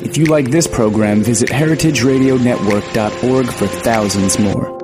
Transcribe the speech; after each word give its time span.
If 0.00 0.16
you 0.16 0.26
like 0.26 0.50
this 0.50 0.66
program, 0.66 1.22
visit 1.22 1.48
heritageradionetwork.org 1.48 3.46
for 3.46 3.66
thousands 3.66 4.38
more. 4.38 4.78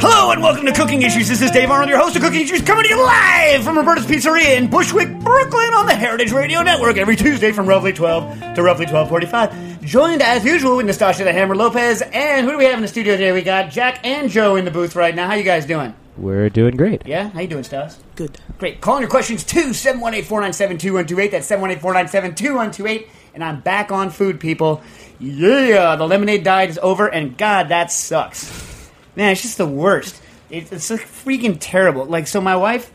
Hello 0.00 0.30
and 0.30 0.42
welcome 0.42 0.66
to 0.66 0.72
Cooking 0.72 1.02
Issues. 1.02 1.28
This 1.28 1.42
is 1.42 1.50
Dave 1.50 1.70
Arnold, 1.70 1.88
your 1.88 1.98
host 1.98 2.16
of 2.16 2.22
Cooking 2.22 2.40
Issues, 2.42 2.62
coming 2.62 2.84
to 2.84 2.90
you 2.90 3.02
live 3.02 3.62
from 3.62 3.76
Roberta's 3.76 4.06
Pizzeria 4.06 4.56
in 4.56 4.68
Bushwick, 4.68 5.08
Brooklyn, 5.20 5.74
on 5.74 5.86
the 5.86 5.94
Heritage 5.94 6.32
Radio 6.32 6.62
Network 6.62 6.96
every 6.96 7.16
Tuesday 7.16 7.52
from 7.52 7.66
roughly 7.66 7.92
12 7.92 8.54
to 8.54 8.62
roughly 8.62 8.86
12:45. 8.86 9.69
Joined 9.82 10.20
as 10.20 10.44
usual 10.44 10.76
with 10.76 10.84
Nastassia 10.84 11.24
the 11.24 11.32
Hammer 11.32 11.56
Lopez, 11.56 12.02
and 12.02 12.44
who 12.44 12.52
do 12.52 12.58
we 12.58 12.64
have 12.64 12.74
in 12.74 12.82
the 12.82 12.88
studio 12.88 13.14
today? 13.14 13.32
We 13.32 13.40
got 13.40 13.70
Jack 13.70 14.04
and 14.04 14.28
Joe 14.28 14.56
in 14.56 14.66
the 14.66 14.70
booth 14.70 14.94
right 14.94 15.14
now. 15.14 15.26
How 15.26 15.34
you 15.34 15.42
guys 15.42 15.64
doing? 15.64 15.94
We're 16.18 16.50
doing 16.50 16.76
great. 16.76 17.06
Yeah, 17.06 17.30
how 17.30 17.40
you 17.40 17.48
doing, 17.48 17.64
Stas? 17.64 17.98
Good. 18.14 18.38
Great. 18.58 18.82
Calling 18.82 19.00
your 19.00 19.08
questions 19.08 19.42
to 19.44 19.70
718-497-2128. 19.70 21.30
That's 21.30 21.50
718-497-2128. 21.50 23.08
And 23.32 23.42
I'm 23.42 23.60
back 23.60 23.90
on 23.90 24.10
food, 24.10 24.38
people. 24.38 24.82
Yeah, 25.18 25.96
the 25.96 26.06
lemonade 26.06 26.44
diet 26.44 26.68
is 26.68 26.78
over, 26.82 27.08
and 27.08 27.38
God, 27.38 27.70
that 27.70 27.90
sucks. 27.90 28.90
Man, 29.16 29.32
it's 29.32 29.40
just 29.40 29.56
the 29.56 29.66
worst. 29.66 30.20
It, 30.50 30.70
it's 30.70 30.90
like 30.90 31.00
freaking 31.00 31.56
terrible. 31.58 32.04
Like, 32.04 32.26
so 32.26 32.42
my 32.42 32.56
wife, 32.56 32.92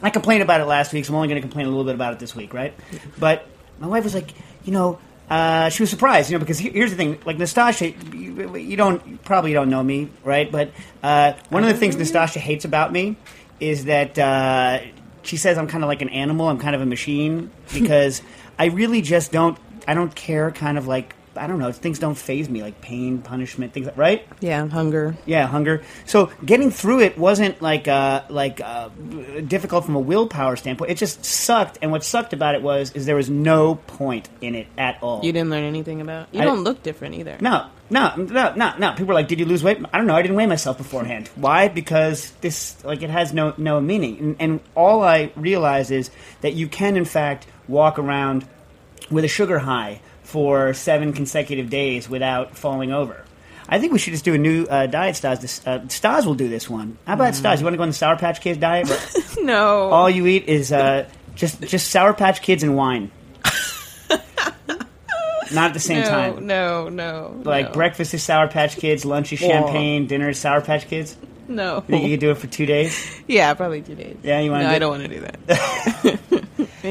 I 0.00 0.08
complained 0.08 0.42
about 0.42 0.62
it 0.62 0.64
last 0.64 0.94
week, 0.94 1.04
so 1.04 1.12
I'm 1.12 1.16
only 1.16 1.28
going 1.28 1.42
to 1.42 1.46
complain 1.46 1.66
a 1.66 1.68
little 1.68 1.84
bit 1.84 1.94
about 1.94 2.14
it 2.14 2.20
this 2.20 2.34
week, 2.34 2.54
right? 2.54 2.72
But 3.18 3.46
my 3.78 3.86
wife 3.86 4.04
was 4.04 4.14
like, 4.14 4.32
you 4.64 4.72
know, 4.72 4.98
uh, 5.30 5.68
she 5.70 5.82
was 5.82 5.90
surprised, 5.90 6.30
you 6.30 6.36
know, 6.36 6.40
because 6.40 6.58
he- 6.58 6.70
here's 6.70 6.90
the 6.90 6.96
thing, 6.96 7.18
like 7.24 7.36
Nastassia, 7.38 7.94
you, 8.14 8.56
you 8.56 8.76
don't 8.76 9.06
you 9.06 9.18
probably 9.24 9.52
don't 9.52 9.70
know 9.70 9.82
me, 9.82 10.08
right? 10.24 10.50
But 10.50 10.70
uh, 11.02 11.32
one 11.48 11.62
of 11.64 11.68
the 11.68 11.74
things 11.76 11.96
Nastassia 11.96 12.38
hates 12.38 12.64
about 12.64 12.92
me 12.92 13.16
is 13.58 13.86
that 13.86 14.18
uh, 14.18 14.80
she 15.22 15.36
says 15.36 15.58
I'm 15.58 15.66
kind 15.66 15.82
of 15.82 15.88
like 15.88 16.02
an 16.02 16.10
animal, 16.10 16.48
I'm 16.48 16.58
kind 16.58 16.74
of 16.76 16.80
a 16.82 16.86
machine 16.86 17.50
because 17.74 18.22
I 18.58 18.66
really 18.66 19.02
just 19.02 19.32
don't, 19.32 19.58
I 19.88 19.94
don't 19.94 20.14
care, 20.14 20.50
kind 20.52 20.78
of 20.78 20.86
like. 20.86 21.14
I 21.36 21.46
don't 21.46 21.58
know. 21.58 21.72
Things 21.72 21.98
don't 21.98 22.14
phase 22.16 22.48
me, 22.48 22.62
like 22.62 22.80
pain, 22.80 23.18
punishment, 23.18 23.72
things, 23.72 23.86
like- 23.86 23.96
right? 23.96 24.26
Yeah, 24.40 24.66
hunger. 24.68 25.16
Yeah, 25.26 25.46
hunger. 25.46 25.82
So 26.04 26.30
getting 26.44 26.70
through 26.70 27.00
it 27.00 27.18
wasn't 27.18 27.60
like 27.62 27.88
uh, 27.88 28.22
like 28.28 28.60
uh, 28.60 28.88
difficult 29.46 29.84
from 29.84 29.96
a 29.96 30.00
willpower 30.00 30.56
standpoint. 30.56 30.90
It 30.90 30.96
just 30.98 31.24
sucked, 31.24 31.78
and 31.82 31.90
what 31.90 32.04
sucked 32.04 32.32
about 32.32 32.54
it 32.54 32.62
was 32.62 32.92
is 32.92 33.06
there 33.06 33.16
was 33.16 33.30
no 33.30 33.76
point 33.76 34.28
in 34.40 34.54
it 34.54 34.66
at 34.78 34.98
all. 35.02 35.24
You 35.24 35.32
didn't 35.32 35.50
learn 35.50 35.64
anything 35.64 36.00
about. 36.00 36.28
You 36.32 36.42
I- 36.42 36.44
don't 36.44 36.64
look 36.64 36.82
different 36.82 37.14
either. 37.16 37.36
No, 37.40 37.66
no, 37.90 38.14
no, 38.16 38.54
no, 38.54 38.74
no. 38.78 38.90
People 38.92 39.06
were 39.06 39.14
like, 39.14 39.28
"Did 39.28 39.38
you 39.38 39.46
lose 39.46 39.62
weight?" 39.62 39.78
I 39.92 39.98
don't 39.98 40.06
know. 40.06 40.16
I 40.16 40.22
didn't 40.22 40.36
weigh 40.36 40.46
myself 40.46 40.78
beforehand. 40.78 41.28
Why? 41.36 41.68
Because 41.68 42.30
this, 42.40 42.82
like, 42.84 43.02
it 43.02 43.10
has 43.10 43.32
no 43.32 43.54
no 43.56 43.80
meaning. 43.80 44.18
And, 44.18 44.36
and 44.40 44.60
all 44.74 45.02
I 45.02 45.30
realize 45.36 45.90
is 45.90 46.10
that 46.40 46.54
you 46.54 46.66
can, 46.68 46.96
in 46.96 47.04
fact, 47.04 47.46
walk 47.68 47.98
around 47.98 48.46
with 49.10 49.24
a 49.24 49.28
sugar 49.28 49.60
high 49.60 50.00
for 50.36 50.74
seven 50.74 51.14
consecutive 51.14 51.70
days 51.70 52.10
without 52.10 52.58
falling 52.58 52.92
over. 52.92 53.24
I 53.66 53.78
think 53.80 53.94
we 53.94 53.98
should 53.98 54.12
just 54.12 54.26
do 54.26 54.34
a 54.34 54.38
new 54.38 54.66
uh, 54.66 54.84
diet. 54.84 55.16
Stas, 55.16 55.40
This- 55.40 55.66
uh, 55.66 55.88
Stas 55.88 56.26
will 56.26 56.34
do 56.34 56.46
this 56.50 56.68
one. 56.68 56.98
How 57.06 57.14
about 57.14 57.34
Stas? 57.34 57.58
You 57.58 57.64
want 57.64 57.72
to 57.72 57.78
go 57.78 57.84
on 57.84 57.88
the 57.88 57.94
Sour 57.94 58.16
Patch 58.18 58.42
Kids 58.42 58.58
diet? 58.58 58.86
No. 59.40 59.88
all 59.88 60.10
you 60.10 60.26
eat 60.26 60.44
is 60.46 60.72
uh, 60.72 61.08
just 61.34 61.62
just 61.62 61.88
Sour 61.90 62.12
Patch 62.12 62.42
Kids 62.42 62.62
and 62.62 62.76
wine. 62.76 63.10
Not 65.52 65.68
at 65.68 65.72
the 65.74 65.80
same 65.80 66.00
no, 66.02 66.08
time. 66.10 66.46
no, 66.46 66.88
no. 66.90 67.40
Like 67.44 67.68
no. 67.68 67.72
breakfast 67.72 68.12
is 68.12 68.22
Sour 68.22 68.48
Patch 68.48 68.76
Kids, 68.76 69.06
lunch 69.06 69.32
is 69.32 69.38
champagne, 69.38 70.06
dinner 70.06 70.28
is 70.28 70.38
Sour 70.38 70.60
Patch 70.60 70.86
Kids. 70.86 71.16
No. 71.48 71.76
You 71.76 71.80
think 71.82 72.02
you 72.04 72.10
could 72.10 72.20
do 72.20 72.30
it 72.32 72.36
for 72.38 72.46
two 72.48 72.66
days? 72.66 72.94
Yeah, 73.26 73.54
probably 73.54 73.80
two 73.82 73.94
days. 73.94 74.16
Yeah, 74.22 74.40
you 74.40 74.50
wanna 74.50 74.64
No, 74.64 74.68
do- 74.70 74.74
I 74.76 74.78
don't 74.80 74.90
want 75.00 75.02
to 75.04 75.08
do 75.08 75.20
that. 75.20 76.15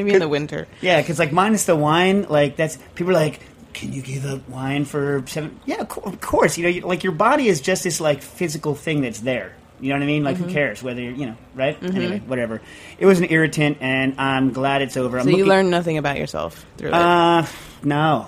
Maybe 0.03 0.13
in 0.13 0.19
the 0.19 0.27
winter. 0.29 0.67
Yeah, 0.81 1.01
because 1.01 1.19
like 1.19 1.31
minus 1.31 1.65
the 1.65 1.75
wine, 1.75 2.23
like 2.29 2.55
that's 2.55 2.77
people 2.95 3.11
are 3.11 3.19
like, 3.19 3.39
can 3.73 3.91
you 3.93 4.01
give 4.01 4.25
up 4.25 4.47
wine 4.49 4.85
for 4.85 5.23
seven? 5.27 5.59
Yeah, 5.65 5.81
of 5.81 6.19
course. 6.21 6.57
You 6.57 6.63
know, 6.63 6.69
you, 6.69 6.81
like 6.81 7.03
your 7.03 7.13
body 7.13 7.47
is 7.47 7.61
just 7.61 7.83
this 7.83 7.99
like 7.99 8.21
physical 8.21 8.75
thing 8.75 9.01
that's 9.01 9.19
there. 9.21 9.55
You 9.81 9.89
know 9.89 9.95
what 9.95 10.03
I 10.03 10.05
mean? 10.07 10.23
Like 10.23 10.37
Mm-hmm. 10.37 10.45
who 10.45 10.53
cares 10.53 10.81
whether 10.81 11.01
you're, 11.01 11.11
you 11.13 11.25
know, 11.25 11.35
right? 11.53 11.77
Anyway, 11.83 12.19
whatever. 12.19 12.61
It 12.97 13.05
was 13.05 13.19
an 13.19 13.27
irritant, 13.29 13.79
and 13.81 14.15
I'm 14.19 14.53
glad 14.53 14.81
it's 14.81 14.95
over. 14.95 15.17
I'm 15.17 15.23
So 15.25 15.29
you 15.31 15.37
looking- 15.37 15.49
learn 15.49 15.69
nothing 15.69 15.97
about 15.97 16.17
yourself 16.17 16.65
through 16.77 16.89
it. 16.89 16.93
Uh, 16.93 17.45
no, 17.83 18.27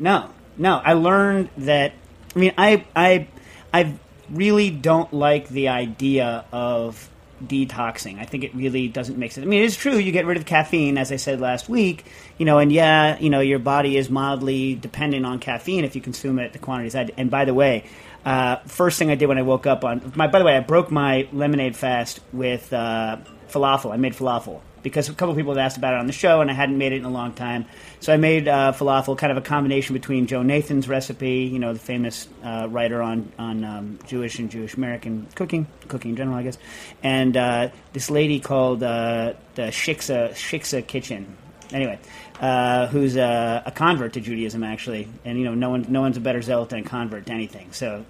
no, 0.00 0.28
no. 0.58 0.76
I 0.84 0.94
learned 0.94 1.48
that. 1.58 1.92
I 2.34 2.38
mean, 2.38 2.52
I, 2.58 2.84
I, 2.96 3.28
I 3.72 3.94
really 4.30 4.70
don't 4.70 5.12
like 5.14 5.48
the 5.48 5.68
idea 5.68 6.44
of 6.52 7.08
detoxing. 7.42 8.18
I 8.18 8.24
think 8.24 8.44
it 8.44 8.54
really 8.54 8.88
doesn't 8.88 9.18
make 9.18 9.32
sense. 9.32 9.44
I 9.44 9.48
mean, 9.48 9.64
it's 9.64 9.76
true. 9.76 9.96
You 9.96 10.12
get 10.12 10.26
rid 10.26 10.36
of 10.36 10.46
caffeine, 10.46 10.98
as 10.98 11.12
I 11.12 11.16
said 11.16 11.40
last 11.40 11.68
week. 11.68 12.04
You 12.38 12.46
know, 12.46 12.58
and 12.58 12.72
yeah, 12.72 13.18
you 13.18 13.30
know, 13.30 13.40
your 13.40 13.58
body 13.58 13.96
is 13.96 14.10
mildly 14.10 14.74
dependent 14.74 15.26
on 15.26 15.38
caffeine 15.38 15.84
if 15.84 15.94
you 15.94 16.00
consume 16.00 16.38
it 16.38 16.52
the 16.52 16.58
quantities. 16.58 16.94
I, 16.94 17.08
and 17.16 17.30
by 17.30 17.44
the 17.44 17.54
way. 17.54 17.84
Uh, 18.22 18.56
first 18.66 18.98
thing 18.98 19.10
I 19.10 19.14
did 19.14 19.28
when 19.28 19.38
I 19.38 19.42
woke 19.42 19.66
up 19.66 19.82
on 19.82 20.12
my. 20.14 20.26
By 20.26 20.40
the 20.40 20.44
way, 20.44 20.54
I 20.54 20.60
broke 20.60 20.90
my 20.90 21.26
lemonade 21.32 21.74
fast 21.74 22.20
with 22.34 22.70
uh, 22.70 23.16
falafel. 23.48 23.94
I 23.94 23.96
made 23.96 24.12
falafel 24.12 24.60
because 24.82 25.08
a 25.08 25.14
couple 25.14 25.34
people 25.34 25.54
had 25.54 25.64
asked 25.64 25.76
about 25.76 25.94
it 25.94 26.00
on 26.00 26.06
the 26.06 26.12
show, 26.12 26.40
and 26.40 26.50
I 26.50 26.54
hadn't 26.54 26.78
made 26.78 26.92
it 26.92 26.96
in 26.96 27.04
a 27.04 27.10
long 27.10 27.32
time. 27.32 27.66
So 28.00 28.12
I 28.12 28.16
made 28.16 28.48
uh, 28.48 28.72
falafel, 28.72 29.16
kind 29.16 29.30
of 29.30 29.38
a 29.38 29.42
combination 29.42 29.94
between 29.94 30.26
Joan 30.26 30.46
Nathan's 30.46 30.88
recipe, 30.88 31.42
you 31.42 31.58
know, 31.58 31.72
the 31.72 31.78
famous 31.78 32.28
uh, 32.42 32.66
writer 32.70 33.02
on 33.02 33.32
on 33.38 33.64
um, 33.64 33.98
Jewish 34.06 34.38
and 34.38 34.50
Jewish 34.50 34.74
American 34.74 35.26
cooking, 35.34 35.66
cooking 35.88 36.12
in 36.12 36.16
general, 36.16 36.36
I 36.36 36.42
guess, 36.42 36.58
and 37.02 37.36
uh, 37.36 37.68
this 37.92 38.10
lady 38.10 38.40
called 38.40 38.82
uh, 38.82 39.34
the 39.54 39.62
Shiksa 39.62 40.30
Shiksa 40.32 40.86
Kitchen. 40.86 41.36
Anyway, 41.72 42.00
uh, 42.40 42.88
who's 42.88 43.16
a, 43.16 43.62
a 43.64 43.70
convert 43.70 44.14
to 44.14 44.20
Judaism 44.20 44.64
actually, 44.64 45.08
and 45.24 45.38
you 45.38 45.44
know, 45.44 45.54
no 45.54 45.70
one 45.70 45.86
no 45.88 46.00
one's 46.00 46.16
a 46.16 46.20
better 46.20 46.42
zealot 46.42 46.70
than 46.70 46.80
a 46.80 46.82
convert 46.82 47.26
to 47.26 47.32
anything. 47.32 47.70
So 47.72 48.04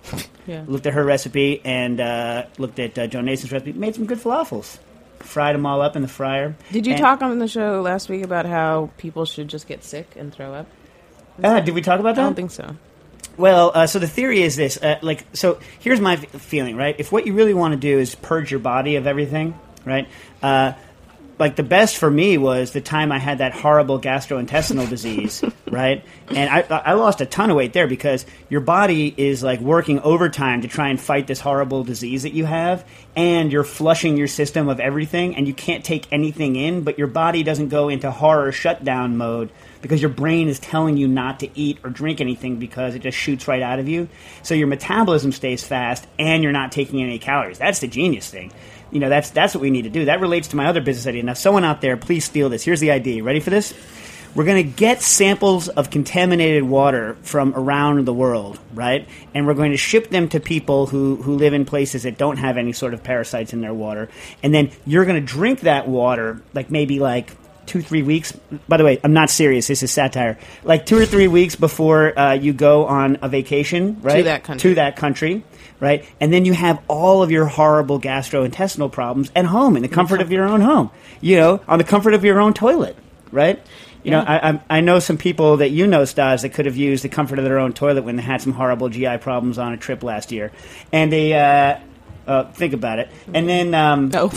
yeah. 0.46 0.64
looked 0.66 0.86
at 0.86 0.94
her 0.94 1.04
recipe 1.04 1.60
and 1.64 2.00
uh, 2.00 2.46
looked 2.58 2.78
at 2.78 2.98
uh, 2.98 3.06
Joan 3.06 3.26
Nathan's 3.26 3.52
recipe, 3.52 3.72
made 3.72 3.94
some 3.94 4.06
good 4.06 4.18
falafels. 4.18 4.78
Fried 5.20 5.54
them 5.54 5.64
all 5.66 5.80
up 5.82 5.96
in 5.96 6.02
the 6.02 6.08
fryer. 6.08 6.54
Did 6.72 6.86
you 6.86 6.94
And- 6.94 7.02
talk 7.02 7.22
on 7.22 7.38
the 7.38 7.46
show 7.48 7.80
last 7.82 8.08
week 8.08 8.24
about 8.24 8.46
how 8.46 8.90
people 8.98 9.24
should 9.24 9.48
just 9.48 9.68
get 9.68 9.84
sick 9.84 10.14
and 10.16 10.32
throw 10.32 10.52
up? 10.54 10.66
Uh, 11.42 11.60
did 11.60 11.74
we 11.74 11.82
talk 11.82 12.00
about 12.00 12.16
that? 12.16 12.22
I 12.22 12.24
don't 12.24 12.34
think 12.34 12.50
so. 12.50 12.76
Well, 13.36 13.70
uh, 13.74 13.86
so 13.86 13.98
the 13.98 14.08
theory 14.08 14.42
is 14.42 14.56
this: 14.56 14.76
uh, 14.82 14.98
like, 15.02 15.24
so 15.32 15.58
here's 15.78 16.00
my 16.00 16.14
f- 16.14 16.26
feeling, 16.40 16.76
right? 16.76 16.94
If 16.98 17.12
what 17.12 17.26
you 17.26 17.32
really 17.32 17.54
want 17.54 17.72
to 17.72 17.78
do 17.78 17.98
is 17.98 18.14
purge 18.14 18.50
your 18.50 18.60
body 18.60 18.96
of 18.96 19.06
everything, 19.06 19.54
right? 19.86 20.08
Like 21.40 21.56
the 21.56 21.62
best 21.62 21.96
for 21.96 22.10
me 22.10 22.36
was 22.36 22.72
the 22.72 22.82
time 22.82 23.10
I 23.10 23.18
had 23.18 23.38
that 23.38 23.54
horrible 23.54 23.98
gastrointestinal 23.98 24.88
disease, 24.90 25.42
right? 25.70 26.04
And 26.28 26.50
I, 26.50 26.60
I 26.60 26.92
lost 26.92 27.22
a 27.22 27.26
ton 27.26 27.48
of 27.48 27.56
weight 27.56 27.72
there 27.72 27.86
because 27.86 28.26
your 28.50 28.60
body 28.60 29.12
is 29.16 29.42
like 29.42 29.58
working 29.58 30.00
overtime 30.00 30.60
to 30.60 30.68
try 30.68 30.90
and 30.90 31.00
fight 31.00 31.26
this 31.26 31.40
horrible 31.40 31.82
disease 31.82 32.24
that 32.24 32.34
you 32.34 32.44
have, 32.44 32.86
and 33.16 33.50
you're 33.50 33.64
flushing 33.64 34.18
your 34.18 34.28
system 34.28 34.68
of 34.68 34.80
everything, 34.80 35.34
and 35.34 35.48
you 35.48 35.54
can't 35.54 35.82
take 35.82 36.12
anything 36.12 36.56
in, 36.56 36.82
but 36.82 36.98
your 36.98 37.06
body 37.06 37.42
doesn't 37.42 37.68
go 37.68 37.88
into 37.88 38.10
horror 38.10 38.52
shutdown 38.52 39.16
mode 39.16 39.50
because 39.80 40.02
your 40.02 40.10
brain 40.10 40.48
is 40.48 40.58
telling 40.58 40.98
you 40.98 41.08
not 41.08 41.40
to 41.40 41.48
eat 41.58 41.78
or 41.82 41.88
drink 41.88 42.20
anything 42.20 42.58
because 42.58 42.94
it 42.94 43.00
just 43.00 43.16
shoots 43.16 43.48
right 43.48 43.62
out 43.62 43.78
of 43.78 43.88
you. 43.88 44.10
So 44.42 44.54
your 44.54 44.66
metabolism 44.66 45.32
stays 45.32 45.64
fast, 45.64 46.06
and 46.18 46.42
you're 46.42 46.52
not 46.52 46.70
taking 46.70 47.02
any 47.02 47.18
calories. 47.18 47.58
That's 47.58 47.80
the 47.80 47.88
genius 47.88 48.28
thing. 48.28 48.52
You 48.90 49.00
know, 49.00 49.08
that's 49.08 49.30
that's 49.30 49.54
what 49.54 49.60
we 49.60 49.70
need 49.70 49.82
to 49.82 49.90
do. 49.90 50.06
That 50.06 50.20
relates 50.20 50.48
to 50.48 50.56
my 50.56 50.66
other 50.66 50.80
business 50.80 51.06
idea. 51.06 51.22
Now, 51.22 51.34
someone 51.34 51.64
out 51.64 51.80
there, 51.80 51.96
please 51.96 52.24
steal 52.24 52.48
this. 52.48 52.64
Here's 52.64 52.80
the 52.80 52.90
idea. 52.90 53.22
Ready 53.22 53.40
for 53.40 53.50
this? 53.50 53.74
We're 54.34 54.44
going 54.44 54.64
to 54.64 54.72
get 54.72 55.02
samples 55.02 55.68
of 55.68 55.90
contaminated 55.90 56.62
water 56.62 57.16
from 57.22 57.52
around 57.56 58.04
the 58.04 58.14
world, 58.14 58.60
right? 58.72 59.08
And 59.34 59.44
we're 59.44 59.54
going 59.54 59.72
to 59.72 59.76
ship 59.76 60.08
them 60.10 60.28
to 60.28 60.38
people 60.38 60.86
who, 60.86 61.16
who 61.16 61.34
live 61.34 61.52
in 61.52 61.64
places 61.64 62.04
that 62.04 62.16
don't 62.16 62.36
have 62.36 62.56
any 62.56 62.72
sort 62.72 62.94
of 62.94 63.02
parasites 63.02 63.52
in 63.52 63.60
their 63.60 63.74
water. 63.74 64.08
And 64.44 64.54
then 64.54 64.70
you're 64.86 65.04
going 65.04 65.20
to 65.20 65.26
drink 65.26 65.60
that 65.60 65.88
water, 65.88 66.40
like 66.54 66.70
maybe 66.70 67.00
like 67.00 67.32
two, 67.66 67.82
three 67.82 68.02
weeks. 68.02 68.32
By 68.68 68.76
the 68.76 68.84
way, 68.84 69.00
I'm 69.02 69.12
not 69.12 69.30
serious. 69.30 69.66
This 69.66 69.82
is 69.82 69.90
satire. 69.90 70.38
Like 70.62 70.86
two 70.86 70.98
or 70.98 71.06
three 71.06 71.28
weeks 71.28 71.56
before 71.56 72.16
uh, 72.16 72.32
you 72.34 72.52
go 72.52 72.86
on 72.86 73.18
a 73.22 73.28
vacation, 73.28 74.00
right? 74.00 74.18
To 74.18 74.22
that 74.24 74.44
country. 74.44 74.70
To 74.70 74.74
that 74.76 74.96
country, 74.96 75.44
right? 75.80 76.04
And 76.20 76.32
then 76.32 76.44
you 76.44 76.52
have 76.52 76.80
all 76.86 77.22
of 77.22 77.30
your 77.30 77.46
horrible 77.46 78.00
gastrointestinal 78.00 78.92
problems 78.92 79.30
at 79.34 79.46
home 79.46 79.76
in 79.76 79.82
the 79.82 79.88
comfort 79.88 80.20
of 80.20 80.30
your 80.30 80.44
own 80.44 80.60
home. 80.60 80.90
You 81.20 81.36
know, 81.36 81.60
on 81.66 81.78
the 81.78 81.84
comfort 81.84 82.14
of 82.14 82.24
your 82.24 82.40
own 82.40 82.54
toilet, 82.54 82.96
right? 83.32 83.60
You 84.02 84.12
know, 84.12 84.20
I, 84.20 84.50
I 84.50 84.60
I 84.70 84.80
know 84.80 84.98
some 84.98 85.18
people 85.18 85.58
that 85.58 85.70
you 85.70 85.86
know, 85.86 86.04
Stas, 86.04 86.42
that 86.42 86.50
could 86.50 86.66
have 86.66 86.76
used 86.76 87.04
the 87.04 87.08
comfort 87.08 87.38
of 87.38 87.44
their 87.44 87.58
own 87.58 87.72
toilet 87.74 88.04
when 88.04 88.16
they 88.16 88.22
had 88.22 88.40
some 88.40 88.52
horrible 88.52 88.88
GI 88.88 89.18
problems 89.18 89.58
on 89.58 89.72
a 89.74 89.76
trip 89.76 90.02
last 90.02 90.32
year, 90.32 90.52
and 90.90 91.12
they 91.12 91.34
uh, 91.34 91.78
uh, 92.26 92.44
think 92.52 92.72
about 92.72 92.98
it, 92.98 93.10
and 93.34 93.46
then 93.46 93.74
um, 93.74 94.10
Oh, 94.14 94.30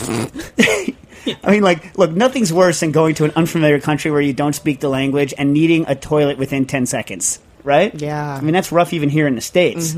I 1.42 1.50
mean, 1.50 1.62
like, 1.62 1.96
look, 1.96 2.10
nothing's 2.10 2.52
worse 2.52 2.80
than 2.80 2.92
going 2.92 3.14
to 3.16 3.24
an 3.24 3.32
unfamiliar 3.34 3.80
country 3.80 4.10
where 4.10 4.20
you 4.20 4.34
don't 4.34 4.52
speak 4.52 4.80
the 4.80 4.90
language 4.90 5.32
and 5.38 5.54
needing 5.54 5.86
a 5.88 5.94
toilet 5.94 6.36
within 6.36 6.66
10 6.66 6.84
seconds, 6.84 7.38
right? 7.64 7.92
Yeah. 8.00 8.36
I 8.36 8.40
mean, 8.42 8.52
that's 8.52 8.70
rough 8.70 8.92
even 8.92 9.08
here 9.08 9.26
in 9.26 9.34
the 9.34 9.40
States 9.40 9.96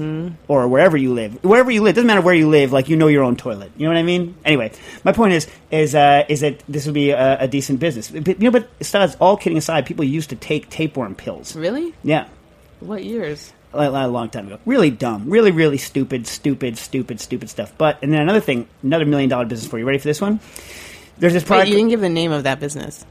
or 0.48 0.68
wherever 0.68 0.96
you 0.96 1.12
live. 1.12 1.44
Wherever 1.44 1.70
you 1.70 1.82
live, 1.82 1.96
doesn't 1.96 2.06
matter 2.06 2.20
where 2.22 2.34
you 2.34 2.48
live, 2.48 2.72
like, 2.72 2.88
you 2.88 2.96
know 2.96 3.08
your 3.08 3.24
own 3.24 3.36
toilet. 3.36 3.72
You 3.76 3.84
know 3.84 3.90
what 3.90 3.98
I 3.98 4.02
mean? 4.04 4.36
Anyway, 4.44 4.72
my 5.04 5.12
point 5.12 5.34
is, 5.34 5.48
is, 5.70 5.94
uh, 5.94 6.24
is 6.28 6.40
that 6.40 6.62
this 6.68 6.86
would 6.86 6.94
be 6.94 7.10
a, 7.10 7.40
a 7.40 7.48
decent 7.48 7.80
business. 7.80 8.10
But, 8.10 8.40
you 8.40 8.50
know, 8.50 8.52
but, 8.52 8.68
Stas, 8.80 9.16
all 9.20 9.36
kidding 9.36 9.58
aside, 9.58 9.84
people 9.84 10.04
used 10.04 10.30
to 10.30 10.36
take 10.36 10.70
tapeworm 10.70 11.14
pills. 11.14 11.54
really? 11.56 11.92
Yeah. 12.02 12.28
What 12.80 13.04
years? 13.04 13.52
A, 13.72 13.88
a 13.88 14.06
long 14.08 14.30
time 14.30 14.46
ago. 14.46 14.58
Really 14.64 14.90
dumb. 14.90 15.28
Really, 15.28 15.50
really 15.50 15.76
stupid, 15.78 16.26
stupid, 16.26 16.78
stupid, 16.78 17.20
stupid 17.20 17.50
stuff. 17.50 17.72
But, 17.76 17.98
and 18.02 18.12
then 18.12 18.22
another 18.22 18.40
thing, 18.40 18.68
another 18.82 19.04
million 19.04 19.28
dollar 19.28 19.44
business 19.44 19.68
for 19.68 19.78
you. 19.78 19.84
Ready 19.84 19.98
for 19.98 20.08
this 20.08 20.20
one? 20.20 20.40
There's 21.18 21.32
this 21.32 21.42
Wait, 21.42 21.48
product. 21.48 21.68
you 21.70 21.76
didn't 21.76 21.90
give 21.90 22.00
the 22.00 22.08
name 22.08 22.30
of 22.32 22.44
that 22.44 22.60
business. 22.60 23.04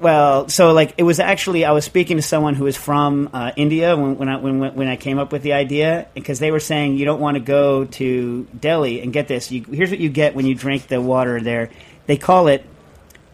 Well, 0.00 0.48
so 0.48 0.72
like 0.72 0.94
it 0.98 1.02
was 1.02 1.20
actually 1.20 1.64
I 1.64 1.72
was 1.72 1.84
speaking 1.84 2.16
to 2.16 2.22
someone 2.22 2.54
who 2.54 2.64
was 2.64 2.76
from 2.76 3.30
uh, 3.32 3.52
India 3.56 3.96
when, 3.96 4.16
when 4.16 4.28
I 4.28 4.36
when, 4.36 4.74
when 4.74 4.88
I 4.88 4.96
came 4.96 5.18
up 5.18 5.32
with 5.32 5.42
the 5.42 5.54
idea 5.54 6.08
because 6.14 6.38
they 6.38 6.50
were 6.50 6.60
saying 6.60 6.96
you 6.96 7.04
don't 7.04 7.20
want 7.20 7.36
to 7.36 7.40
go 7.40 7.84
to 7.84 8.44
Delhi 8.58 9.00
and 9.00 9.12
get 9.12 9.28
this. 9.28 9.50
You, 9.50 9.64
here's 9.64 9.90
what 9.90 10.00
you 10.00 10.08
get 10.08 10.34
when 10.34 10.46
you 10.46 10.54
drink 10.54 10.86
the 10.86 11.00
water 11.00 11.40
there. 11.40 11.70
They 12.06 12.16
call 12.16 12.48
it, 12.48 12.64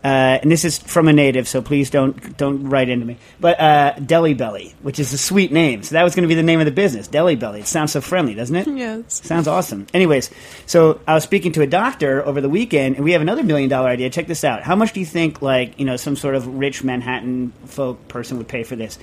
uh, 0.04 0.38
and 0.42 0.50
this 0.50 0.64
is 0.64 0.78
from 0.78 1.06
a 1.06 1.12
native, 1.12 1.46
so 1.46 1.62
please 1.62 1.90
don't 1.90 2.36
don't 2.36 2.68
write 2.68 2.88
into 2.88 3.06
me. 3.06 3.18
But 3.38 3.60
uh, 3.60 3.92
Delhi 4.04 4.34
Belly, 4.34 4.74
which 4.82 4.98
is 4.98 5.12
a 5.12 5.18
sweet 5.18 5.52
name, 5.52 5.82
so 5.82 5.94
that 5.94 6.02
was 6.02 6.14
going 6.14 6.22
to 6.22 6.28
be 6.28 6.34
the 6.34 6.42
name 6.42 6.60
of 6.60 6.66
the 6.66 6.72
business, 6.72 7.06
Delhi 7.06 7.36
Belly. 7.36 7.60
It 7.60 7.66
sounds 7.66 7.92
so 7.92 8.00
friendly, 8.00 8.34
doesn't 8.34 8.56
it? 8.56 8.66
Yes. 8.66 9.22
Sounds 9.24 9.46
awesome. 9.46 9.86
Anyways, 9.94 10.30
so 10.66 11.00
I 11.06 11.14
was 11.14 11.22
speaking 11.22 11.52
to 11.52 11.62
a 11.62 11.66
doctor 11.66 12.24
over 12.24 12.40
the 12.40 12.48
weekend, 12.48 12.96
and 12.96 13.04
we 13.04 13.12
have 13.12 13.20
another 13.22 13.44
million 13.44 13.68
dollar 13.68 13.88
idea. 13.88 14.10
Check 14.10 14.26
this 14.26 14.42
out. 14.44 14.62
How 14.62 14.74
much 14.74 14.92
do 14.92 15.00
you 15.00 15.06
think, 15.06 15.40
like, 15.40 15.78
you 15.78 15.84
know, 15.84 15.96
some 15.96 16.16
sort 16.16 16.34
of 16.34 16.46
rich 16.46 16.82
Manhattan 16.82 17.52
folk 17.66 18.08
person 18.08 18.38
would 18.38 18.48
pay 18.48 18.64
for 18.64 18.74
this? 18.74 18.98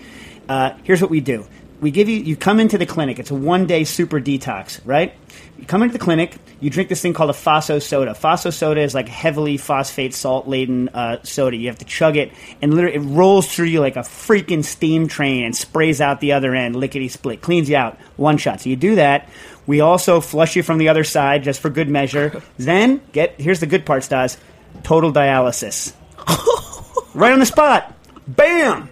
Uh, 0.49 0.71
here's 0.83 1.01
what 1.01 1.11
we 1.11 1.21
do. 1.21 1.45
We 1.79 1.91
give 1.91 2.09
you, 2.09 2.17
you 2.17 2.35
come 2.35 2.59
into 2.59 2.77
the 2.77 2.85
clinic. 2.85 3.19
It's 3.19 3.31
a 3.31 3.35
one 3.35 3.65
day 3.65 3.85
super 3.85 4.19
detox, 4.19 4.81
right? 4.83 5.13
You 5.59 5.65
come 5.65 5.83
into 5.83 5.91
the 5.91 5.99
clinic, 5.99 6.37
you 6.61 6.69
drink 6.69 6.87
this 6.87 7.01
thing 7.01 7.11
called 7.11 7.29
a 7.29 7.33
Phospho-soda. 7.33 8.11
Faso 8.11 8.53
soda 8.53 8.79
is 8.79 8.93
like 8.93 9.09
heavily 9.09 9.57
phosphate 9.57 10.13
salt 10.13 10.47
laden 10.47 10.87
uh, 10.89 11.21
soda. 11.23 11.57
You 11.57 11.67
have 11.67 11.79
to 11.79 11.85
chug 11.85 12.15
it, 12.15 12.31
and 12.61 12.73
literally 12.73 12.95
it 12.95 13.01
rolls 13.01 13.53
through 13.53 13.65
you 13.65 13.81
like 13.81 13.97
a 13.97 14.01
freaking 14.01 14.63
steam 14.63 15.09
train 15.09 15.43
and 15.43 15.53
sprays 15.53 15.99
out 15.99 16.21
the 16.21 16.31
other 16.31 16.55
end, 16.55 16.77
lickety 16.77 17.09
split, 17.09 17.41
cleans 17.41 17.69
you 17.69 17.75
out, 17.75 17.99
one 18.15 18.37
shot. 18.37 18.61
So 18.61 18.69
you 18.69 18.77
do 18.77 18.95
that. 18.95 19.27
We 19.67 19.81
also 19.81 20.21
flush 20.21 20.55
you 20.55 20.63
from 20.63 20.77
the 20.77 20.87
other 20.87 21.03
side 21.03 21.43
just 21.43 21.59
for 21.59 21.69
good 21.69 21.89
measure. 21.89 22.41
then 22.57 23.01
get 23.11 23.39
here's 23.41 23.59
the 23.59 23.67
good 23.67 23.85
part, 23.85 24.05
Stas. 24.05 24.37
Total 24.83 25.11
dialysis. 25.11 25.93
right 27.13 27.33
on 27.33 27.39
the 27.39 27.45
spot. 27.45 27.93
Bam. 28.27 28.87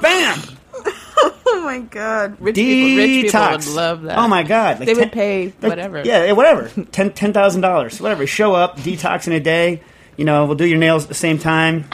Bam. 0.00 0.40
Oh 1.54 1.60
my 1.64 1.80
god. 1.80 2.36
Rich 2.40 2.54
people, 2.56 2.96
rich 2.96 3.24
people 3.32 3.40
would 3.50 3.66
love 3.68 4.02
that. 4.02 4.18
Oh 4.18 4.26
my 4.26 4.42
god. 4.42 4.78
Like 4.80 4.86
They 4.86 4.94
would 4.94 5.12
pay 5.12 5.46
like, 5.60 5.62
whatever. 5.70 6.02
Yeah, 6.04 6.24
yeah, 6.24 6.32
whatever. 6.32 6.68
Ten 6.86 7.12
ten 7.12 7.32
thousand 7.32 7.60
dollars. 7.60 8.00
Whatever. 8.00 8.26
Show 8.26 8.54
up, 8.54 8.78
detox 8.78 9.26
in 9.26 9.32
a 9.34 9.40
day. 9.40 9.82
You 10.16 10.24
know, 10.24 10.44
we'll 10.46 10.56
do 10.56 10.64
your 10.66 10.78
nails 10.78 11.04
at 11.04 11.08
the 11.08 11.14
same 11.14 11.38
time. 11.38 11.84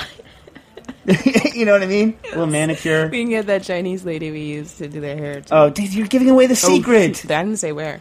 you 1.55 1.65
know 1.65 1.73
what 1.73 1.83
I 1.83 1.87
mean? 1.87 2.17
A 2.27 2.29
little 2.31 2.47
manicure. 2.47 3.09
We 3.09 3.23
can 3.23 3.31
get 3.31 3.47
that 3.47 3.63
Chinese 3.63 4.05
lady 4.05 4.31
we 4.31 4.43
used 4.43 4.79
to 4.79 4.89
do 4.89 5.01
their 5.01 5.17
hair. 5.17 5.41
Too. 5.41 5.49
Oh, 5.55 5.71
dude, 5.71 5.93
you're 5.95 6.07
giving 6.07 6.31
away 6.31 6.47
the 6.47 6.53
Oh, 6.53 6.75
secret. 6.77 7.17
shoot. 7.17 7.31
I 7.31 7.43
didn't 7.43 7.59
say 7.59 7.73
where. 7.73 8.01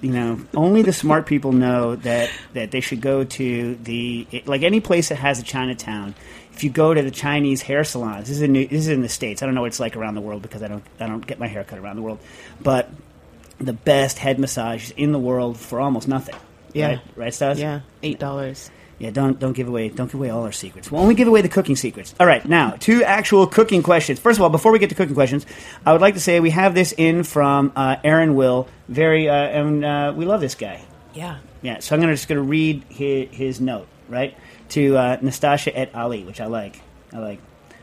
you 0.00 0.10
know, 0.10 0.40
only 0.54 0.82
the 0.82 0.92
smart 0.92 1.26
people 1.26 1.52
know 1.52 1.96
that 1.96 2.30
that 2.54 2.70
they 2.72 2.80
should 2.80 3.00
go 3.00 3.24
to 3.24 3.74
the 3.76 4.26
like 4.46 4.62
any 4.62 4.80
place 4.80 5.08
that 5.10 5.16
has 5.16 5.38
a 5.38 5.42
Chinatown. 5.44 6.14
If 6.52 6.64
you 6.64 6.70
go 6.70 6.92
to 6.92 7.02
the 7.02 7.10
Chinese 7.10 7.62
hair 7.62 7.82
salons, 7.84 8.28
this 8.28 8.36
is 8.36 8.42
in 8.42 8.52
this 8.52 8.70
is 8.72 8.88
in 8.88 9.02
the 9.02 9.08
states. 9.08 9.42
I 9.42 9.46
don't 9.46 9.54
know 9.54 9.62
what 9.62 9.68
it's 9.68 9.80
like 9.80 9.96
around 9.96 10.14
the 10.14 10.20
world 10.20 10.42
because 10.42 10.62
I 10.62 10.68
don't 10.68 10.84
I 11.00 11.06
don't 11.06 11.26
get 11.26 11.38
my 11.38 11.48
hair 11.48 11.64
cut 11.64 11.78
around 11.78 11.96
the 11.96 12.02
world, 12.02 12.18
but 12.60 12.90
the 13.58 13.72
best 13.72 14.18
head 14.18 14.38
massage 14.38 14.90
in 14.96 15.12
the 15.12 15.18
world 15.18 15.58
for 15.58 15.80
almost 15.80 16.08
nothing. 16.08 16.34
Yeah. 16.72 16.86
right, 16.86 17.00
right, 17.16 17.34
Stas? 17.34 17.60
Yeah, 17.60 17.80
eight 18.02 18.18
dollars. 18.18 18.70
Yeah, 18.98 19.10
don't 19.10 19.38
don't 19.38 19.52
give 19.52 19.66
away 19.66 19.88
don't 19.88 20.06
give 20.06 20.14
away 20.14 20.30
all 20.30 20.44
our 20.44 20.52
secrets. 20.52 20.90
We'll 20.92 21.02
only 21.02 21.14
give 21.14 21.26
away 21.26 21.42
the 21.42 21.48
cooking 21.48 21.74
secrets. 21.74 22.14
All 22.20 22.26
right, 22.26 22.46
now 22.46 22.76
two 22.78 23.02
actual 23.02 23.46
cooking 23.46 23.82
questions. 23.82 24.20
First 24.20 24.38
of 24.38 24.42
all, 24.42 24.50
before 24.50 24.72
we 24.72 24.78
get 24.78 24.90
to 24.90 24.94
cooking 24.94 25.14
questions, 25.14 25.44
I 25.84 25.92
would 25.92 26.00
like 26.00 26.14
to 26.14 26.20
say 26.20 26.38
we 26.38 26.50
have 26.50 26.74
this 26.74 26.92
in 26.96 27.24
from 27.24 27.72
uh, 27.74 27.96
Aaron 28.04 28.34
Will. 28.36 28.68
Very, 28.88 29.28
uh, 29.28 29.34
and 29.34 29.84
uh, 29.84 30.12
we 30.14 30.24
love 30.24 30.40
this 30.40 30.54
guy. 30.54 30.84
Yeah. 31.14 31.38
Yeah, 31.62 31.80
so 31.80 31.94
I'm 31.94 32.00
gonna 32.00 32.14
just 32.14 32.28
gonna 32.28 32.42
read 32.42 32.84
his, 32.88 33.28
his 33.30 33.60
note 33.60 33.88
right 34.08 34.36
to 34.72 34.96
uh, 34.96 35.16
Nastassia 35.18 35.72
et 35.74 35.94
Ali, 35.94 36.24
which 36.24 36.40
I 36.40 36.46
like. 36.46 36.80
I 37.12 37.18
like. 37.18 37.38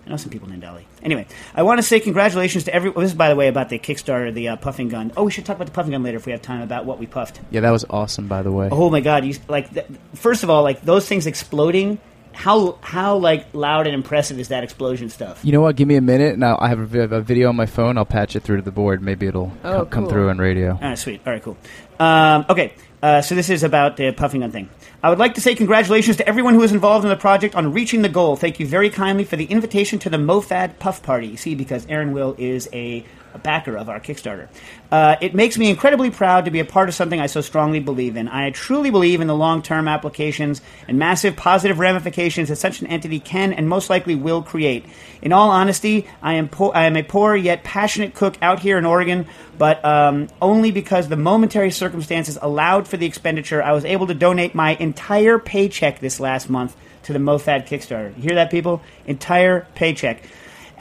I 0.05 0.10
know 0.12 0.17
some 0.17 0.31
people 0.31 0.50
named 0.50 0.63
Ali. 0.63 0.88
Anyway, 1.03 1.27
I 1.53 1.62
want 1.63 1.77
to 1.77 1.84
say 1.84 2.00
congratulations 2.00 2.63
to 2.63 2.74
every. 2.74 2.91
This 2.91 3.12
is 3.12 3.13
by 3.13 3.29
the 3.29 3.36
way 3.36 3.48
about 3.48 3.69
the 3.69 3.77
Kickstarter, 3.77 4.34
the 4.34 4.50
uh, 4.50 4.55
puffing 4.55 4.89
gun. 4.89 5.12
Oh, 5.15 5.24
we 5.25 5.31
should 5.31 5.46
talk 5.46 5.55
about 5.55 5.65
the 5.67 5.72
puffing 5.74 5.91
gun 5.91 6.01
later 6.03 6.17
if 6.17 6.25
we 6.25 6.31
have 6.31 6.41
time 6.41 6.62
about 6.62 6.86
what 6.86 6.98
we 7.00 7.05
puffed. 7.05 7.39
Yeah, 7.51 7.62
that 7.62 7.72
was 7.72 7.86
awesome, 7.89 8.27
by 8.27 8.41
the 8.41 8.51
way. 8.51 8.69
Oh 8.72 8.89
my 8.89 9.01
god! 9.01 9.24
You 9.25 9.36
like 9.48 9.72
th- 9.74 9.86
first 10.15 10.43
of 10.43 10.50
all, 10.50 10.63
like 10.63 10.81
those 10.81 11.08
things 11.08 11.27
exploding. 11.27 12.00
How 12.31 12.77
how 12.81 13.17
like 13.17 13.48
loud 13.53 13.86
and 13.86 13.93
impressive 13.93 14.39
is 14.39 14.48
that 14.48 14.63
explosion 14.63 15.10
stuff? 15.10 15.43
You 15.43 15.51
know 15.51 15.60
what? 15.62 15.75
Give 15.75 15.88
me 15.88 15.96
a 15.96 16.01
minute. 16.01 16.34
and 16.36 16.46
I 16.46 16.69
have 16.69 16.96
a, 16.96 17.00
a 17.17 17.22
video 17.22 17.50
on 17.50 17.55
my 17.58 17.65
phone. 17.65 17.98
I'll 17.98 18.05
patch 18.05 18.36
it 18.36 18.43
through 18.43 18.58
to 18.58 18.62
the 18.62 18.72
board. 18.72 19.01
Maybe 19.03 19.27
it'll 19.27 19.51
Oh, 19.63 19.79
co- 19.79 19.86
come 19.86 20.03
cool. 20.05 20.12
through 20.12 20.29
on 20.29 20.38
radio. 20.38 20.72
All 20.72 20.79
right, 20.79 20.98
sweet. 20.98 21.19
All 21.27 21.34
right, 21.34 21.43
cool. 21.43 21.58
Um, 22.00 22.46
okay, 22.50 22.74
uh, 23.01 23.22
so 23.22 23.36
this 23.36 23.50
is 23.50 23.63
about 23.63 23.98
the 23.98 24.12
puffing 24.12 24.41
gun 24.41 24.51
thing. 24.51 24.70
I 25.01 25.10
would 25.10 25.20
like 25.20 25.36
to 25.36 25.41
say 25.41 25.56
congratulations 25.56 26.18
to 26.18 26.27
everyone 26.27 26.53
who 26.53 26.60
was 26.60 26.74
involved 26.74 27.06
in 27.06 27.10
the 27.10 27.15
project 27.15 27.56
on 27.56 27.72
reaching 27.72 28.01
the 28.01 28.10
goal. 28.10 28.36
Thank 28.36 28.60
you 28.60 28.68
very 28.68 28.89
kindly 28.89 29.24
for 29.24 29.38
the 29.38 29.46
invitation 29.46 30.00
to 30.00 30.10
the 30.10 30.18
MOFAD 30.18 30.77
Puff 30.79 31.01
Party. 31.01 31.38
See, 31.38 31.56
because 31.56 31.86
Aaron 31.88 32.12
Will 32.12 32.36
is 32.38 32.68
a, 32.74 33.06
a 33.33 33.39
backer 33.39 33.77
of 33.77 33.89
our 33.89 34.00
Kickstarter. 34.00 34.48
Uh, 34.91 35.15
it 35.21 35.36
makes 35.36 35.57
me 35.57 35.69
incredibly 35.69 36.09
proud 36.09 36.45
to 36.45 36.51
be 36.51 36.59
a 36.59 36.65
part 36.65 36.89
of 36.89 36.95
something 36.95 37.19
I 37.19 37.27
so 37.27 37.41
strongly 37.41 37.79
believe 37.79 38.17
in. 38.17 38.27
I 38.27 38.50
truly 38.51 38.89
believe 38.89 39.21
in 39.21 39.27
the 39.27 39.36
long 39.36 39.62
term 39.62 39.88
applications 39.88 40.62
and 40.88 40.98
massive 40.98 41.36
positive 41.36 41.79
ramifications 41.79 42.50
that 42.50 42.55
such 42.55 42.81
an 42.81 42.88
entity 42.88 43.19
can 43.19 43.53
and 43.53 43.69
most 43.69 43.89
likely 43.89 44.15
will 44.15 44.41
create. 44.41 44.86
In 45.21 45.31
all 45.31 45.51
honesty, 45.51 46.07
I 46.21 46.33
am, 46.36 46.50
po- 46.50 46.71
I 46.71 46.86
am 46.86 46.95
a 46.95 47.03
poor 47.03 47.36
yet 47.36 47.63
passionate 47.63 48.15
cook 48.15 48.38
out 48.41 48.59
here 48.59 48.77
in 48.77 48.86
Oregon, 48.86 49.27
but 49.57 49.83
um, 49.86 50.27
only 50.41 50.71
because 50.71 51.07
the 51.07 51.17
momentary 51.17 51.71
circumstances 51.71 52.38
allowed 52.41 52.88
for 52.88 52.98
the 52.98 53.05
expenditure, 53.05 53.62
I 53.62 53.74
was 53.74 53.86
able 53.86 54.07
to 54.07 54.13
donate 54.13 54.55
my 54.55 54.75
entire 54.75 55.38
paycheck 55.38 56.00
this 56.00 56.19
last 56.19 56.50
month 56.50 56.75
to 57.03 57.13
the 57.13 57.19
MOFAD 57.19 57.67
Kickstarter. 57.67 58.15
You 58.17 58.24
hear 58.24 58.36
that, 58.36 58.51
people? 58.51 58.81
Entire 59.05 59.67
paycheck. 59.75 60.24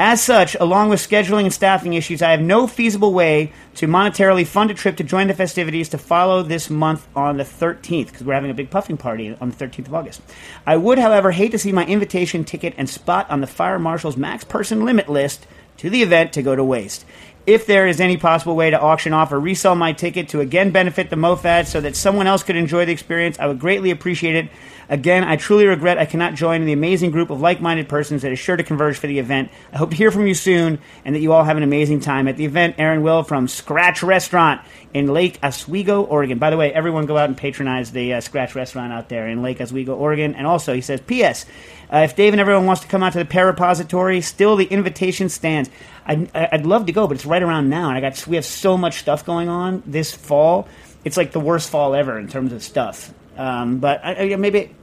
As 0.00 0.22
such, 0.22 0.54
along 0.60 0.90
with 0.90 1.00
scheduling 1.00 1.42
and 1.42 1.52
staffing 1.52 1.94
issues, 1.94 2.22
I 2.22 2.30
have 2.30 2.40
no 2.40 2.68
feasible 2.68 3.12
way 3.12 3.50
to 3.74 3.88
monetarily 3.88 4.46
fund 4.46 4.70
a 4.70 4.74
trip 4.74 4.96
to 4.98 5.02
join 5.02 5.26
the 5.26 5.34
festivities 5.34 5.88
to 5.88 5.98
follow 5.98 6.44
this 6.44 6.70
month 6.70 7.08
on 7.16 7.36
the 7.36 7.42
13th, 7.42 8.06
because 8.06 8.22
we're 8.22 8.34
having 8.34 8.52
a 8.52 8.54
big 8.54 8.70
puffing 8.70 8.96
party 8.96 9.36
on 9.40 9.50
the 9.50 9.56
13th 9.56 9.88
of 9.88 9.94
August. 9.94 10.22
I 10.64 10.76
would, 10.76 11.00
however, 11.00 11.32
hate 11.32 11.50
to 11.50 11.58
see 11.58 11.72
my 11.72 11.84
invitation 11.84 12.44
ticket 12.44 12.74
and 12.78 12.88
spot 12.88 13.28
on 13.28 13.40
the 13.40 13.48
Fire 13.48 13.80
Marshal's 13.80 14.16
max 14.16 14.44
person 14.44 14.84
limit 14.84 15.08
list 15.08 15.48
to 15.78 15.90
the 15.90 16.04
event 16.04 16.32
to 16.34 16.42
go 16.42 16.54
to 16.54 16.62
waste. 16.62 17.04
If 17.44 17.66
there 17.66 17.88
is 17.88 18.00
any 18.00 18.18
possible 18.18 18.54
way 18.54 18.70
to 18.70 18.78
auction 18.78 19.14
off 19.14 19.32
or 19.32 19.40
resell 19.40 19.74
my 19.74 19.94
ticket 19.94 20.28
to 20.28 20.40
again 20.40 20.70
benefit 20.70 21.10
the 21.10 21.16
MOFAD 21.16 21.66
so 21.66 21.80
that 21.80 21.96
someone 21.96 22.26
else 22.26 22.42
could 22.44 22.56
enjoy 22.56 22.84
the 22.84 22.92
experience, 22.92 23.38
I 23.40 23.46
would 23.46 23.58
greatly 23.58 23.90
appreciate 23.90 24.36
it. 24.36 24.50
Again, 24.90 25.22
I 25.24 25.36
truly 25.36 25.66
regret 25.66 25.98
I 25.98 26.06
cannot 26.06 26.34
join 26.34 26.64
the 26.64 26.72
amazing 26.72 27.10
group 27.10 27.28
of 27.28 27.40
like 27.40 27.60
minded 27.60 27.88
persons 27.88 28.22
that 28.22 28.32
is 28.32 28.38
sure 28.38 28.56
to 28.56 28.62
converge 28.62 28.96
for 28.96 29.06
the 29.06 29.18
event. 29.18 29.50
I 29.72 29.76
hope 29.76 29.90
to 29.90 29.96
hear 29.96 30.10
from 30.10 30.26
you 30.26 30.34
soon 30.34 30.78
and 31.04 31.14
that 31.14 31.20
you 31.20 31.32
all 31.32 31.44
have 31.44 31.58
an 31.58 31.62
amazing 31.62 32.00
time 32.00 32.26
at 32.26 32.38
the 32.38 32.46
event. 32.46 32.76
Aaron 32.78 33.02
Will 33.02 33.22
from 33.22 33.48
Scratch 33.48 34.02
Restaurant 34.02 34.62
in 34.94 35.08
Lake 35.08 35.38
Oswego, 35.42 36.02
Oregon. 36.04 36.38
By 36.38 36.48
the 36.48 36.56
way, 36.56 36.72
everyone 36.72 37.04
go 37.04 37.18
out 37.18 37.28
and 37.28 37.36
patronize 37.36 37.92
the 37.92 38.14
uh, 38.14 38.20
Scratch 38.22 38.54
Restaurant 38.54 38.92
out 38.92 39.10
there 39.10 39.28
in 39.28 39.42
Lake 39.42 39.60
Oswego, 39.60 39.94
Oregon. 39.94 40.34
And 40.34 40.46
also, 40.46 40.72
he 40.72 40.80
says, 40.80 41.02
P.S. 41.02 41.44
Uh, 41.92 41.98
if 41.98 42.16
Dave 42.16 42.32
and 42.32 42.40
everyone 42.40 42.64
wants 42.64 42.80
to 42.82 42.88
come 42.88 43.02
out 43.02 43.12
to 43.12 43.18
the 43.18 43.26
Pear 43.26 43.46
Repository, 43.46 44.22
still 44.22 44.56
the 44.56 44.64
invitation 44.64 45.28
stands. 45.28 45.68
I'd, 46.06 46.34
I'd 46.34 46.66
love 46.66 46.86
to 46.86 46.92
go, 46.92 47.06
but 47.06 47.16
it's 47.16 47.26
right 47.26 47.42
around 47.42 47.68
now, 47.68 47.88
and 47.88 47.98
I 47.98 48.00
got 48.00 48.26
we 48.26 48.36
have 48.36 48.44
so 48.46 48.78
much 48.78 49.00
stuff 49.00 49.26
going 49.26 49.50
on 49.50 49.82
this 49.84 50.12
fall. 50.12 50.66
It's 51.04 51.18
like 51.18 51.32
the 51.32 51.40
worst 51.40 51.68
fall 51.68 51.94
ever 51.94 52.18
in 52.18 52.28
terms 52.28 52.52
of 52.54 52.62
stuff. 52.62 53.12
Um, 53.38 53.78
but 53.78 54.04
I, 54.04 54.32
I, 54.32 54.36
maybe 54.36 54.74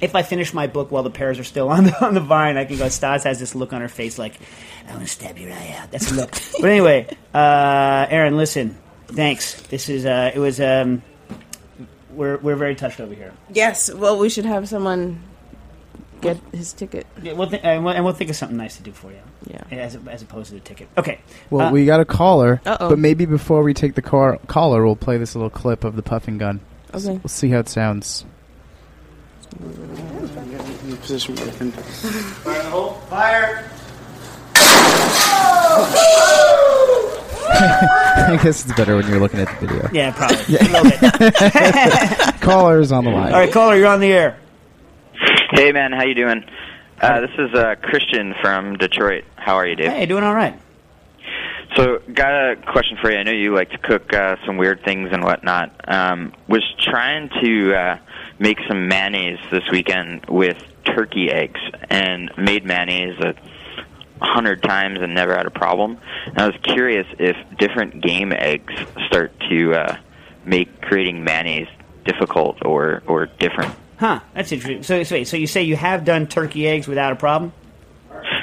if 0.00 0.14
I 0.14 0.22
finish 0.22 0.52
my 0.52 0.66
book 0.66 0.90
while 0.90 1.02
the 1.02 1.10
pears 1.10 1.38
are 1.38 1.44
still 1.44 1.68
on 1.76 1.84
the, 1.84 2.04
on 2.04 2.14
the 2.14 2.20
vine, 2.20 2.56
I 2.56 2.64
can 2.64 2.76
go. 2.78 2.88
Stas 2.88 3.24
has 3.24 3.38
this 3.40 3.54
look 3.54 3.72
on 3.72 3.80
her 3.80 3.88
face 3.88 4.18
like, 4.18 4.34
I 4.88 4.92
want 4.92 5.02
to 5.02 5.08
stab 5.08 5.38
your 5.38 5.52
eye 5.52 5.76
out. 5.80 5.90
That's 5.90 6.10
a 6.10 6.14
look. 6.14 6.30
but 6.60 6.68
anyway, 6.70 7.06
uh, 7.34 8.06
Aaron, 8.10 8.36
listen, 8.36 8.76
thanks. 9.08 9.60
This 9.62 9.88
is 9.88 10.04
uh, 10.04 10.30
it 10.34 10.38
was. 10.38 10.60
Um, 10.60 11.02
we're 12.10 12.38
we're 12.38 12.56
very 12.56 12.74
touched 12.74 12.98
over 13.00 13.14
here. 13.14 13.32
Yes. 13.52 13.92
Well, 13.92 14.18
we 14.18 14.28
should 14.30 14.46
have 14.46 14.68
someone 14.68 15.22
get 16.22 16.38
his 16.52 16.72
ticket. 16.72 17.06
Yeah, 17.22 17.34
we'll 17.34 17.48
th- 17.50 17.60
and, 17.62 17.84
we'll, 17.84 17.92
and 17.94 18.04
we'll 18.04 18.14
think 18.14 18.30
of 18.30 18.36
something 18.36 18.56
nice 18.56 18.76
to 18.78 18.82
do 18.82 18.90
for 18.92 19.10
you. 19.12 19.18
Yeah. 19.46 19.62
As, 19.70 19.96
as 20.08 20.22
opposed 20.22 20.48
to 20.48 20.54
the 20.54 20.60
ticket. 20.60 20.88
Okay. 20.96 21.20
Well, 21.50 21.68
Uh, 21.68 21.72
we 21.72 21.84
got 21.84 22.00
a 22.00 22.06
caller, 22.06 22.60
Uh-oh. 22.64 22.88
but 22.88 22.98
maybe 22.98 23.26
before 23.26 23.62
we 23.62 23.74
take 23.74 23.94
the 23.96 24.02
car- 24.02 24.38
caller, 24.46 24.84
we'll 24.84 24.96
play 24.96 25.18
this 25.18 25.34
little 25.34 25.50
clip 25.50 25.84
of 25.84 25.94
the 25.94 26.02
puffing 26.02 26.38
gun. 26.38 26.60
Okay. 26.96 27.12
We'll 27.18 27.28
see 27.28 27.50
how 27.50 27.58
it 27.58 27.68
sounds. 27.68 28.24
Fire. 32.42 32.62
the 32.62 32.70
hole. 32.70 32.92
Fire! 33.10 33.70
I 37.58 38.40
guess 38.42 38.64
it's 38.64 38.74
better 38.76 38.96
when 38.96 39.06
you're 39.08 39.20
looking 39.20 39.40
at 39.40 39.48
the 39.60 39.66
video. 39.66 39.90
Yeah, 39.92 40.12
probably. 40.12 40.56
A 40.56 40.62
little 40.62 41.30
bit. 42.30 42.40
Caller 42.40 42.80
is 42.80 42.92
on 42.92 43.04
the 43.04 43.10
line. 43.10 43.32
All 43.32 43.40
right, 43.40 43.52
caller, 43.52 43.76
you're 43.76 43.86
on 43.88 44.00
the 44.00 44.12
air. 44.12 44.38
Hey 45.52 45.72
man, 45.72 45.92
how 45.92 46.04
you 46.04 46.14
doing? 46.14 46.44
Uh, 47.00 47.20
this 47.20 47.30
is 47.38 47.54
uh, 47.54 47.74
Christian 47.82 48.34
from 48.40 48.76
Detroit. 48.76 49.24
How 49.36 49.54
are 49.56 49.66
you, 49.66 49.76
Dave? 49.76 49.90
Hey, 49.90 50.06
doing 50.06 50.24
all 50.24 50.34
right. 50.34 50.58
So, 51.76 52.00
got 52.12 52.52
a 52.52 52.56
question 52.56 52.96
for 53.02 53.10
you. 53.10 53.18
I 53.18 53.22
know 53.22 53.32
you 53.32 53.54
like 53.54 53.70
to 53.70 53.78
cook 53.78 54.12
uh, 54.14 54.36
some 54.46 54.56
weird 54.56 54.82
things 54.82 55.10
and 55.12 55.22
whatnot. 55.22 55.72
Um, 55.86 56.32
was 56.48 56.64
trying 56.80 57.28
to 57.42 57.74
uh, 57.74 57.98
make 58.38 58.58
some 58.66 58.88
mayonnaise 58.88 59.38
this 59.50 59.64
weekend 59.70 60.24
with 60.26 60.56
turkey 60.86 61.30
eggs, 61.30 61.60
and 61.90 62.30
made 62.38 62.64
mayonnaise 62.64 63.20
a 63.20 63.34
hundred 64.24 64.62
times 64.62 65.00
and 65.02 65.14
never 65.14 65.36
had 65.36 65.44
a 65.44 65.50
problem. 65.50 65.98
And 66.26 66.38
I 66.38 66.46
was 66.46 66.56
curious 66.62 67.06
if 67.18 67.36
different 67.58 68.02
game 68.02 68.32
eggs 68.32 68.72
start 69.06 69.38
to 69.50 69.74
uh, 69.74 69.96
make 70.46 70.80
creating 70.80 71.24
mayonnaise 71.24 71.68
difficult 72.06 72.64
or 72.64 73.02
or 73.06 73.26
different. 73.26 73.74
Huh, 73.98 74.20
that's 74.34 74.52
interesting. 74.52 74.82
So, 74.82 75.02
so, 75.02 75.24
so 75.24 75.36
you 75.36 75.46
say 75.46 75.62
you 75.62 75.76
have 75.76 76.04
done 76.04 76.26
turkey 76.26 76.68
eggs 76.68 76.86
without 76.86 77.12
a 77.12 77.16
problem? 77.16 77.52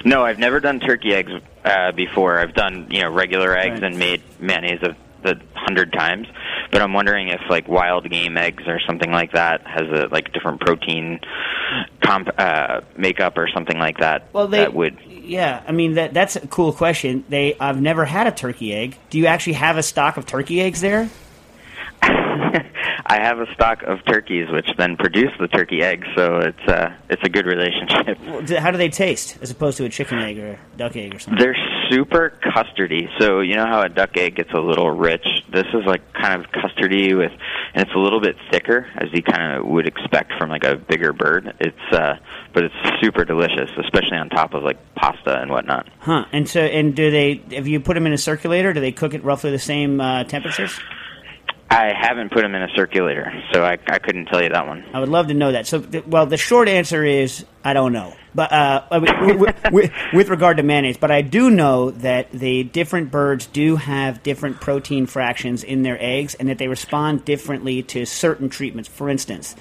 No, 0.05 0.23
I've 0.25 0.39
never 0.39 0.59
done 0.59 0.79
turkey 0.79 1.13
eggs 1.13 1.31
uh, 1.63 1.91
before. 1.93 2.39
I've 2.39 2.53
done 2.53 2.87
you 2.89 3.01
know 3.01 3.09
regular 3.11 3.57
eggs 3.57 3.81
Right. 3.81 3.83
and 3.83 3.97
made 3.99 4.21
mayonnaise 4.39 4.81
a, 4.83 4.95
a 5.29 5.35
hundred 5.55 5.93
times. 5.93 6.27
But 6.71 6.81
I'm 6.81 6.93
wondering 6.93 7.29
if 7.29 7.39
like 7.49 7.67
wild 7.67 8.09
game 8.09 8.35
eggs 8.37 8.63
or 8.67 8.79
something 8.85 9.11
like 9.11 9.33
that 9.33 9.61
has 9.67 9.83
a 9.89 10.07
like 10.11 10.33
different 10.33 10.59
protein 10.61 11.19
comp 12.03 12.29
uh, 12.37 12.81
makeup 12.97 13.37
or 13.37 13.47
something 13.53 13.77
like 13.77 13.97
that. 13.99 14.27
Well, 14.33 14.47
they 14.47 14.59
that 14.59 14.73
would. 14.73 14.99
Yeah, 15.07 15.63
I 15.67 15.71
mean 15.71 15.93
that 15.93 16.13
that's 16.13 16.35
a 16.35 16.47
cool 16.47 16.73
question. 16.73 17.23
They 17.29 17.55
I've 17.59 17.79
never 17.81 18.05
had 18.05 18.27
a 18.27 18.31
turkey 18.31 18.73
egg. 18.73 18.97
Do 19.09 19.17
you 19.17 19.27
actually 19.27 19.53
have 19.53 19.77
a 19.77 19.83
stock 19.83 20.17
of 20.17 20.25
turkey 20.25 20.61
eggs 20.61 20.81
there? 20.81 21.09
I 23.05 23.19
have 23.22 23.39
a 23.39 23.51
stock 23.53 23.83
of 23.83 24.03
turkeys, 24.05 24.50
which 24.50 24.67
then 24.77 24.95
produce 24.95 25.31
the 25.39 25.48
turkey 25.48 25.81
eggs, 25.81 26.07
so 26.15 26.38
it's 26.38 26.67
uh, 26.67 26.93
it's 27.10 27.22
a 27.24 27.29
good 27.29 27.45
relationship. 27.45 28.19
Well, 28.22 28.62
How 28.62 28.72
do 28.72 28.77
they 28.77 28.89
taste 28.89 29.38
as 29.41 29.51
opposed 29.51 29.77
to 29.77 29.86
a 29.86 29.89
chicken 29.89 30.19
egg 30.19 30.38
or 30.39 30.60
a 30.74 30.77
duck 30.77 30.95
egg 30.95 31.15
or 31.15 31.19
something? 31.19 31.43
They're 31.43 31.57
super 31.89 32.33
custardy. 32.43 33.10
So 33.19 33.41
you 33.41 33.55
know 33.55 33.65
how 33.65 33.81
a 33.81 33.89
duck 33.89 34.15
egg 34.17 34.36
gets 34.36 34.51
a 34.53 34.60
little 34.60 34.89
rich. 34.91 35.25
This 35.51 35.65
is 35.74 35.86
like 35.86 36.01
kind 36.13 36.39
of 36.43 36.51
custardy 36.51 37.17
with, 37.17 37.31
and 37.74 37.88
it's 37.88 37.95
a 37.95 38.00
little 38.00 38.22
bit 38.22 38.36
thicker 38.51 38.88
as 38.95 39.10
you 39.12 39.24
kind 39.24 39.57
of 39.57 39.65
would 39.65 39.88
expect 39.88 40.33
from 40.38 40.50
like 40.50 40.63
a 40.63 40.75
bigger 40.75 41.13
bird. 41.13 41.53
It's 41.60 41.93
uh, 41.93 42.17
but 42.53 42.63
it's 42.65 42.75
super 43.01 43.25
delicious, 43.25 43.69
especially 43.77 44.17
on 44.17 44.29
top 44.29 44.53
of 44.53 44.63
like 44.63 44.77
pasta 44.95 45.41
and 45.41 45.50
whatnot. 45.50 45.89
Huh? 46.00 46.25
And 46.31 46.48
so, 46.48 46.62
and 46.62 46.95
do 46.95 47.10
they? 47.12 47.41
If 47.50 47.67
you 47.67 47.79
put 47.79 47.95
them 47.95 48.05
in 48.05 48.13
a 48.13 48.17
circulator, 48.17 48.74
do 48.74 48.79
they 48.79 48.91
cook 48.91 49.13
at 49.13 49.24
roughly 49.24 49.51
the 49.51 49.60
same 49.60 50.00
uh, 50.00 50.24
temperatures? 50.25 50.79
I 51.74 51.92
haven't 51.92 52.32
put 52.32 52.44
them 52.44 52.53
in 52.53 52.62
a 52.62 52.70
circulator, 52.75 53.34
so 53.51 53.63
I, 53.63 53.80
I 53.88 53.98
couldn't 53.98 54.25
tell 54.25 54.44
you 54.44 54.50
that 54.50 54.68
one. 54.68 54.86
I 54.94 55.00
would 55.00 55.10
love 55.10 55.27
to 55.30 55.34
know 55.34 55.53
that. 55.53 55.65
So, 55.65 55.82
th- 55.82 56.06
well, 56.06 56.27
the 56.27 56.38
short 56.38 56.70
answer 56.70 57.03
is 57.03 57.46
I 57.63 57.74
don't 57.74 57.94
know. 57.94 58.13
But 58.36 58.51
uh, 58.51 59.00
with, 59.01 59.56
with, 59.72 59.92
with 60.13 60.30
regard 60.30 60.58
to 60.58 60.63
mayonnaise, 60.63 60.98
but 60.98 61.10
I 61.10 61.24
do 61.24 61.50
know 61.50 61.89
that 61.89 62.32
the 62.32 62.63
different 62.63 63.10
birds 63.10 63.48
do 63.48 63.77
have 63.77 64.22
different 64.22 64.62
protein 64.62 65.08
fractions 65.08 65.63
in 65.63 65.82
their 65.82 65.98
eggs, 66.00 66.36
and 66.36 66.48
that 66.50 66.60
they 66.60 66.68
respond 66.68 67.25
differently 67.25 67.82
to 67.84 68.06
certain 68.06 68.50
treatments. 68.50 68.88
For 68.88 69.10
instance, 69.10 69.56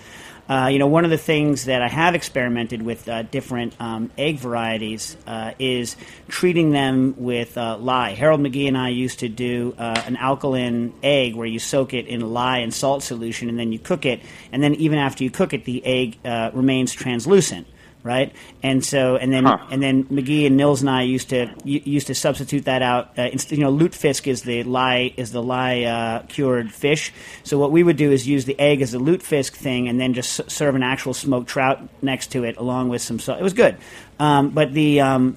uh, 0.48 0.68
you 0.70 0.78
know, 0.78 0.86
one 0.86 1.04
of 1.04 1.10
the 1.10 1.18
things 1.18 1.66
that 1.66 1.82
I 1.82 1.88
have 1.88 2.14
experimented 2.14 2.82
with 2.82 3.08
uh, 3.08 3.22
different 3.22 3.74
um, 3.80 4.10
egg 4.18 4.38
varieties 4.38 5.16
uh, 5.26 5.52
is 5.58 5.96
treating 6.28 6.70
them 6.70 7.14
with 7.16 7.56
uh, 7.56 7.76
lye. 7.78 8.10
Harold 8.10 8.40
McGee 8.40 8.68
and 8.68 8.76
I 8.76 8.88
used 8.88 9.20
to 9.20 9.28
do 9.28 9.74
uh, 9.78 10.02
an 10.06 10.16
alkaline 10.16 10.92
egg 11.02 11.34
where 11.34 11.46
you 11.46 11.58
soak 11.58 11.94
it 11.94 12.06
in 12.06 12.20
lye 12.32 12.58
and 12.58 12.74
salt 12.74 13.02
solution, 13.02 13.48
and 13.48 13.58
then 13.58 13.72
you 13.72 13.78
cook 13.78 14.04
it, 14.04 14.20
and 14.50 14.62
then 14.62 14.74
even 14.74 14.98
after 14.98 15.24
you 15.24 15.30
cook 15.30 15.52
it, 15.52 15.64
the 15.64 15.84
egg 15.84 16.18
remains 16.54 16.92
translucent. 16.92 17.66
Right, 18.04 18.32
and 18.64 18.84
so, 18.84 19.14
and 19.14 19.32
then, 19.32 19.44
Huh. 19.44 19.58
and 19.70 19.80
then 19.80 20.02
McGee 20.06 20.44
and 20.48 20.56
Nils 20.56 20.80
and 20.80 20.90
I 20.90 21.02
used 21.02 21.28
to 21.28 21.54
used 21.64 22.08
to 22.08 22.16
substitute 22.16 22.64
that 22.64 22.82
out. 22.82 23.16
Uh, 23.16 23.28
you 23.48 23.58
know, 23.58 23.70
lutefisk 23.72 24.26
is 24.26 24.42
the 24.42 24.64
lye 24.64 25.14
is 25.16 25.30
the 25.30 25.40
lye 25.40 25.84
uh, 25.84 26.22
cured 26.26 26.72
fish. 26.74 27.12
So 27.44 27.58
what 27.58 27.70
we 27.70 27.84
would 27.84 27.96
do 27.96 28.10
is 28.10 28.26
use 28.26 28.44
the 28.44 28.58
egg 28.58 28.82
as 28.82 28.92
a 28.92 28.98
lutefisk 28.98 29.52
thing, 29.52 29.88
and 29.88 30.00
then 30.00 30.14
just 30.14 30.40
s- 30.40 30.52
serve 30.52 30.74
an 30.74 30.82
actual 30.82 31.14
smoked 31.14 31.48
trout 31.48 31.78
next 32.02 32.32
to 32.32 32.42
it, 32.42 32.56
along 32.56 32.88
with 32.88 33.02
some 33.02 33.20
salt. 33.20 33.38
It 33.38 33.44
was 33.44 33.52
good, 33.52 33.76
um, 34.18 34.48
but 34.50 34.72
the 34.72 35.00
um, 35.00 35.36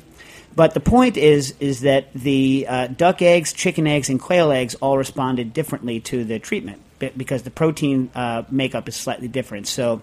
but 0.55 0.74
the 0.74 0.79
point 0.79 1.17
is 1.17 1.53
is 1.60 1.81
that 1.81 2.12
the 2.13 2.65
uh, 2.67 2.88
duck 2.88 3.22
eggs, 3.22 3.53
chicken 3.53 3.86
eggs, 3.86 4.10
and 4.10 4.19
quail 4.19 4.51
eggs 4.51 4.74
all 4.81 4.98
responded 4.98 5.53
differently 5.53 6.00
to 6.00 6.24
the 6.24 6.39
treatment 6.39 6.81
because 7.15 7.43
the 7.43 7.51
protein 7.51 8.10
uh, 8.15 8.41
makeup 8.50 8.89
is 8.89 8.95
slightly 8.95 9.27
different. 9.27 9.67
So 9.67 10.01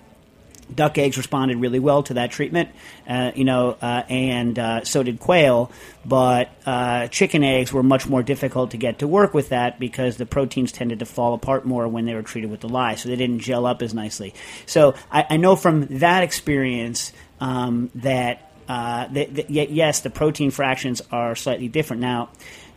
duck 0.74 0.98
eggs 0.98 1.16
responded 1.16 1.58
really 1.58 1.78
well 1.78 2.02
to 2.04 2.14
that 2.14 2.30
treatment, 2.30 2.70
uh, 3.08 3.32
you 3.34 3.44
know, 3.44 3.76
uh, 3.80 4.02
and 4.08 4.58
uh, 4.58 4.84
so 4.84 5.02
did 5.02 5.20
quail. 5.20 5.70
But 6.04 6.50
uh, 6.66 7.08
chicken 7.08 7.44
eggs 7.44 7.72
were 7.72 7.82
much 7.82 8.08
more 8.08 8.22
difficult 8.22 8.72
to 8.72 8.76
get 8.76 8.98
to 9.00 9.08
work 9.08 9.34
with 9.34 9.50
that 9.50 9.78
because 9.78 10.16
the 10.16 10.26
proteins 10.26 10.72
tended 10.72 10.98
to 10.98 11.06
fall 11.06 11.34
apart 11.34 11.64
more 11.64 11.86
when 11.88 12.04
they 12.04 12.14
were 12.14 12.22
treated 12.22 12.50
with 12.50 12.60
the 12.60 12.68
lye, 12.68 12.96
so 12.96 13.08
they 13.08 13.16
didn't 13.16 13.40
gel 13.40 13.66
up 13.66 13.82
as 13.82 13.94
nicely. 13.94 14.34
So 14.66 14.94
I, 15.10 15.26
I 15.30 15.36
know 15.36 15.56
from 15.56 15.86
that 15.98 16.22
experience 16.22 17.12
um, 17.40 17.90
that. 17.96 18.48
Uh, 18.68 19.06
yes, 19.12 20.00
the 20.00 20.08
protein 20.08 20.50
fractions 20.50 21.02
are 21.10 21.34
slightly 21.34 21.68
different. 21.68 22.00
Now, 22.00 22.30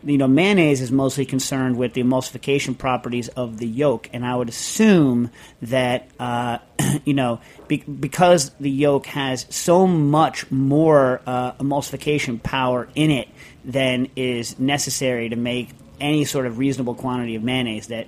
you 0.04 0.18
know, 0.18 0.28
mayonnaise 0.28 0.82
is 0.82 0.92
mostly 0.92 1.26
concerned 1.26 1.78
with 1.78 1.94
the 1.94 2.04
emulsification 2.04 2.78
properties 2.78 3.28
of 3.30 3.58
the 3.58 3.68
yolk, 3.68 4.10
and 4.14 4.26
I 4.26 4.36
would 4.36 4.50
assume 4.50 5.32
that 5.64 6.10
uh, 6.20 6.60
you 7.06 7.14
know 7.14 7.40
be- 7.68 7.78
because 7.78 8.52
the 8.60 8.70
yolk 8.70 9.06
has 9.08 9.46
so 9.50 9.88
much 9.88 10.50
more 10.52 11.22
uh, 11.26 11.54
emulsification 11.54 12.42
power 12.42 12.88
in 12.96 13.12
it 13.12 13.30
than 13.64 14.10
is 14.16 14.60
necessary 14.60 15.30
to 15.30 15.36
make 15.36 15.70
any 16.00 16.26
sort 16.26 16.46
of 16.46 16.60
reasonable 16.60 16.96
quantity 16.96 17.36
of 17.36 17.44
mayonnaise. 17.44 17.88
That 17.88 18.08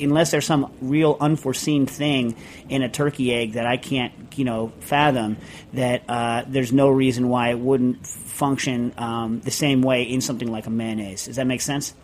unless 0.00 0.30
there's 0.30 0.46
some 0.46 0.72
real 0.80 1.16
unforeseen 1.20 1.86
thing 1.86 2.36
in 2.68 2.82
a 2.82 2.88
turkey 2.88 3.32
egg 3.32 3.52
that 3.52 3.66
I 3.66 3.76
can't, 3.76 4.12
you 4.36 4.44
know, 4.44 4.72
fathom, 4.80 5.36
that 5.72 6.02
uh, 6.08 6.44
there's 6.46 6.72
no 6.72 6.88
reason 6.88 7.28
why 7.28 7.50
it 7.50 7.58
wouldn't 7.58 8.06
function 8.06 8.92
um, 8.98 9.40
the 9.40 9.50
same 9.50 9.82
way 9.82 10.04
in 10.04 10.20
something 10.20 10.50
like 10.50 10.66
a 10.66 10.70
mayonnaise. 10.70 11.26
Does 11.26 11.36
that 11.36 11.46
make 11.46 11.60
sense? 11.60 11.94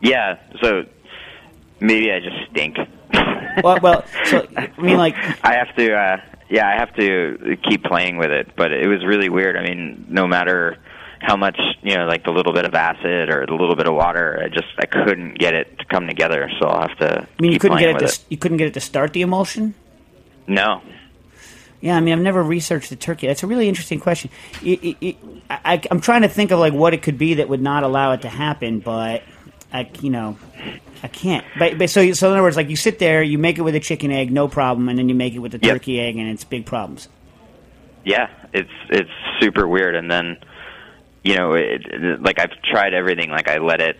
Yeah. 0.00 0.38
So 0.62 0.84
maybe 1.80 2.10
I 2.12 2.20
just 2.20 2.50
stink. 2.50 2.76
Well, 3.64 3.80
well, 3.82 4.04
so 4.26 4.46
I 4.56 4.70
mean, 4.78 4.98
like, 4.98 5.16
I 5.42 5.54
have 5.56 5.74
to. 5.74 5.92
Uh, 5.92 6.16
yeah, 6.48 6.68
I 6.68 6.78
have 6.78 6.94
to 6.94 7.56
keep 7.68 7.82
playing 7.82 8.16
with 8.16 8.30
it. 8.30 8.52
But 8.54 8.70
it 8.70 8.86
was 8.86 9.04
really 9.04 9.28
weird. 9.28 9.56
I 9.56 9.62
mean, 9.62 10.06
no 10.08 10.28
matter 10.28 10.78
how 11.20 11.36
much 11.36 11.58
you 11.82 11.96
know, 11.96 12.06
like 12.06 12.24
the 12.24 12.30
little 12.30 12.52
bit 12.52 12.64
of 12.64 12.74
acid 12.74 13.28
or 13.30 13.46
the 13.46 13.54
little 13.54 13.76
bit 13.76 13.86
of 13.86 13.94
water, 13.94 14.40
I 14.44 14.48
just 14.48 14.68
I 14.78 14.86
couldn't 14.86 15.38
get 15.38 15.54
it 15.54 15.78
to 15.78 15.84
come 15.84 16.06
together. 16.06 16.50
So 16.60 16.66
I'll 16.66 16.88
have 16.88 16.98
to. 16.98 17.20
I 17.22 17.42
mean, 17.42 17.52
you 17.52 17.58
couldn't 17.58 17.78
get 17.78 17.90
it 17.90 17.98
to 17.98 18.04
with 18.04 18.24
you 18.28 18.36
couldn't 18.36 18.58
get 18.58 18.68
it 18.68 18.74
to 18.74 18.80
start 18.80 19.12
the 19.12 19.22
emulsion. 19.22 19.74
No. 20.46 20.82
Yeah, 21.80 21.96
I 21.96 22.00
mean, 22.00 22.12
I've 22.12 22.20
never 22.20 22.42
researched 22.42 22.90
the 22.90 22.96
turkey. 22.96 23.28
That's 23.28 23.44
a 23.44 23.46
really 23.46 23.68
interesting 23.68 24.00
question. 24.00 24.30
It, 24.64 24.82
it, 24.82 24.96
it, 25.00 25.16
I, 25.48 25.80
I'm 25.90 26.00
trying 26.00 26.22
to 26.22 26.28
think 26.28 26.50
of 26.50 26.58
like 26.58 26.72
what 26.72 26.92
it 26.92 27.02
could 27.02 27.18
be 27.18 27.34
that 27.34 27.48
would 27.48 27.62
not 27.62 27.84
allow 27.84 28.12
it 28.12 28.22
to 28.22 28.28
happen, 28.28 28.80
but 28.80 29.22
I, 29.72 29.88
you 30.00 30.10
know, 30.10 30.38
I 31.04 31.08
can't. 31.08 31.44
But, 31.56 31.78
but 31.78 31.90
so, 31.90 32.12
so 32.14 32.28
in 32.28 32.32
other 32.32 32.42
words, 32.42 32.56
like 32.56 32.68
you 32.68 32.74
sit 32.74 32.98
there, 32.98 33.22
you 33.22 33.38
make 33.38 33.58
it 33.58 33.62
with 33.62 33.76
a 33.76 33.80
chicken 33.80 34.10
egg, 34.10 34.32
no 34.32 34.48
problem, 34.48 34.88
and 34.88 34.98
then 34.98 35.08
you 35.08 35.14
make 35.14 35.34
it 35.34 35.38
with 35.38 35.52
Yep. 35.52 35.62
turkey 35.62 36.00
egg, 36.00 36.16
and 36.16 36.28
it's 36.28 36.42
big 36.42 36.66
problems. 36.66 37.08
Yeah, 38.04 38.28
it's 38.52 38.70
it's 38.88 39.10
super 39.38 39.68
weird. 39.68 39.94
And 39.94 40.10
then, 40.10 40.38
you 41.28 41.36
know, 41.36 41.52
it, 41.52 42.22
like 42.22 42.38
I've 42.40 42.62
tried 42.62 42.94
everything. 42.94 43.28
Like 43.28 43.50
I 43.50 43.58
let 43.58 43.82
it 43.82 43.98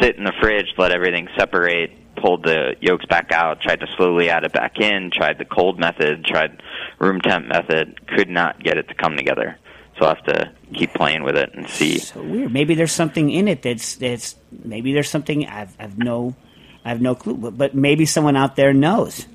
sit 0.00 0.14
in 0.14 0.22
the 0.22 0.32
fridge, 0.40 0.66
let 0.78 0.92
everything 0.92 1.26
separate, 1.36 1.90
pulled 2.14 2.44
the 2.44 2.76
yolks 2.80 3.04
back 3.06 3.32
out, 3.32 3.60
tried 3.60 3.80
to 3.80 3.86
slowly 3.96 4.30
add 4.30 4.44
it 4.44 4.52
back 4.52 4.78
in, 4.78 5.10
tried 5.12 5.38
the 5.38 5.44
cold 5.44 5.80
method, 5.80 6.24
tried 6.24 6.62
room 7.00 7.20
temp 7.20 7.46
method, 7.48 8.06
could 8.06 8.28
not 8.28 8.62
get 8.62 8.78
it 8.78 8.86
to 8.86 8.94
come 8.94 9.16
together. 9.16 9.58
So 9.98 10.06
I'll 10.06 10.14
have 10.14 10.24
to 10.26 10.52
keep 10.72 10.94
playing 10.94 11.24
with 11.24 11.36
it 11.36 11.52
and 11.52 11.68
see. 11.68 11.98
So 11.98 12.22
weird. 12.22 12.52
Maybe 12.52 12.76
there's 12.76 12.92
something 12.92 13.28
in 13.28 13.48
it 13.48 13.62
that's 13.62 13.96
that's 13.96 14.36
maybe 14.52 14.92
there's 14.92 15.10
something 15.10 15.48
I've 15.48 15.74
I've 15.80 15.98
no 15.98 16.36
I 16.84 16.90
have 16.90 17.00
no 17.00 17.16
clue, 17.16 17.34
but, 17.34 17.58
but 17.58 17.74
maybe 17.74 18.06
someone 18.06 18.36
out 18.36 18.54
there 18.54 18.72
knows. 18.72 19.26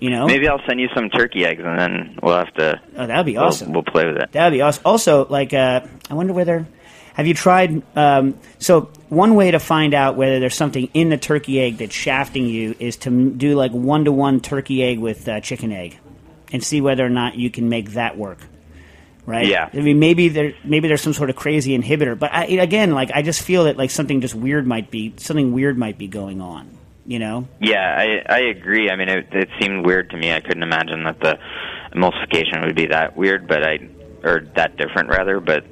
You 0.00 0.10
know, 0.10 0.26
Maybe 0.26 0.46
I'll 0.46 0.60
send 0.66 0.80
you 0.80 0.88
some 0.94 1.10
turkey 1.10 1.44
eggs, 1.44 1.60
and 1.64 1.78
then 1.78 2.18
we'll 2.22 2.36
have 2.36 2.54
to. 2.54 2.80
oh, 2.96 3.06
that'd 3.06 3.26
be 3.26 3.32
we'll- 3.32 3.44
awesome. 3.44 3.72
We'll, 3.72 3.82
play 3.82 4.06
with 4.06 4.16
it. 4.16 4.30
That'd 4.32 4.56
be 4.56 4.62
awesome. 4.62 4.82
Also, 4.84 5.26
like, 5.26 5.52
uh, 5.52 5.80
I 6.08 6.14
wonder 6.14 6.32
whether 6.32 6.66
have 7.14 7.26
you 7.26 7.34
tried? 7.34 7.82
Um, 7.96 8.38
so, 8.60 8.90
one 9.08 9.34
way 9.34 9.50
to 9.50 9.58
find 9.58 9.94
out 9.94 10.14
whether 10.14 10.38
there's 10.38 10.54
something 10.54 10.88
in 10.94 11.08
the 11.08 11.16
turkey 11.16 11.60
egg 11.60 11.78
that's 11.78 11.94
shafting 11.94 12.46
you 12.46 12.76
is 12.78 12.96
to 12.98 13.30
do 13.30 13.56
like 13.56 13.72
one 13.72 14.04
to 14.04 14.12
one 14.12 14.38
turkey 14.40 14.84
egg 14.84 15.00
with 15.00 15.28
uh, 15.28 15.40
chicken 15.40 15.72
egg, 15.72 15.98
and 16.52 16.62
see 16.62 16.80
whether 16.80 17.04
or 17.04 17.10
not 17.10 17.34
you 17.34 17.50
can 17.50 17.68
make 17.68 17.90
that 17.94 18.16
work. 18.16 18.38
Right? 19.26 19.46
Yeah. 19.48 19.68
I 19.72 19.80
mean, 19.80 19.98
maybe 19.98 20.28
there 20.28 20.54
maybe 20.62 20.86
there's 20.86 21.02
some 21.02 21.12
sort 21.12 21.28
of 21.28 21.34
crazy 21.34 21.76
inhibitor, 21.76 22.16
but 22.16 22.32
I, 22.32 22.44
again, 22.44 22.92
like, 22.92 23.10
I 23.12 23.22
just 23.22 23.42
feel 23.42 23.64
that 23.64 23.76
like 23.76 23.90
something 23.90 24.20
just 24.20 24.36
weird 24.36 24.64
might 24.64 24.90
be 24.92 25.14
something 25.16 25.52
weird 25.52 25.76
might 25.76 25.98
be 25.98 26.06
going 26.06 26.40
on. 26.40 26.70
You 27.08 27.18
know? 27.18 27.48
Yeah, 27.58 27.96
I 27.96 28.22
I 28.30 28.40
agree. 28.40 28.90
I 28.90 28.96
mean, 28.96 29.08
it, 29.08 29.28
it 29.32 29.48
seemed 29.58 29.86
weird 29.86 30.10
to 30.10 30.16
me. 30.18 30.30
I 30.30 30.40
couldn't 30.40 30.62
imagine 30.62 31.04
that 31.04 31.18
the 31.20 31.38
emulsification 31.94 32.66
would 32.66 32.76
be 32.76 32.88
that 32.88 33.16
weird, 33.16 33.48
but 33.48 33.64
I 33.64 33.78
or 34.22 34.42
that 34.56 34.76
different 34.76 35.08
rather. 35.08 35.40
But 35.40 35.64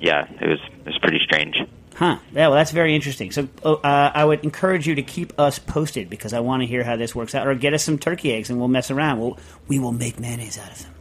yeah, 0.00 0.26
it 0.40 0.48
was 0.48 0.58
it 0.78 0.86
was 0.86 0.98
pretty 1.02 1.18
strange. 1.22 1.58
Huh. 1.94 2.18
Yeah, 2.32 2.48
well, 2.48 2.56
that's 2.56 2.70
very 2.70 2.94
interesting. 2.94 3.32
So 3.32 3.48
uh, 3.62 3.76
I 3.84 4.24
would 4.24 4.44
encourage 4.44 4.86
you 4.86 4.94
to 4.94 5.02
keep 5.02 5.38
us 5.38 5.58
posted 5.58 6.08
because 6.08 6.32
I 6.32 6.40
want 6.40 6.62
to 6.62 6.66
hear 6.66 6.84
how 6.84 6.96
this 6.96 7.14
works 7.14 7.34
out. 7.34 7.46
Or 7.46 7.54
get 7.54 7.74
us 7.74 7.84
some 7.84 7.98
turkey 7.98 8.32
eggs 8.32 8.48
and 8.48 8.58
we'll 8.58 8.68
mess 8.68 8.90
around. 8.90 9.20
We'll, 9.20 9.38
we 9.66 9.78
will 9.78 9.92
make 9.92 10.18
mayonnaise 10.18 10.56
out 10.58 10.70
of 10.70 10.82
them. 10.84 10.94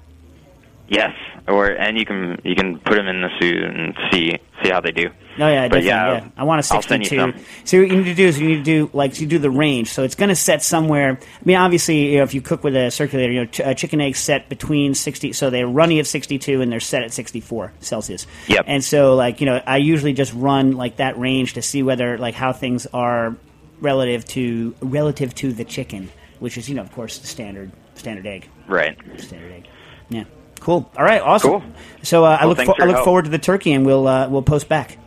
Yes, 0.89 1.11
or 1.47 1.67
and 1.67 1.97
you 1.97 2.05
can 2.05 2.39
you 2.43 2.55
can 2.55 2.79
put 2.79 2.95
them 2.95 3.07
in 3.07 3.21
the 3.21 3.29
suit 3.39 3.61
and 3.63 3.93
see 4.11 4.37
see 4.63 4.69
how 4.69 4.79
they 4.79 4.91
do. 4.91 5.09
No, 5.37 5.47
yeah, 5.51 5.67
But 5.67 5.83
yeah, 5.83 6.13
Yeah, 6.13 6.27
I 6.35 6.45
want 6.45 6.65
a 6.65 6.73
I'll 6.73 6.81
send 6.81 7.03
you 7.03 7.09
62. 7.09 7.19
some. 7.39 7.45
So 7.63 7.79
what 7.79 7.89
you 7.91 7.97
need 7.97 8.05
to 8.05 8.15
do 8.15 8.25
is 8.25 8.39
you 8.39 8.47
need 8.47 8.57
to 8.57 8.63
do 8.63 8.89
like 8.93 9.19
you 9.21 9.27
do 9.27 9.37
the 9.37 9.51
range. 9.51 9.89
So 9.89 10.03
it's 10.03 10.15
going 10.15 10.29
to 10.29 10.35
set 10.35 10.63
somewhere. 10.63 11.19
I 11.21 11.45
mean, 11.45 11.57
obviously, 11.57 12.11
you 12.13 12.17
know, 12.17 12.23
if 12.23 12.33
you 12.33 12.41
cook 12.41 12.63
with 12.63 12.75
a 12.75 12.89
circulator, 12.89 13.31
you 13.31 13.39
know, 13.41 13.45
ch- 13.45 13.59
uh, 13.59 13.73
chicken 13.75 14.01
eggs 14.01 14.17
set 14.17 14.49
between 14.49 14.95
60. 14.95 15.33
So 15.33 15.51
they're 15.51 15.67
running 15.67 15.99
at 15.99 16.07
62 16.07 16.61
and 16.61 16.71
they're 16.71 16.79
set 16.79 17.03
at 17.03 17.13
64 17.13 17.71
Celsius. 17.81 18.25
Yep. 18.47 18.65
And 18.67 18.83
so, 18.83 19.13
like 19.15 19.39
you 19.39 19.45
know, 19.45 19.61
I 19.67 19.77
usually 19.77 20.13
just 20.13 20.33
run 20.33 20.71
like 20.71 20.97
that 20.97 21.19
range 21.19 21.53
to 21.53 21.61
see 21.61 21.83
whether 21.83 22.17
like 22.17 22.33
how 22.33 22.51
things 22.53 22.87
are 22.93 23.35
relative 23.79 24.25
to 24.25 24.73
relative 24.81 25.35
to 25.35 25.53
the 25.53 25.65
chicken, 25.65 26.09
which 26.39 26.57
is 26.57 26.67
you 26.67 26.73
know, 26.73 26.81
of 26.81 26.91
course, 26.93 27.19
the 27.19 27.27
standard 27.27 27.71
standard 27.93 28.25
egg. 28.25 28.49
Right. 28.67 28.97
Standard 29.17 29.51
egg. 29.51 29.67
Yeah. 30.09 30.23
Cool. 30.59 30.89
All 30.97 31.03
right. 31.03 31.21
Awesome. 31.21 31.51
Cool. 31.51 31.63
So 32.03 32.25
uh, 32.25 32.37
I 32.39 32.45
look 32.45 32.57
thanks 32.57 32.69
for, 32.69 32.75
for 32.75 32.83
I 32.83 32.85
look 32.85 32.95
help. 32.95 33.05
forward 33.05 33.25
to 33.25 33.31
the 33.31 33.39
turkey, 33.39 33.73
and 33.73 33.85
we'll 33.85 34.07
uh, 34.07 34.29
we'll 34.29 34.41
post 34.41 34.67
back. 34.69 34.97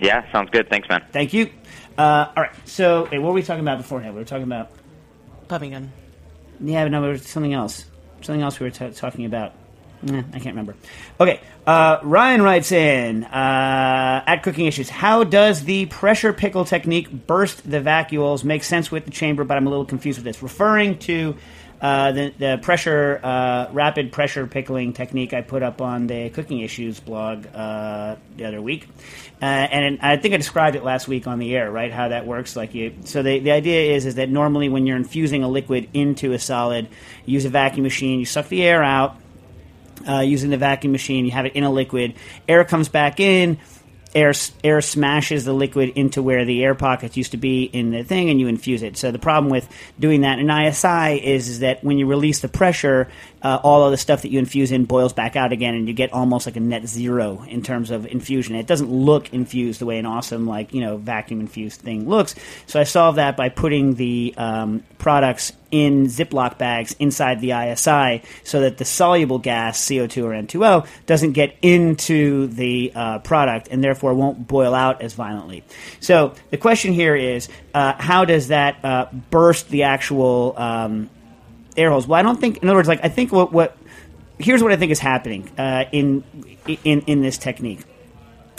Yeah, 0.00 0.30
sounds 0.32 0.50
good. 0.50 0.68
Thanks, 0.68 0.88
man. 0.88 1.04
Thank 1.12 1.32
you. 1.32 1.50
Uh, 1.96 2.26
all 2.36 2.42
right. 2.42 2.52
So, 2.64 3.04
hey, 3.04 3.18
what 3.18 3.28
were 3.28 3.34
we 3.34 3.42
talking 3.42 3.60
about 3.60 3.78
beforehand? 3.78 4.14
We 4.14 4.20
were 4.20 4.26
talking 4.26 4.44
about 4.44 4.70
Puppy 5.48 5.70
gun. 5.70 5.92
yeah, 6.60 6.84
but 6.84 6.90
no, 6.90 7.04
it 7.04 7.12
was 7.12 7.26
something 7.26 7.52
else. 7.52 7.84
Something 8.22 8.42
else 8.42 8.58
we 8.58 8.64
were 8.66 8.70
t- 8.70 8.90
talking 8.90 9.24
about. 9.26 9.52
Nah, 10.02 10.18
I 10.18 10.38
can't 10.40 10.46
remember. 10.56 10.74
Okay. 11.20 11.40
Uh, 11.64 11.98
Ryan 12.02 12.42
writes 12.42 12.72
in 12.72 13.22
uh, 13.22 14.24
at 14.26 14.42
Cooking 14.42 14.66
Issues. 14.66 14.88
How 14.88 15.22
does 15.22 15.62
the 15.64 15.86
pressure 15.86 16.32
pickle 16.32 16.64
technique 16.64 17.08
burst 17.26 17.70
the 17.70 17.78
vacuoles? 17.80 18.42
Make 18.42 18.64
sense 18.64 18.90
with 18.90 19.04
the 19.04 19.12
chamber, 19.12 19.44
but 19.44 19.56
I'm 19.56 19.66
a 19.68 19.70
little 19.70 19.84
confused 19.84 20.18
with 20.18 20.24
this. 20.24 20.42
Referring 20.42 20.98
to 21.00 21.36
uh, 21.82 22.12
the, 22.12 22.32
the 22.38 22.58
pressure, 22.62 23.20
uh, 23.22 23.66
rapid 23.72 24.12
pressure 24.12 24.46
pickling 24.46 24.92
technique 24.92 25.34
I 25.34 25.42
put 25.42 25.64
up 25.64 25.82
on 25.82 26.06
the 26.06 26.30
Cooking 26.30 26.60
Issues 26.60 27.00
blog 27.00 27.44
uh, 27.52 28.16
the 28.36 28.44
other 28.44 28.62
week, 28.62 28.88
uh, 29.42 29.44
and 29.44 29.98
I 30.00 30.16
think 30.16 30.32
I 30.32 30.36
described 30.36 30.76
it 30.76 30.84
last 30.84 31.08
week 31.08 31.26
on 31.26 31.40
the 31.40 31.56
air. 31.56 31.72
Right, 31.72 31.92
how 31.92 32.08
that 32.08 32.24
works? 32.24 32.54
Like 32.54 32.72
you, 32.74 32.94
so 33.04 33.24
the 33.24 33.40
the 33.40 33.50
idea 33.50 33.96
is 33.96 34.06
is 34.06 34.14
that 34.14 34.30
normally 34.30 34.68
when 34.68 34.86
you're 34.86 34.96
infusing 34.96 35.42
a 35.42 35.48
liquid 35.48 35.88
into 35.92 36.32
a 36.32 36.38
solid, 36.38 36.88
you 37.26 37.34
use 37.34 37.44
a 37.44 37.50
vacuum 37.50 37.82
machine, 37.82 38.20
you 38.20 38.26
suck 38.26 38.48
the 38.48 38.62
air 38.62 38.84
out 38.84 39.16
uh, 40.08 40.20
using 40.20 40.50
the 40.50 40.56
vacuum 40.56 40.92
machine. 40.92 41.24
You 41.24 41.32
have 41.32 41.46
it 41.46 41.54
in 41.54 41.64
a 41.64 41.70
liquid. 41.70 42.14
Air 42.48 42.64
comes 42.64 42.88
back 42.88 43.20
in. 43.20 43.58
Air 44.14 44.32
air 44.62 44.80
smashes 44.80 45.44
the 45.44 45.52
liquid 45.52 45.90
into 45.96 46.22
where 46.22 46.44
the 46.44 46.62
air 46.62 46.74
pockets 46.74 47.16
used 47.16 47.30
to 47.30 47.38
be 47.38 47.64
in 47.64 47.90
the 47.90 48.04
thing, 48.04 48.28
and 48.28 48.38
you 48.38 48.46
infuse 48.46 48.82
it. 48.82 48.96
So 48.96 49.10
the 49.10 49.18
problem 49.18 49.50
with 49.50 49.68
doing 49.98 50.20
that 50.20 50.38
in 50.38 50.50
ISI 50.50 51.24
is, 51.24 51.48
is 51.48 51.58
that 51.60 51.82
when 51.82 51.98
you 51.98 52.06
release 52.06 52.40
the 52.40 52.48
pressure, 52.48 53.08
uh, 53.42 53.60
all 53.62 53.84
of 53.84 53.90
the 53.90 53.96
stuff 53.96 54.22
that 54.22 54.30
you 54.30 54.38
infuse 54.38 54.72
in 54.72 54.84
boils 54.84 55.12
back 55.12 55.36
out 55.36 55.52
again, 55.52 55.74
and 55.74 55.88
you 55.88 55.94
get 55.94 56.12
almost 56.12 56.46
like 56.46 56.56
a 56.56 56.60
net 56.60 56.86
zero 56.86 57.44
in 57.48 57.62
terms 57.62 57.90
of 57.90 58.06
infusion. 58.06 58.54
It 58.54 58.66
doesn't 58.66 58.90
look 58.90 59.32
infused 59.32 59.80
the 59.80 59.86
way 59.86 59.98
an 59.98 60.06
awesome 60.06 60.46
like 60.46 60.72
you 60.72 60.80
know 60.80 60.96
vacuum 60.96 61.40
infused 61.40 61.80
thing 61.80 62.08
looks. 62.08 62.34
So 62.66 62.80
I 62.80 62.84
solved 62.84 63.18
that 63.18 63.36
by 63.36 63.48
putting 63.48 63.94
the 63.94 64.34
um, 64.36 64.84
products 64.98 65.52
in 65.72 66.06
Ziploc 66.06 66.58
bags 66.58 66.94
inside 66.98 67.40
the 67.40 67.52
ISI 67.52 68.22
so 68.44 68.60
that 68.60 68.76
the 68.76 68.84
soluble 68.84 69.38
gas, 69.38 69.80
CO2 69.80 70.24
or 70.24 70.30
N2O, 70.30 70.86
doesn't 71.06 71.32
get 71.32 71.56
into 71.62 72.46
the 72.48 72.92
uh, 72.94 73.18
product 73.20 73.68
and 73.70 73.82
therefore 73.82 74.14
won't 74.14 74.46
boil 74.46 74.74
out 74.74 75.00
as 75.00 75.14
violently. 75.14 75.64
So 75.98 76.34
the 76.50 76.58
question 76.58 76.92
here 76.92 77.16
is 77.16 77.48
uh, 77.74 77.94
how 77.94 78.26
does 78.26 78.48
that 78.48 78.84
uh, 78.84 79.06
burst 79.30 79.70
the 79.70 79.84
actual 79.84 80.54
um, 80.58 81.08
air 81.76 81.90
holes? 81.90 82.06
Well, 82.06 82.18
I 82.18 82.22
don't 82.22 82.40
think, 82.40 82.58
in 82.58 82.68
other 82.68 82.76
words, 82.76 82.88
like, 82.88 83.04
I 83.04 83.08
think 83.08 83.32
what, 83.32 83.52
what 83.52 83.76
here's 84.38 84.62
what 84.62 84.72
I 84.72 84.76
think 84.76 84.92
is 84.92 84.98
happening 84.98 85.50
uh, 85.58 85.84
in, 85.92 86.24
in, 86.84 87.02
in 87.02 87.22
this 87.22 87.38
technique 87.38 87.80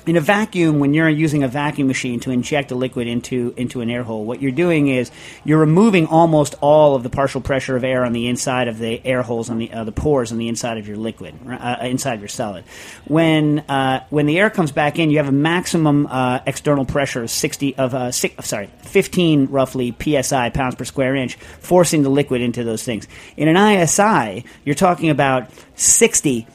in 0.06 0.18
a 0.18 0.22
vacuum, 0.22 0.80
when 0.80 0.94
you're 0.94 1.10
using 1.10 1.44
a 1.44 1.48
vacuum 1.48 1.88
machine 1.88 2.20
to 2.22 2.32
inject 2.32 2.72
a 2.72 2.76
liquid 2.76 3.08
into 3.08 3.54
into 3.56 3.82
an 3.82 3.90
air 3.90 4.04
hole, 4.04 4.26
what 4.26 4.42
you're 4.42 4.52
doing 4.52 4.88
is 4.88 5.12
you're 5.44 5.60
removing 5.60 6.08
almost 6.08 6.56
all 6.62 6.96
of 6.96 7.04
the 7.04 7.10
partial 7.10 7.42
pressure 7.42 7.76
of 7.76 7.84
air 7.84 8.04
on 8.04 8.14
the 8.14 8.28
inside 8.28 8.68
of 8.68 8.80
the 8.80 9.06
air 9.06 9.22
holes 9.22 9.50
on 9.50 9.58
the 9.58 9.72
uh, 9.72 9.84
the 9.84 9.92
pores 9.92 10.32
on 10.32 10.38
the 10.38 10.48
inside 10.48 10.78
of 10.78 10.88
your 10.88 10.98
liquid, 10.98 11.36
uh, 11.48 11.78
inside 11.82 12.20
your 12.20 12.28
solid. 12.28 12.66
When 13.06 13.60
uh, 13.60 14.06
when 14.10 14.26
the 14.26 14.40
air 14.40 14.50
comes 14.50 14.72
back 14.72 15.00
in, 15.00 15.10
you 15.10 15.18
have 15.18 15.30
a 15.30 15.32
maximum 15.32 16.08
uh, 16.08 16.40
external 16.46 16.86
pressure 16.86 17.24
of 17.24 17.32
60 17.32 17.78
of 17.78 17.94
uh, 17.94 18.12
sorry 18.12 18.70
15 18.84 19.48
roughly 19.48 19.96
psi 20.00 20.50
pounds 20.50 20.76
per 20.76 20.84
square 20.86 21.16
inch, 21.16 21.36
forcing 21.36 22.04
the 22.04 22.10
liquid 22.10 22.42
into 22.42 22.64
those 22.64 22.84
things. 22.84 23.08
In 23.38 23.48
an 23.48 23.58
ISI, 23.58 24.46
you're 24.66 24.76
talking 24.76 25.10
about 25.10 25.50
60 25.76 26.48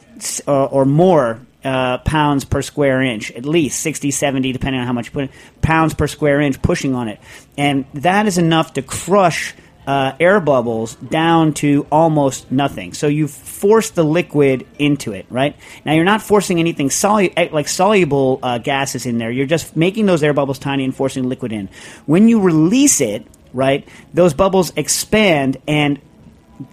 or, 0.45 0.67
or 0.69 0.85
more 0.85 1.39
uh, 1.63 1.97
pounds 1.99 2.45
per 2.45 2.61
square 2.61 3.01
inch, 3.01 3.31
at 3.31 3.45
least 3.45 3.81
60, 3.81 4.11
70, 4.11 4.51
depending 4.51 4.81
on 4.81 4.87
how 4.87 4.93
much 4.93 5.07
you 5.07 5.11
put 5.11 5.23
in, 5.23 5.29
pounds 5.61 5.93
per 5.93 6.07
square 6.07 6.39
inch 6.41 6.61
pushing 6.61 6.95
on 6.95 7.07
it. 7.07 7.19
And 7.57 7.85
that 7.95 8.27
is 8.27 8.37
enough 8.37 8.73
to 8.73 8.81
crush 8.81 9.53
uh, 9.89 10.15
air 10.19 10.39
bubbles 10.39 10.93
down 10.95 11.51
to 11.51 11.87
almost 11.91 12.51
nothing. 12.51 12.93
So 12.93 13.07
you 13.07 13.27
force 13.27 13.89
the 13.89 14.03
liquid 14.03 14.67
into 14.77 15.13
it, 15.13 15.25
right? 15.31 15.55
Now 15.83 15.93
you're 15.93 16.05
not 16.05 16.21
forcing 16.21 16.59
anything 16.59 16.89
solu- 16.89 17.33
eh, 17.35 17.49
like 17.51 17.67
soluble 17.67 18.39
uh, 18.43 18.59
gases 18.59 19.07
in 19.07 19.17
there. 19.17 19.31
You're 19.31 19.47
just 19.47 19.75
making 19.75 20.05
those 20.05 20.21
air 20.21 20.33
bubbles 20.33 20.59
tiny 20.59 20.83
and 20.83 20.95
forcing 20.95 21.27
liquid 21.27 21.51
in. 21.51 21.69
When 22.05 22.27
you 22.27 22.39
release 22.39 23.01
it, 23.01 23.25
right? 23.51 23.87
Those 24.13 24.35
bubbles 24.35 24.71
expand 24.75 25.57
and 25.67 25.99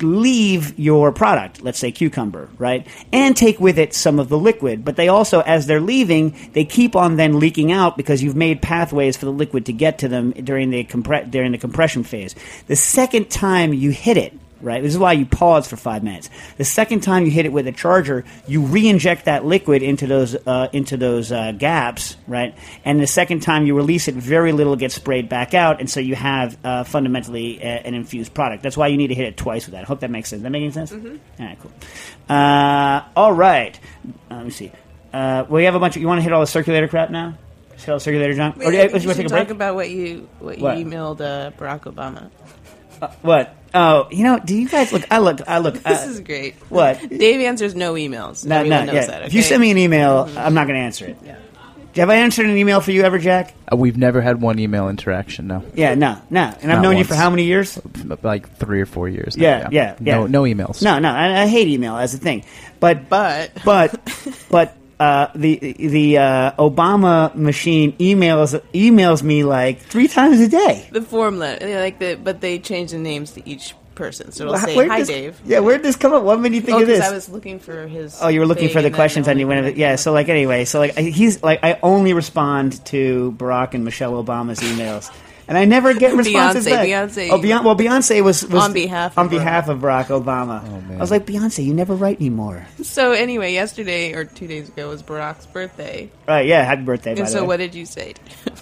leave 0.01 0.79
your 0.79 1.12
product, 1.12 1.62
let's 1.62 1.79
say 1.79 1.92
cucumber, 1.92 2.49
right? 2.59 2.87
And 3.12 3.37
take 3.37 3.61
with 3.61 3.79
it 3.79 3.94
some 3.94 4.18
of 4.18 4.29
the 4.29 4.38
liquid. 4.38 4.85
But 4.85 4.96
they 4.96 5.09
also, 5.09 5.40
as 5.40 5.66
they're 5.66 5.81
leaving, 5.81 6.35
they 6.53 6.64
keep 6.64 6.96
on 6.96 7.16
then 7.16 7.38
leaking 7.38 7.72
out 7.72 7.96
because 7.96 8.22
you've 8.22 8.37
made 8.37 8.62
pathways 8.62 9.16
for 9.16 9.27
the 9.27 9.33
liquid 9.33 9.66
to 9.66 9.72
get 9.72 9.99
to 9.99 10.09
them 10.09 10.33
during 10.33 10.70
the 10.70 10.85
compre- 10.85 11.31
during 11.31 11.53
the 11.53 11.59
compression 11.59 12.05
phase. 12.05 12.35
The 12.66 12.77
second 12.77 13.31
time 13.31 13.72
you 13.72 13.90
hit 13.90 14.16
it, 14.16 14.33
right? 14.61 14.83
This 14.83 14.92
is 14.92 14.99
why 14.99 15.12
you 15.12 15.27
pause 15.27 15.66
for 15.66 15.77
five 15.77 16.03
minutes. 16.03 16.31
The 16.57 16.64
second 16.64 17.01
time 17.03 17.25
you 17.25 17.31
hit 17.31 17.47
it 17.47 17.53
with 17.53 17.66
a 17.66 17.73
charger, 17.73 18.25
you 18.47 18.62
re-inject 18.62 19.27
that 19.27 19.45
liquid 19.45 19.83
into 19.83 20.07
those 20.07 20.35
uh, 20.35 20.69
into 20.73 20.97
those 20.97 21.31
uh, 21.33 21.53
gaps, 21.53 22.16
right? 22.27 22.55
And 22.85 23.01
the 23.01 23.07
second 23.07 23.40
time 23.40 23.66
you 23.66 23.77
release 23.77 24.09
it, 24.09 24.14
very 24.14 24.53
little 24.53 24.77
gets 24.77 24.95
sprayed 24.95 25.29
back 25.29 25.55
out, 25.55 25.81
and 25.81 25.88
so 25.90 26.01
you 26.01 26.14
have 26.14 26.57
uh, 26.64 26.85
fundamentally 26.85 27.61
a, 27.61 27.66
an 27.87 27.95
infused 27.95 28.33
product. 28.35 28.62
That's 28.62 28.77
why 28.77 28.88
you 28.88 28.97
need 28.97 29.09
to 29.09 29.14
hit 29.14 29.27
it 29.27 29.37
twice 29.37 29.66
with 29.66 29.73
that. 29.75 29.83
I 29.83 29.87
hope 29.87 30.01
that 30.01 30.11
makes 30.11 30.29
sense. 30.31 30.42
That 30.42 30.51
making 30.51 30.73
sense? 30.73 30.90
Mm-hmm. 30.92 31.16
All 31.40 31.47
right, 31.47 31.59
cool. 31.61 31.73
Uh, 32.29 33.03
all 33.16 33.33
right. 33.33 33.79
Uh, 34.31 34.35
let 34.37 34.45
me 34.45 34.51
see. 34.51 34.73
Uh, 35.12 35.45
we 35.49 35.64
have 35.64 35.75
a 35.75 35.79
bunch 35.79 35.97
of. 35.97 36.03
You 36.03 36.09
want 36.09 36.19
to 36.19 36.23
hit 36.23 36.33
all 36.33 36.40
the 36.40 36.47
circulator 36.47 36.88
crap 36.88 37.11
now? 37.11 37.35
Hit 37.77 37.88
all 37.90 37.97
the 37.97 38.01
circulator 38.01 38.35
junk. 38.35 38.57
Wait, 38.57 38.66
Or 38.66 38.71
do 38.73 38.79
I 38.79 38.83
you, 38.85 38.88
think 38.88 39.03
you 39.03 39.03
you 39.03 39.09
want 39.09 39.16
to 39.16 39.23
should 39.23 39.23
take 39.23 39.27
a 39.27 39.29
talk 39.29 39.47
break? 39.49 39.51
about 39.51 39.75
what 39.75 39.90
you 39.90 40.29
what 40.40 40.59
you 40.59 40.64
What? 40.64 40.77
emailed 40.77 41.21
uh, 41.21 41.51
Barack 41.53 41.83
Obama. 41.83 42.31
What? 43.23 43.55
Oh, 43.77 44.09
you 44.11 44.25
know, 44.25 44.39
do 44.39 44.57
you 44.57 44.69
guys 44.69 44.91
look? 44.93 45.05
I 45.11 45.19
look. 45.19 45.41
I 45.47 45.59
look. 45.59 45.75
This 45.75 46.07
uh, 46.07 46.09
is 46.09 46.21
great. 46.21 46.55
what? 46.71 46.99
Dave 47.11 47.41
answers 47.43 47.75
no 47.75 47.93
emails. 47.95 48.45
No, 48.47 48.57
Everyone 48.57 48.87
no, 48.87 48.93
yeah. 48.95 49.07
that. 49.07 49.23
If 49.25 49.35
you 49.35 49.43
send 49.43 49.61
me 49.61 49.71
an 49.71 49.77
email, 49.79 50.31
I'm 50.37 50.55
not 50.55 50.67
going 50.67 50.79
to 50.79 50.85
answer 50.85 51.07
it. 51.07 51.19
Yeah. 51.25 51.37
Have 51.97 52.11
I 52.11 52.17
answered 52.17 52.47
an 52.47 52.57
email 52.57 52.81
for 52.81 52.91
you 52.91 53.03
ever, 53.05 53.19
Jack? 53.19 53.55
Uh, 53.73 53.77
we've 53.77 53.97
never 53.97 54.21
had 54.21 54.41
one 54.41 54.59
email 54.59 54.89
interaction. 54.91 55.47
No, 55.47 55.65
Yeah, 55.75 55.95
no, 55.95 56.21
no. 56.29 56.43
And 56.43 56.71
I've 56.71 56.79
Not 56.79 56.83
known 56.83 56.97
you 56.99 57.05
for 57.05 57.15
how 57.15 57.31
many 57.31 57.45
years? 57.45 57.79
like 58.23 58.55
three 58.57 58.83
or 58.83 58.87
four 58.87 59.09
years. 59.09 59.37
now, 59.37 59.43
Yeah, 59.43 59.69
yeah, 59.71 59.97
yeah. 60.01 60.15
No, 60.17 60.27
no 60.27 60.43
emails. 60.43 60.83
No, 60.83 60.99
no. 60.99 61.11
I, 61.11 61.43
I 61.43 61.47
hate 61.47 61.69
email 61.69 61.97
as 61.97 62.12
a 62.12 62.19
thing, 62.19 62.45
but 62.81 63.09
But 63.09 63.53
but 63.65 63.99
but 64.51 64.77
uh, 64.99 65.29
the 65.35 65.75
the 65.79 66.19
uh, 66.19 66.53
Obama 66.53 67.35
machine 67.35 67.93
emails 67.99 68.59
emails 68.73 69.23
me 69.23 69.45
like 69.45 69.81
three 69.81 70.09
times 70.09 70.41
a 70.41 70.49
day. 70.49 70.89
the 70.93 71.03
form 71.03 71.39
letter, 71.39 71.69
yeah, 71.69 71.81
like 71.81 71.99
the 71.99 72.15
but 72.23 72.41
they 72.41 72.59
change 72.59 72.93
the 72.93 72.99
names 72.99 73.33
to 73.33 73.49
each 73.49 73.75
person, 73.95 74.31
so 74.31 74.45
it'll 74.45 74.55
Well, 74.55 74.63
say 74.65 74.87
hi, 74.89 74.99
this- 74.99 75.09
Dave. 75.09 75.41
Yeah, 75.47 75.61
where'd 75.61 75.83
this 75.83 75.97
come 75.97 76.13
up? 76.13 76.23
What 76.23 76.39
made 76.41 76.53
you 76.55 76.61
think 76.61 76.79
Oh, 76.79 76.83
of 76.83 76.87
this? 76.87 77.01
I 77.03 77.13
was 77.13 77.29
looking 77.31 77.59
for 77.59 77.87
his. 77.87 78.19
Oh, 78.21 78.29
you 78.29 78.41
were 78.41 78.47
looking 78.47 78.69
for 78.69 78.81
the 78.83 78.89
and 78.89 78.95
questions, 78.95 79.27
and 79.29 79.41
you 79.41 79.47
went. 79.49 79.77
Yeah. 79.77 79.97
So, 79.97 80.13
like, 80.13 80.29
anyway, 80.29 80.67
so 80.67 80.79
like, 80.81 80.97
he's 80.99 81.43
like, 81.43 81.61
I 81.63 81.79
only 81.83 82.13
respond 82.13 82.85
to 82.87 83.35
Barack 83.39 83.73
and 83.75 83.85
Michelle 83.87 84.13
Obama's 84.23 84.61
emails, 84.61 85.11
and 85.49 85.57
I 85.57 85.65
never 85.65 85.95
get 85.95 86.15
responses 86.17 86.67
Beyonce, 86.67 86.71
back. 86.71 86.87
Beyonce. 86.89 87.31
Oh, 87.31 87.39
Beyonce. 87.39 87.65
Well, 87.65 87.77
Beyonce 87.77 88.23
was, 88.23 88.47
was 88.47 88.65
On 88.65 88.73
behalf 88.73 89.17
on 89.19 89.27
of 89.27 89.31
behalf 89.31 89.69
of 89.69 89.79
Barack 89.81 90.07
Obama. 90.07 90.63
Oh, 90.67 90.81
man. 90.81 90.97
I 90.97 91.01
was 91.01 91.11
like, 91.11 91.27
Beyonce, 91.27 91.65
you 91.65 91.75
never 91.75 91.95
write 91.95 92.19
anymore. 92.21 92.67
So 92.83 93.13
anyway, 93.13 93.53
yesterday 93.53 94.13
or 94.15 94.25
two 94.25 94.47
days 94.47 94.69
ago 94.69 94.89
was 94.89 95.03
Barack's 95.03 95.47
birthday, 95.47 96.11
Right? 96.27 96.47
Yeah. 96.47 96.63
Happy 96.65 96.83
birthday. 96.83 97.15
By 97.15 97.21
and 97.21 97.27
the 97.29 97.33
so 97.33 97.41
way. 97.43 97.47
what 97.49 97.57
did 97.59 97.75
you 97.75 97.87
say? 97.87 98.15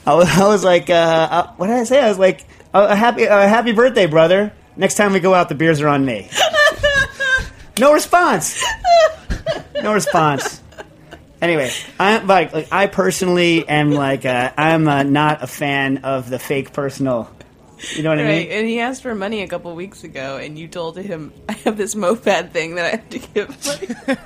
I 0.07 0.15
was, 0.15 0.29
I 0.29 0.47
was 0.49 0.65
like, 0.65 0.91
uh, 0.91 0.93
uh, 0.93 1.53
what 1.57 1.69
did 1.69 1.77
I 1.77 1.85
say? 1.85 2.01
I 2.01 2.09
was 2.09 2.19
like, 2.19 2.45
uh, 2.75 2.87
a 2.91 2.97
happy, 2.97 3.27
uh, 3.27 3.49
happy 3.49 3.73
birthday, 3.73 4.07
brother. 4.07 4.53
Next 4.77 4.97
time 4.97 5.13
we 5.13 5.21
go 5.21 5.33
out, 5.35 5.49
the 5.49 5.55
beers 5.55 5.81
are 5.81 5.89
on 5.89 6.05
me. 6.05 6.29
no 7.79 7.93
response. 7.93 8.63
No 9.83 9.93
response. 9.95 10.61
Anyway, 11.45 11.71
I'm 12.01 12.27
like, 12.27 12.55
like 12.55 12.73
I 12.73 12.87
personally 12.87 13.69
am 13.69 13.91
like, 13.91 14.25
uh, 14.25 14.51
I'm 14.57 14.89
uh, 14.89 15.03
not 15.03 15.43
a 15.43 15.47
fan 15.47 15.99
of 15.99 16.31
the 16.31 16.39
fake 16.39 16.73
personal. 16.73 17.31
You 17.93 18.03
know 18.03 18.09
what 18.09 18.19
I 18.19 18.25
mean? 18.25 18.51
and 18.51 18.67
he 18.67 18.81
asked 18.81 19.03
for 19.03 19.15
money 19.15 19.43
a 19.43 19.47
couple 19.47 19.75
weeks 19.75 20.05
ago, 20.05 20.39
and 20.39 20.59
you 20.59 20.69
told 20.69 20.97
him, 20.97 21.35
"I 21.49 21.53
have 21.53 21.77
this 21.77 21.95
MOFAD 21.95 22.53
thing 22.53 22.77
that 22.77 22.87
I 22.87 22.91
have 22.93 23.11
to 23.11 23.19
give." 23.19 23.67
money." 23.67 23.89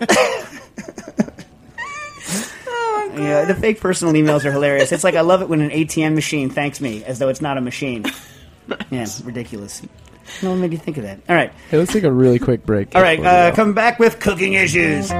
oh, 2.68 3.10
my 3.16 3.20
Yeah, 3.20 3.46
the 3.46 3.56
fake 3.56 3.80
personal 3.80 4.14
emails 4.14 4.44
are 4.44 4.52
hilarious. 4.52 4.92
It's 4.92 5.02
like 5.02 5.16
I 5.16 5.22
love 5.22 5.42
it 5.42 5.48
when 5.48 5.60
an 5.60 5.70
ATM 5.70 6.14
machine 6.14 6.50
thanks 6.50 6.80
me 6.80 7.02
as 7.02 7.18
though 7.18 7.30
it's 7.30 7.42
not 7.42 7.58
a 7.58 7.60
machine. 7.60 8.04
Yeah, 8.90 9.06
ridiculous. 9.24 9.80
No 10.42 10.50
one 10.50 10.60
made 10.60 10.72
you 10.72 10.78
think 10.78 10.98
of 10.98 11.04
that. 11.04 11.20
All 11.26 11.34
right. 11.34 11.50
Hey, 11.70 11.78
let's 11.78 11.90
take 11.90 12.04
a 12.04 12.12
really 12.12 12.38
quick 12.38 12.66
break. 12.66 12.94
All 12.94 13.00
right, 13.00 13.18
before 13.18 13.32
we 13.32 13.38
uh, 13.38 13.48
go. 13.48 13.56
coming 13.56 13.72
back 13.72 13.98
with 13.98 14.20
cooking 14.20 14.52
issues. 14.52 15.10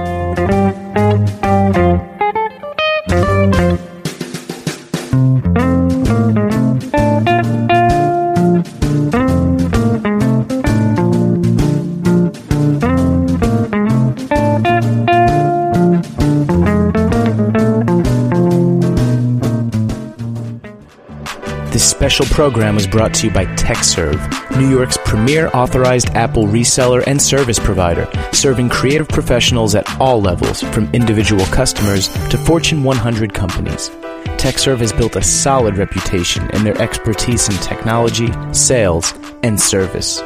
Special 22.19 22.35
program 22.35 22.75
was 22.75 22.85
brought 22.85 23.13
to 23.13 23.27
you 23.27 23.33
by 23.33 23.45
Tekserve, 23.55 24.19
New 24.57 24.69
York's 24.69 24.97
premier 25.05 25.49
authorized 25.53 26.09
Apple 26.09 26.47
reseller 26.47 27.01
and 27.07 27.21
service 27.21 27.57
provider, 27.57 28.09
serving 28.33 28.67
creative 28.67 29.07
professionals 29.07 29.73
at 29.73 29.89
all 30.01 30.21
levels, 30.21 30.61
from 30.61 30.93
individual 30.93 31.45
customers 31.45 32.09
to 32.27 32.37
Fortune 32.37 32.83
100 32.83 33.33
companies. 33.33 33.87
Tekserve 34.35 34.79
has 34.79 34.91
built 34.91 35.15
a 35.15 35.21
solid 35.21 35.77
reputation 35.77 36.49
in 36.49 36.65
their 36.65 36.77
expertise 36.81 37.47
in 37.47 37.55
technology, 37.61 38.29
sales, 38.51 39.13
and 39.41 39.57
service. 39.57 40.21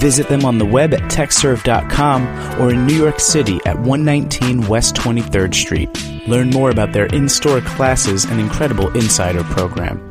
Visit 0.00 0.28
them 0.28 0.44
on 0.44 0.58
the 0.58 0.66
web 0.66 0.92
at 0.94 1.02
tekserve.com 1.02 2.60
or 2.60 2.72
in 2.72 2.84
New 2.88 2.96
York 2.96 3.20
City 3.20 3.60
at 3.66 3.78
119 3.78 4.66
West 4.66 4.96
23rd 4.96 5.54
Street. 5.54 6.26
Learn 6.26 6.50
more 6.50 6.70
about 6.70 6.92
their 6.92 7.06
in 7.06 7.28
store 7.28 7.60
classes 7.60 8.24
and 8.24 8.40
incredible 8.40 8.90
insider 8.96 9.44
program. 9.44 10.05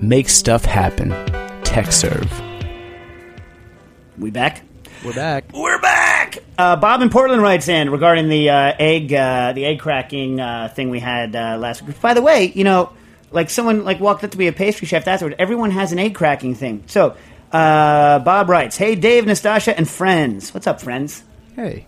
Make 0.00 0.28
stuff 0.28 0.64
happen. 0.64 1.10
Tekserve. 1.64 2.30
We 4.18 4.30
back? 4.30 4.62
We're 5.04 5.14
back. 5.14 5.44
We're 5.52 5.80
back. 5.80 6.38
Uh, 6.58 6.76
Bob 6.76 7.02
in 7.02 7.10
Portland 7.10 7.42
writes 7.42 7.68
in 7.68 7.90
regarding 7.90 8.28
the 8.28 8.50
uh, 8.50 8.74
egg, 8.78 9.12
uh, 9.12 9.52
the 9.54 9.64
egg 9.64 9.80
cracking 9.80 10.40
uh, 10.40 10.68
thing 10.74 10.90
we 10.90 11.00
had 11.00 11.34
uh, 11.34 11.56
last 11.58 11.82
week. 11.82 12.00
By 12.00 12.14
the 12.14 12.22
way, 12.22 12.52
you 12.54 12.64
know, 12.64 12.92
like 13.30 13.50
someone 13.50 13.84
like 13.84 14.00
walked 14.00 14.22
up 14.24 14.32
to 14.32 14.36
be 14.38 14.48
a 14.48 14.52
pastry 14.52 14.86
chef 14.86 15.06
afterward. 15.06 15.36
Everyone 15.38 15.70
has 15.70 15.92
an 15.92 15.98
egg 15.98 16.14
cracking 16.14 16.54
thing. 16.54 16.84
So, 16.86 17.16
uh, 17.52 18.18
Bob 18.20 18.48
writes, 18.48 18.76
"Hey, 18.76 18.94
Dave, 18.96 19.24
Nastassia, 19.24 19.74
and 19.76 19.88
friends. 19.88 20.52
What's 20.52 20.66
up, 20.66 20.80
friends? 20.80 21.22
Hey. 21.54 21.86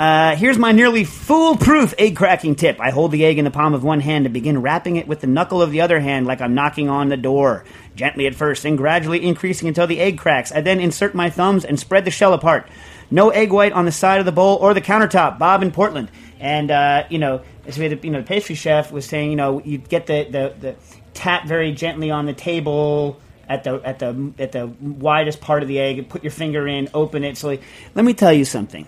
Uh, 0.00 0.34
here's 0.34 0.56
my 0.56 0.72
nearly 0.72 1.04
foolproof 1.04 1.92
egg 1.98 2.16
cracking 2.16 2.54
tip. 2.54 2.80
I 2.80 2.88
hold 2.88 3.12
the 3.12 3.26
egg 3.26 3.36
in 3.36 3.44
the 3.44 3.50
palm 3.50 3.74
of 3.74 3.84
one 3.84 4.00
hand 4.00 4.24
and 4.24 4.32
begin 4.32 4.62
wrapping 4.62 4.96
it 4.96 5.06
with 5.06 5.20
the 5.20 5.26
knuckle 5.26 5.60
of 5.60 5.72
the 5.72 5.82
other 5.82 6.00
hand 6.00 6.26
like 6.26 6.40
I'm 6.40 6.54
knocking 6.54 6.88
on 6.88 7.10
the 7.10 7.18
door. 7.18 7.66
Gently 7.96 8.26
at 8.26 8.34
first, 8.34 8.64
and 8.64 8.78
gradually 8.78 9.22
increasing 9.22 9.68
until 9.68 9.86
the 9.86 10.00
egg 10.00 10.16
cracks. 10.16 10.52
I 10.52 10.62
then 10.62 10.80
insert 10.80 11.14
my 11.14 11.28
thumbs 11.28 11.66
and 11.66 11.78
spread 11.78 12.06
the 12.06 12.10
shell 12.10 12.32
apart. 12.32 12.66
No 13.10 13.28
egg 13.28 13.52
white 13.52 13.74
on 13.74 13.84
the 13.84 13.92
side 13.92 14.20
of 14.20 14.24
the 14.24 14.32
bowl 14.32 14.56
or 14.56 14.72
the 14.72 14.80
countertop. 14.80 15.38
Bob 15.38 15.62
in 15.62 15.70
Portland. 15.70 16.10
And, 16.38 16.70
uh, 16.70 17.04
you 17.10 17.18
know, 17.18 17.42
as 17.66 17.76
we 17.76 17.84
had, 17.84 18.02
you 18.02 18.10
know, 18.10 18.22
the 18.22 18.26
pastry 18.26 18.54
chef 18.54 18.90
was 18.90 19.04
saying, 19.04 19.28
you 19.28 19.36
know, 19.36 19.60
you 19.60 19.76
get 19.76 20.06
the, 20.06 20.24
the, 20.24 20.54
the 20.58 20.76
tap 21.12 21.46
very 21.46 21.72
gently 21.72 22.10
on 22.10 22.24
the 22.24 22.32
table 22.32 23.20
at 23.50 23.64
the 23.64 23.74
at 23.84 23.98
the 23.98 24.32
at 24.38 24.52
the 24.52 24.66
widest 24.80 25.40
part 25.40 25.62
of 25.62 25.68
the 25.68 25.78
egg 25.78 25.98
and 25.98 26.08
put 26.08 26.22
your 26.22 26.30
finger 26.30 26.66
in, 26.66 26.88
open 26.94 27.22
it 27.22 27.36
slowly. 27.36 27.60
Let 27.94 28.06
me 28.06 28.14
tell 28.14 28.32
you 28.32 28.46
something. 28.46 28.86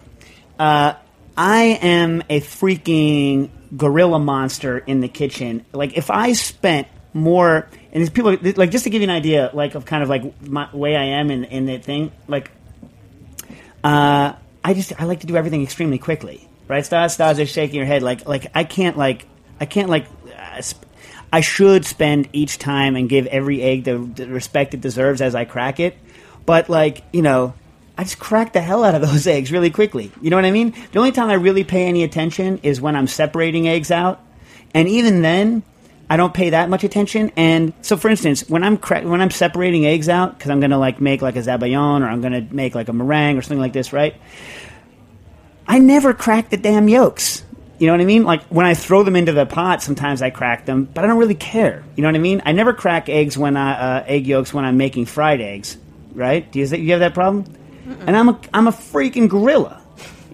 Uh, 0.62 0.94
I 1.36 1.62
am 1.82 2.22
a 2.30 2.40
freaking 2.40 3.50
gorilla 3.76 4.20
monster 4.20 4.78
in 4.78 5.00
the 5.00 5.08
kitchen. 5.08 5.66
Like 5.72 5.96
if 5.96 6.08
I 6.08 6.34
spent 6.34 6.86
more, 7.12 7.68
and 7.92 8.00
these 8.00 8.10
people 8.10 8.36
like 8.54 8.70
just 8.70 8.84
to 8.84 8.90
give 8.90 9.02
you 9.02 9.08
an 9.08 9.10
idea, 9.10 9.50
like 9.52 9.74
of 9.74 9.84
kind 9.86 10.04
of 10.04 10.08
like 10.08 10.40
my 10.40 10.72
way 10.72 10.94
I 10.94 11.18
am 11.18 11.32
in 11.32 11.42
in 11.42 11.66
the 11.66 11.78
thing, 11.78 12.12
like 12.28 12.52
uh, 13.82 14.34
I 14.62 14.74
just 14.74 15.00
I 15.00 15.06
like 15.06 15.18
to 15.20 15.26
do 15.26 15.36
everything 15.36 15.64
extremely 15.64 15.98
quickly, 15.98 16.48
right? 16.68 16.86
Stas, 16.86 17.14
Stas 17.14 17.40
is 17.40 17.48
shaking 17.48 17.74
your 17.74 17.86
head 17.86 18.04
like 18.04 18.28
like 18.28 18.46
I 18.54 18.62
can't 18.62 18.96
like 18.96 19.26
I 19.58 19.66
can't 19.66 19.88
like. 19.88 20.06
Uh, 20.32 20.60
sp- 20.62 20.86
I 21.32 21.40
should 21.40 21.84
spend 21.86 22.28
each 22.32 22.58
time 22.58 22.94
and 22.94 23.08
give 23.08 23.26
every 23.26 23.62
egg 23.62 23.82
the, 23.82 23.98
the 23.98 24.28
respect 24.28 24.74
it 24.74 24.80
deserves 24.80 25.20
as 25.20 25.34
I 25.34 25.44
crack 25.44 25.80
it, 25.80 25.98
but 26.46 26.68
like 26.68 27.02
you 27.12 27.22
know, 27.22 27.54
I 27.96 28.04
just 28.04 28.18
crack 28.18 28.52
the 28.52 28.60
hell 28.60 28.84
out 28.84 28.94
of 28.94 29.02
those 29.02 29.26
eggs 29.36 29.52
really 29.52 29.70
quickly. 29.70 30.10
You 30.20 30.30
know 30.30 30.36
what 30.36 30.44
I 30.44 30.50
mean? 30.50 30.74
The 30.92 30.98
only 30.98 31.12
time 31.12 31.28
I 31.28 31.34
really 31.34 31.64
pay 31.64 31.86
any 31.86 32.04
attention 32.04 32.58
is 32.62 32.80
when 32.80 32.96
I'm 32.96 33.06
separating 33.06 33.68
eggs 33.68 33.90
out, 33.90 34.20
and 34.74 34.88
even 34.88 35.22
then, 35.22 35.62
I 36.08 36.16
don't 36.16 36.34
pay 36.34 36.50
that 36.50 36.68
much 36.68 36.84
attention. 36.84 37.32
And 37.36 37.72
so, 37.80 37.96
for 37.96 38.08
instance, 38.08 38.48
when 38.48 38.62
I'm 38.62 38.76
cra- 38.76 39.02
when 39.02 39.20
I'm 39.20 39.30
separating 39.30 39.86
eggs 39.86 40.08
out 40.08 40.36
because 40.36 40.50
I'm 40.50 40.60
gonna 40.60 40.78
like 40.78 41.00
make 41.00 41.22
like 41.22 41.36
a 41.36 41.40
zabayon 41.40 42.02
or 42.02 42.06
I'm 42.06 42.20
gonna 42.20 42.46
make 42.50 42.74
like 42.74 42.88
a 42.88 42.92
meringue 42.92 43.38
or 43.38 43.42
something 43.42 43.58
like 43.58 43.72
this, 43.72 43.92
right? 43.92 44.14
I 45.66 45.78
never 45.78 46.12
crack 46.12 46.50
the 46.50 46.56
damn 46.56 46.88
yolks. 46.88 47.44
You 47.78 47.86
know 47.86 47.94
what 47.94 48.00
I 48.00 48.04
mean? 48.04 48.24
Like 48.24 48.42
when 48.44 48.66
I 48.66 48.74
throw 48.74 49.02
them 49.02 49.16
into 49.16 49.32
the 49.32 49.46
pot, 49.46 49.82
sometimes 49.82 50.22
I 50.22 50.30
crack 50.30 50.66
them, 50.66 50.84
but 50.84 51.02
I 51.02 51.06
don't 51.06 51.18
really 51.18 51.34
care. 51.34 51.82
You 51.96 52.02
know 52.02 52.08
what 52.08 52.14
I 52.14 52.18
mean? 52.18 52.42
I 52.44 52.52
never 52.52 52.72
crack 52.72 53.08
eggs 53.08 53.38
when 53.38 53.56
I 53.56 53.72
uh, 53.72 54.04
egg 54.06 54.26
yolks 54.26 54.52
when 54.52 54.64
I'm 54.64 54.76
making 54.76 55.06
fried 55.06 55.40
eggs. 55.40 55.78
Right? 56.12 56.50
Do 56.52 56.58
you, 56.58 56.66
you 56.66 56.90
have 56.90 57.00
that 57.00 57.14
problem? 57.14 57.46
And 57.86 58.16
I'm 58.16 58.28
a 58.28 58.40
I'm 58.52 58.68
a 58.68 58.72
freaking 58.72 59.28
gorilla. 59.28 59.82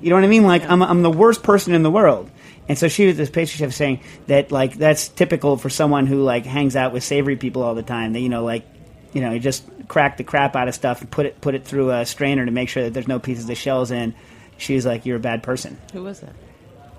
You 0.01 0.11
know 0.11 0.17
what 0.17 0.25
I 0.25 0.29
mean? 0.29 0.45
Like 0.45 0.69
I'm 0.69 0.83
I'm 0.83 1.03
the 1.03 1.11
worst 1.11 1.43
person 1.43 1.75
in 1.75 1.83
the 1.83 1.91
world. 1.91 2.31
And 2.69 2.77
so 2.79 2.89
she 2.89 3.07
was 3.07 3.17
this 3.17 3.31
pastry 3.31 3.59
chef 3.59 3.73
saying 3.75 4.01
that 4.27 4.53
like 4.53 4.75
that's 4.75 5.09
typical 5.09 5.57
for 5.57 5.71
someone 5.71 6.07
who 6.07 6.23
like 6.23 6.45
hangs 6.45 6.77
out 6.77 6.93
with 6.93 7.03
savory 7.03 7.37
people 7.37 7.63
all 7.63 7.75
the 7.75 7.83
time. 7.83 8.13
That 8.13 8.21
you 8.21 8.29
know 8.29 8.45
like 8.45 8.67
you 9.13 9.23
know 9.23 9.33
you 9.33 9.41
just 9.41 9.65
crack 9.89 10.19
the 10.19 10.25
crap 10.25 10.55
out 10.55 10.69
of 10.69 10.75
stuff 10.75 11.01
and 11.01 11.11
put 11.11 11.27
it 11.27 11.41
put 11.41 11.55
it 11.55 11.65
through 11.65 11.91
a 11.91 12.05
strainer 12.05 12.45
to 12.45 12.53
make 12.53 12.69
sure 12.69 12.85
that 12.85 12.95
there's 12.95 13.09
no 13.09 13.19
pieces 13.19 13.49
of 13.49 13.57
shells 13.57 13.91
in. 13.91 14.15
She 14.59 14.75
was 14.75 14.85
like, 14.85 15.07
"You're 15.07 15.17
a 15.17 15.21
bad 15.21 15.43
person." 15.43 15.79
Who 15.93 16.03
was 16.03 16.21
that? 16.21 16.35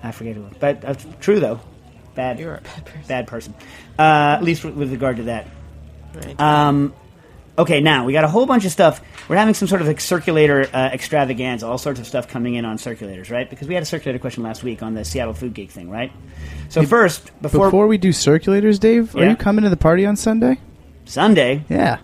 I 0.02 0.12
forget 0.12 0.34
who, 0.34 0.46
but 0.58 0.84
uh, 0.84 0.94
true 1.20 1.40
though, 1.40 1.60
bad. 2.14 2.40
You're 2.40 2.54
a 2.54 2.60
bad 2.60 2.86
person. 2.86 3.04
Bad 3.06 3.26
person. 3.26 3.54
Uh, 3.98 4.36
at 4.38 4.42
least 4.42 4.64
with, 4.64 4.74
with 4.74 4.90
regard 4.90 5.18
to 5.18 5.22
that. 5.24 5.46
Right. 6.14 6.40
Um, 6.40 6.94
okay, 7.58 7.80
now 7.80 8.04
we 8.04 8.12
got 8.12 8.24
a 8.24 8.28
whole 8.28 8.46
bunch 8.46 8.64
of 8.64 8.72
stuff. 8.72 9.00
We're 9.28 9.36
having 9.36 9.54
some 9.54 9.68
sort 9.68 9.80
of 9.80 9.86
like 9.86 10.00
circulator 10.00 10.66
uh, 10.72 10.90
extravaganza, 10.92 11.66
all 11.66 11.78
sorts 11.78 12.00
of 12.00 12.06
stuff 12.06 12.28
coming 12.28 12.54
in 12.54 12.64
on 12.64 12.78
circulators, 12.78 13.30
right? 13.30 13.48
Because 13.48 13.68
we 13.68 13.74
had 13.74 13.82
a 13.82 13.86
circulator 13.86 14.18
question 14.18 14.42
last 14.42 14.62
week 14.64 14.82
on 14.82 14.94
the 14.94 15.04
Seattle 15.04 15.34
Food 15.34 15.54
Geek 15.54 15.70
thing, 15.70 15.90
right? 15.90 16.10
So 16.68 16.82
first, 16.84 17.30
before, 17.42 17.66
Before 17.66 17.86
we 17.86 17.98
do 17.98 18.10
circulators, 18.10 18.78
Dave, 18.80 19.14
are 19.14 19.20
Yeah. 19.24 19.30
you 19.30 19.36
coming 19.36 19.64
to 19.64 19.70
the 19.70 19.76
party 19.76 20.06
on 20.06 20.16
Sunday? 20.16 20.58
Sunday, 21.04 21.64
Yeah. 21.68 21.98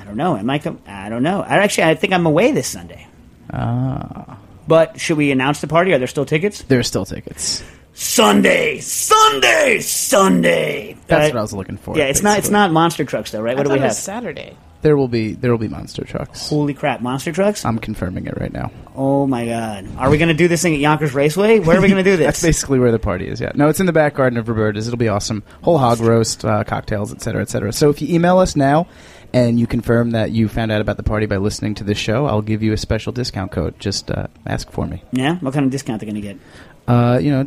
I 0.00 0.04
don't 0.04 0.16
know. 0.16 0.36
I 0.36 0.42
might 0.42 0.62
come. 0.62 0.78
I 0.86 1.08
don't 1.10 1.22
know. 1.22 1.42
I 1.42 1.56
actually, 1.58 1.84
I 1.84 1.94
think 1.94 2.12
I'm 2.14 2.24
away 2.24 2.52
this 2.52 2.66
Sunday. 2.66 3.06
Ah. 3.52 4.38
But 4.66 4.98
should 5.00 5.16
we 5.18 5.30
announce 5.32 5.60
the 5.60 5.66
party? 5.66 5.92
Are 5.92 5.98
there 5.98 6.06
still 6.06 6.24
tickets? 6.24 6.62
There 6.62 6.78
are 6.78 6.82
still 6.84 7.04
tickets. 7.04 7.62
Sunday, 7.94 8.78
Sunday, 8.80 9.80
Sunday. 9.80 10.96
That's 11.08 11.24
Right? 11.24 11.34
what 11.34 11.38
I 11.38 11.42
was 11.42 11.52
looking 11.52 11.76
for. 11.78 11.96
Yeah, 11.96 12.04
it's 12.04 12.22
not. 12.22 12.38
It's 12.38 12.46
basically. 12.46 12.52
not 12.52 12.72
monster 12.72 13.04
trucks 13.04 13.32
though, 13.32 13.40
right? 13.40 13.54
I 13.56 13.60
What 13.60 13.66
do 13.66 13.72
we 13.72 13.80
have? 13.80 13.92
Saturday. 13.94 14.56
There 14.80 14.96
will 14.96 15.08
be 15.08 15.32
there 15.32 15.50
will 15.50 15.58
be 15.58 15.66
monster 15.68 16.04
trucks. 16.04 16.48
Holy 16.48 16.72
crap, 16.72 17.00
monster 17.00 17.32
trucks! 17.32 17.64
I'm 17.64 17.78
confirming 17.80 18.26
it 18.26 18.38
right 18.40 18.52
now. 18.52 18.70
Oh 18.94 19.26
my 19.26 19.44
god, 19.44 19.88
are 19.96 20.08
we 20.08 20.18
going 20.18 20.28
to 20.28 20.34
do 20.34 20.46
this 20.46 20.62
thing 20.62 20.74
at 20.74 20.80
Yonkers 20.80 21.14
Raceway? 21.14 21.58
Where 21.58 21.78
are 21.78 21.80
we 21.80 21.88
going 21.88 22.02
to 22.04 22.08
do 22.08 22.16
this? 22.18 22.26
That's 22.26 22.42
basically 22.42 22.78
where 22.78 22.92
the 22.92 22.98
party 23.00 23.26
is. 23.26 23.40
Yeah, 23.40 23.50
no, 23.56 23.68
it's 23.68 23.80
in 23.80 23.86
the 23.86 23.92
back 23.92 24.14
garden 24.14 24.38
of 24.38 24.48
Roberta's. 24.48 24.86
It'll 24.86 24.96
be 24.96 25.08
awesome. 25.08 25.42
Whole 25.62 25.78
hog 25.78 25.98
roast, 26.00 26.44
uh, 26.44 26.62
cocktails, 26.64 27.12
etc., 27.12 27.42
etc. 27.42 27.72
So 27.72 27.90
if 27.90 28.00
you 28.00 28.14
email 28.14 28.38
us 28.38 28.54
now 28.54 28.86
and 29.32 29.58
you 29.58 29.66
confirm 29.66 30.12
that 30.12 30.30
you 30.30 30.48
found 30.48 30.70
out 30.70 30.80
about 30.80 30.96
the 30.96 31.02
party 31.02 31.26
by 31.26 31.38
listening 31.38 31.74
to 31.76 31.84
this 31.84 31.98
show, 31.98 32.26
I'll 32.26 32.40
give 32.42 32.62
you 32.62 32.72
a 32.72 32.76
special 32.76 33.12
discount 33.12 33.50
code. 33.50 33.78
Just 33.80 34.10
uh, 34.12 34.28
ask 34.46 34.70
for 34.70 34.86
me. 34.86 35.02
yeah, 35.12 35.36
what 35.40 35.54
kind 35.54 35.66
of 35.66 35.72
discount 35.72 36.00
they're 36.00 36.10
going 36.10 36.22
to 36.22 36.28
get? 36.28 36.38
Uh, 36.86 37.18
you 37.20 37.30
know, 37.30 37.44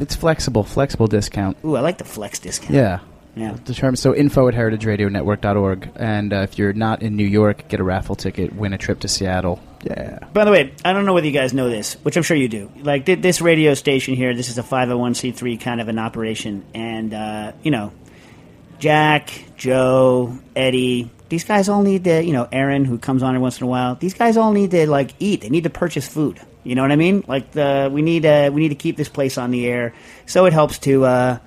it's 0.00 0.14
flexible, 0.14 0.62
flexible 0.64 1.06
discount. 1.08 1.58
Ooh, 1.64 1.76
I 1.76 1.80
like 1.80 1.98
the 1.98 2.04
flex 2.04 2.38
discount. 2.38 2.72
Yeah. 2.74 3.00
Yeah. 3.34 3.56
The 3.64 3.72
term 3.72 3.96
so 3.96 4.14
info 4.14 4.48
at 4.48 4.54
heritageradionetwork.org 4.54 5.90
and 5.96 6.32
uh, 6.32 6.36
if 6.38 6.58
you're 6.58 6.74
not 6.74 7.02
in 7.02 7.16
New 7.16 7.26
York, 7.26 7.68
get 7.68 7.80
a 7.80 7.84
raffle 7.84 8.14
ticket, 8.14 8.54
win 8.54 8.72
a 8.74 8.78
trip 8.78 9.00
to 9.00 9.08
Seattle. 9.08 9.60
Yeah. 9.82 10.18
By 10.32 10.44
the 10.44 10.50
way, 10.50 10.72
I 10.84 10.92
don't 10.92 11.06
know 11.06 11.14
whether 11.14 11.26
you 11.26 11.32
guys 11.32 11.54
know 11.54 11.70
this, 11.70 11.94
which 12.02 12.16
I'm 12.16 12.22
sure 12.22 12.36
you 12.36 12.48
do. 12.48 12.70
Like 12.82 13.06
thi- 13.06 13.14
this 13.16 13.40
radio 13.40 13.74
station 13.74 14.14
here, 14.14 14.34
this 14.34 14.48
is 14.48 14.58
a 14.58 14.62
501c3 14.62 15.60
kind 15.60 15.80
of 15.80 15.88
an 15.88 15.98
operation, 15.98 16.64
and 16.74 17.12
uh, 17.12 17.52
you 17.62 17.70
know, 17.70 17.92
Jack, 18.78 19.32
Joe, 19.56 20.38
Eddie, 20.54 21.10
these 21.28 21.44
guys 21.44 21.68
all 21.68 21.82
need 21.82 22.04
to, 22.04 22.22
you 22.22 22.32
know, 22.32 22.46
Aaron, 22.52 22.84
who 22.84 22.98
comes 22.98 23.22
on 23.22 23.30
every 23.30 23.40
once 23.40 23.58
in 23.60 23.64
a 23.64 23.70
while. 23.70 23.94
These 23.94 24.14
guys 24.14 24.36
all 24.36 24.52
need 24.52 24.70
to 24.72 24.88
like 24.88 25.14
eat. 25.18 25.40
They 25.40 25.48
need 25.48 25.64
to 25.64 25.70
purchase 25.70 26.06
food. 26.06 26.38
You 26.62 26.74
know 26.74 26.82
what 26.82 26.92
I 26.92 26.96
mean? 26.96 27.24
Like 27.26 27.52
the 27.52 27.90
we 27.90 28.02
need 28.02 28.26
uh, 28.26 28.50
we 28.52 28.60
need 28.60 28.68
to 28.68 28.74
keep 28.74 28.96
this 28.96 29.08
place 29.08 29.38
on 29.38 29.50
the 29.50 29.66
air, 29.66 29.94
so 30.26 30.44
it 30.44 30.52
helps 30.52 30.78
to. 30.80 31.06
Uh, 31.06 31.38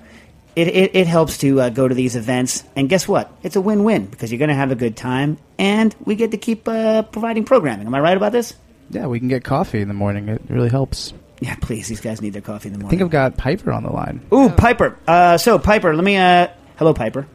it, 0.56 0.68
it, 0.68 0.96
it 0.96 1.06
helps 1.06 1.38
to 1.38 1.60
uh, 1.60 1.68
go 1.68 1.86
to 1.86 1.94
these 1.94 2.16
events, 2.16 2.64
and 2.74 2.88
guess 2.88 3.06
what? 3.06 3.30
It's 3.42 3.56
a 3.56 3.60
win-win 3.60 4.06
because 4.06 4.32
you're 4.32 4.38
going 4.38 4.48
to 4.48 4.54
have 4.54 4.72
a 4.72 4.74
good 4.74 4.96
time, 4.96 5.38
and 5.58 5.94
we 6.04 6.16
get 6.16 6.30
to 6.32 6.38
keep 6.38 6.66
uh, 6.66 7.02
providing 7.02 7.44
programming. 7.44 7.86
Am 7.86 7.94
I 7.94 8.00
right 8.00 8.16
about 8.16 8.32
this? 8.32 8.54
Yeah, 8.90 9.06
we 9.06 9.18
can 9.18 9.28
get 9.28 9.44
coffee 9.44 9.80
in 9.80 9.88
the 9.88 9.94
morning. 9.94 10.28
It 10.28 10.42
really 10.48 10.70
helps. 10.70 11.12
Yeah, 11.40 11.56
please. 11.56 11.88
These 11.88 12.00
guys 12.00 12.22
need 12.22 12.32
their 12.32 12.42
coffee 12.42 12.68
in 12.68 12.72
the 12.72 12.78
morning. 12.78 12.88
I 12.88 12.90
think 12.98 13.02
I've 13.02 13.10
got 13.10 13.36
Piper 13.36 13.70
on 13.70 13.82
the 13.82 13.90
line. 13.90 14.26
Ooh, 14.32 14.48
Piper. 14.48 14.98
Uh, 15.06 15.36
so 15.36 15.58
Piper, 15.58 15.94
let 15.94 16.04
me. 16.04 16.16
Uh, 16.16 16.48
hello, 16.76 16.94
Piper. 16.94 17.26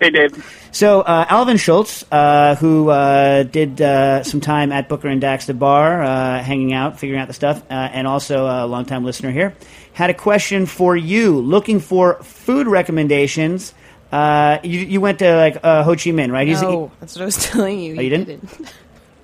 Hey, 0.00 0.10
Dave. 0.10 0.68
So 0.72 1.00
uh, 1.02 1.24
Alvin 1.28 1.56
Schultz, 1.56 2.04
uh, 2.10 2.56
who 2.56 2.88
uh, 2.90 3.44
did 3.44 3.80
uh, 3.80 4.22
some 4.24 4.40
time 4.40 4.72
at 4.72 4.88
Booker 4.88 5.08
and 5.08 5.22
Daxter 5.22 5.56
Bar, 5.58 6.02
uh, 6.02 6.42
hanging 6.42 6.72
out, 6.72 6.98
figuring 6.98 7.20
out 7.20 7.28
the 7.28 7.34
stuff, 7.34 7.62
uh, 7.70 7.74
and 7.74 8.06
also 8.06 8.44
a 8.46 8.66
longtime 8.66 9.04
listener 9.04 9.30
here, 9.30 9.54
had 9.92 10.10
a 10.10 10.14
question 10.14 10.66
for 10.66 10.96
you, 10.96 11.38
looking 11.40 11.78
for 11.80 12.14
food 12.22 12.66
recommendations. 12.66 13.72
Uh, 14.10 14.58
you, 14.62 14.80
you 14.80 15.00
went 15.00 15.20
to 15.20 15.36
like 15.36 15.58
uh, 15.62 15.84
Ho 15.84 15.92
Chi 15.92 16.10
Minh, 16.10 16.30
right? 16.32 16.46
He's- 16.48 16.60
No, 16.60 16.90
that's 17.00 17.14
what 17.14 17.22
I 17.22 17.24
was 17.26 17.36
telling 17.50 17.78
you. 17.78 17.96
Oh, 17.96 18.00
you 18.00 18.10
didn't? 18.10 18.48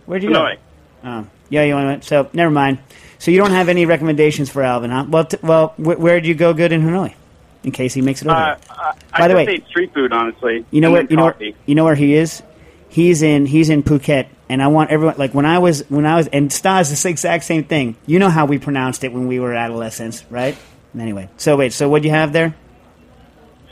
Where'd 0.06 0.22
you 0.22 0.30
go? 0.30 0.36
Hanoi. 0.42 0.56
Oh, 1.04 1.26
yeah, 1.48 1.64
you 1.64 1.74
went. 1.74 2.04
So 2.04 2.28
never 2.32 2.50
mind. 2.50 2.78
So 3.18 3.30
you 3.30 3.38
don't 3.38 3.50
have 3.52 3.68
any 3.68 3.86
recommendations 3.86 4.48
for 4.50 4.62
Alvin, 4.62 4.90
huh? 4.90 5.04
Well, 5.08 5.24
t- 5.26 5.36
well, 5.42 5.68
wh- 5.76 5.98
where'd 6.00 6.24
you 6.26 6.34
go 6.34 6.54
good 6.54 6.72
in 6.72 6.82
Hanoi? 6.82 7.14
In 7.62 7.72
case 7.72 7.92
he 7.92 8.00
makes 8.00 8.22
it 8.22 8.28
over. 8.28 8.36
Uh, 8.36 8.46
there. 8.54 8.58
I, 8.70 8.92
By 9.18 9.24
I 9.24 9.28
the 9.28 9.34
just 9.34 9.46
way- 9.46 9.52
ate 9.54 9.66
street 9.66 9.92
food, 9.94 10.12
honestly. 10.12 10.64
You 10.70 10.80
know 10.80 10.88
and 10.88 10.94
where 10.94 11.02
you 11.10 11.16
know 11.16 11.24
where, 11.24 11.52
you 11.66 11.74
know 11.74 11.84
where 11.84 11.94
he 11.94 12.14
is. 12.14 12.42
He's 12.88 13.22
in 13.22 13.46
he's 13.46 13.68
in 13.70 13.82
Phuket, 13.82 14.26
and 14.48 14.62
I 14.62 14.66
want 14.68 14.90
everyone 14.90 15.16
like 15.18 15.34
when 15.34 15.46
I 15.46 15.58
was 15.58 15.84
when 15.90 16.06
I 16.06 16.16
was 16.16 16.26
and 16.28 16.50
Stas 16.52 17.02
the 17.02 17.08
exact 17.08 17.44
same 17.44 17.64
thing. 17.64 17.96
You 18.06 18.18
know 18.18 18.30
how 18.30 18.46
we 18.46 18.58
pronounced 18.58 19.04
it 19.04 19.12
when 19.12 19.26
we 19.28 19.38
were 19.40 19.54
adolescents, 19.54 20.24
right? 20.30 20.56
Anyway, 20.98 21.28
so 21.36 21.56
wait, 21.56 21.72
so 21.72 21.88
what 21.88 22.02
do 22.02 22.08
you 22.08 22.14
have 22.14 22.32
there? 22.32 22.54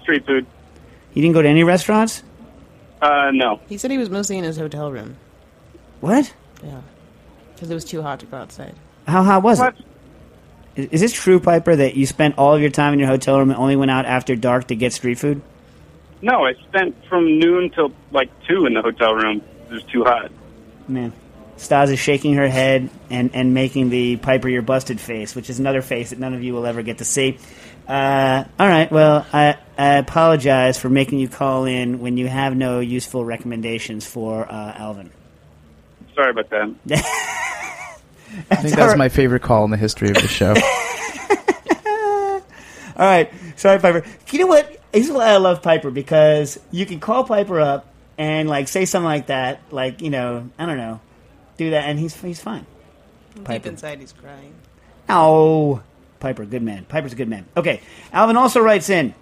Street 0.03 0.25
food. 0.27 0.47
You 1.15 1.23
didn't 1.23 1.35
go 1.35 1.43
to 1.43 1.49
any 1.49 1.65
restaurants? 1.65 2.23
Uh, 3.03 3.31
no. 3.33 3.61
He 3.69 3.77
said 3.79 3.91
he 3.91 3.99
was 3.99 4.11
mostly 4.11 4.39
in 4.39 4.45
his 4.45 4.57
hotel 4.57 4.93
room. 4.93 5.17
What? 6.01 6.33
Yeah. 6.63 6.81
Because 7.55 7.71
it 7.71 7.75
was 7.75 7.85
too 7.85 8.03
hot 8.03 8.21
to 8.21 8.27
go 8.27 8.37
outside. 8.37 8.75
How 9.07 9.23
hot 9.25 9.43
was 9.43 9.59
What? 9.59 9.77
it? 9.79 9.85
Is, 10.79 10.87
is 10.87 11.01
this 11.01 11.13
true, 11.13 11.41
Piper, 11.41 11.75
that 11.75 11.97
you 11.97 12.07
spent 12.07 12.39
all 12.39 12.55
of 12.55 12.61
your 12.61 12.71
time 12.71 12.93
in 12.93 13.01
your 13.01 13.09
hotel 13.09 13.39
room 13.39 13.51
and 13.51 13.59
only 13.59 13.77
went 13.77 13.91
out 13.91 14.07
after 14.07 14.37
dark 14.37 14.69
to 14.69 14.77
get 14.77 14.93
street 14.93 15.19
food? 15.19 15.43
No, 16.23 16.47
I 16.47 16.55
spent 16.69 16.97
from 17.09 17.39
noon 17.39 17.71
till 17.71 17.93
like 18.13 18.31
two 18.47 18.65
in 18.65 18.75
the 18.75 18.83
hotel 18.83 19.15
room. 19.15 19.43
It 19.69 19.73
was 19.73 19.83
too 19.85 20.05
hot. 20.05 20.31
Man. 20.87 21.13
Stas 21.57 21.91
is 21.91 21.99
shaking 21.99 22.35
her 22.35 22.47
head 22.47 22.89
and, 23.11 23.31
and 23.35 23.53
making 23.53 23.91
the 23.91 24.17
Piper 24.17 24.49
You're 24.49 24.63
Busted 24.63 25.01
face, 25.01 25.35
which 25.35 25.51
is 25.51 25.59
another 25.59 25.83
face 25.83 26.11
that 26.11 26.19
none 26.21 26.33
of 26.33 26.45
you 26.45 26.55
will 26.55 26.65
ever 26.65 26.83
get 26.83 26.99
to 26.99 27.05
see. 27.05 27.37
Uh, 27.89 28.45
all 28.61 28.69
right, 28.69 28.93
well, 28.93 29.27
I, 29.33 29.57
I 29.77 29.95
apologize 29.95 30.79
for 30.79 30.89
making 30.89 31.19
you 31.19 31.29
call 31.29 31.65
in 31.65 31.99
when 31.99 32.17
you 32.17 32.29
have 32.29 32.55
no 32.55 32.79
useful 32.79 33.25
recommendations 33.25 34.07
for 34.07 34.47
uh, 34.49 34.75
Alvin. 34.77 35.11
Sorry 36.15 36.31
about 36.31 36.49
that. 36.51 37.25
I 38.51 38.57
think 38.57 38.75
that's 38.77 38.97
my 38.97 39.09
favorite 39.09 39.43
call 39.43 39.65
in 39.65 39.71
the 39.71 39.77
history 39.77 40.09
of 40.09 40.17
the 40.17 40.29
show. 40.29 40.55
All 42.97 43.07
right, 43.07 43.33
sorry, 43.57 43.79
Piper. 43.79 44.05
You 44.31 44.39
know 44.41 44.47
what? 44.47 44.77
This 44.93 45.07
is 45.07 45.13
why 45.13 45.27
I 45.27 45.37
love 45.37 45.63
Piper 45.63 45.91
because 45.91 46.59
you 46.73 46.85
can 46.87 46.99
call 46.99 47.25
Piper 47.25 47.61
up 47.61 47.87
and 48.17 48.49
like 48.49 48.67
say 48.67 48.85
something 48.87 49.05
like 49.05 49.27
that, 49.27 49.61
like 49.71 50.03
you 50.03 50.11
know, 50.11 50.49
I 50.59 50.67
don't 50.67 50.79
know, 50.79 51.01
do 51.57 51.71
that, 51.71 51.85
and 51.89 51.99
he's 51.99 52.21
he's 52.21 52.41
fine. 52.41 52.67
Deep 53.35 53.45
Piper. 53.45 53.69
inside, 53.69 54.01
he's 54.01 54.13
crying. 54.13 54.55
Oh, 55.09 55.81
Piper, 56.19 56.45
good 56.45 56.63
man. 56.63 56.85
Piper's 56.87 57.13
a 57.13 57.17
good 57.17 57.29
man. 57.29 57.47
Okay, 57.57 57.81
Alvin 58.13 58.37
also 58.37 58.61
writes 58.61 58.91
in. 58.91 59.15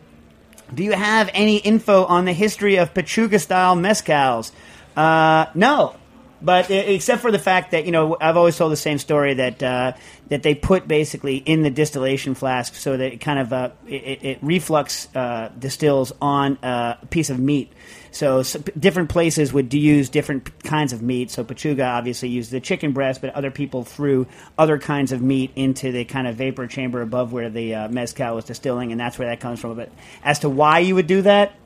Do 0.74 0.82
you 0.82 0.92
have 0.92 1.30
any 1.32 1.58
info 1.58 2.04
on 2.06 2.24
the 2.24 2.32
history 2.32 2.76
of 2.76 2.92
Pechuga 2.92 3.40
style 3.40 3.76
mezcals? 3.76 4.50
Uh, 4.96 5.46
no, 5.54 5.94
but 6.40 6.70
e- 6.70 6.94
except 6.94 7.22
for 7.22 7.30
the 7.30 7.38
fact 7.38 7.72
that 7.72 7.86
you 7.86 7.92
know 7.92 8.16
I've 8.20 8.36
always 8.36 8.56
told 8.56 8.72
the 8.72 8.76
same 8.76 8.98
story 8.98 9.34
that 9.34 9.62
uh, 9.62 9.92
that 10.28 10.42
they 10.42 10.54
put 10.54 10.88
basically 10.88 11.36
in 11.36 11.62
the 11.62 11.70
distillation 11.70 12.34
flask 12.34 12.74
so 12.74 12.96
that 12.96 13.12
it 13.12 13.20
kind 13.20 13.38
of 13.38 13.52
uh, 13.52 13.70
it, 13.86 14.24
it 14.24 14.38
reflux 14.42 15.08
uh, 15.14 15.50
distills 15.58 16.12
on 16.20 16.56
uh, 16.58 16.96
a 17.02 17.06
piece 17.06 17.30
of 17.30 17.38
meat. 17.38 17.72
So, 18.16 18.38
s 18.38 18.56
different 18.78 19.10
places 19.10 19.52
would 19.52 19.74
use 19.74 20.08
different 20.08 20.62
kinds 20.62 20.94
of 20.94 21.02
meat. 21.02 21.30
So 21.30 21.44
Pechuga 21.44 21.86
obviously 21.86 22.30
used 22.30 22.50
the 22.50 22.60
chicken 22.60 22.92
breast, 22.92 23.20
but 23.20 23.34
other 23.34 23.50
people 23.50 23.84
threw 23.84 24.26
other 24.56 24.78
kinds 24.78 25.12
of 25.12 25.20
meat 25.20 25.52
into 25.54 25.92
the 25.92 26.06
kind 26.06 26.26
of 26.26 26.36
vapor 26.36 26.66
chamber 26.66 27.02
above 27.02 27.34
where 27.34 27.50
the 27.50 27.74
uh, 27.74 27.88
mezcal 27.88 28.34
was 28.34 28.46
distilling, 28.46 28.90
and 28.90 28.98
that's 28.98 29.18
where 29.18 29.28
that 29.28 29.40
comes 29.40 29.60
from. 29.60 29.76
But 29.76 29.90
as 30.24 30.38
to 30.40 30.48
why 30.48 30.78
you 30.78 30.94
would 30.94 31.06
do 31.06 31.20
that, 31.22 31.56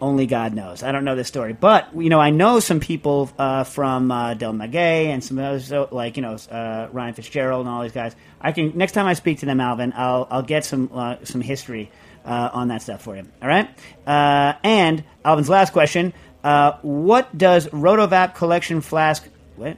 only 0.00 0.26
God 0.26 0.54
knows. 0.54 0.82
I 0.82 0.92
don't 0.92 1.04
know 1.04 1.16
this 1.16 1.28
story, 1.28 1.52
but 1.52 1.88
you 1.94 2.08
know, 2.08 2.20
I 2.20 2.30
know 2.30 2.60
some 2.60 2.80
people 2.80 3.30
uh, 3.38 3.64
from 3.64 4.10
uh, 4.10 4.34
Del 4.34 4.52
Maguey 4.52 5.06
and 5.06 5.22
some 5.22 5.38
others, 5.38 5.66
so, 5.68 5.88
like 5.90 6.16
you 6.16 6.22
know, 6.22 6.36
uh, 6.50 6.88
Ryan 6.92 7.14
Fitzgerald 7.14 7.66
and 7.66 7.74
all 7.74 7.82
these 7.82 7.92
guys. 7.92 8.14
I 8.40 8.52
can 8.52 8.76
next 8.76 8.92
time 8.92 9.06
I 9.06 9.14
speak 9.14 9.40
to 9.40 9.46
them, 9.46 9.60
Alvin, 9.60 9.92
I'll 9.96 10.26
I'll 10.30 10.42
get 10.42 10.64
some 10.64 10.90
uh, 10.94 11.16
some 11.24 11.40
history 11.40 11.90
uh, 12.24 12.50
on 12.52 12.68
that 12.68 12.82
stuff 12.82 13.02
for 13.02 13.16
you. 13.16 13.26
All 13.42 13.48
right. 13.48 13.68
Uh, 14.06 14.54
and 14.62 15.02
Alvin's 15.24 15.48
last 15.48 15.72
question: 15.72 16.12
uh, 16.44 16.78
What 16.82 17.36
does 17.36 17.66
Rotovap 17.68 18.34
Collection 18.34 18.80
Flask? 18.80 19.28
What? 19.56 19.76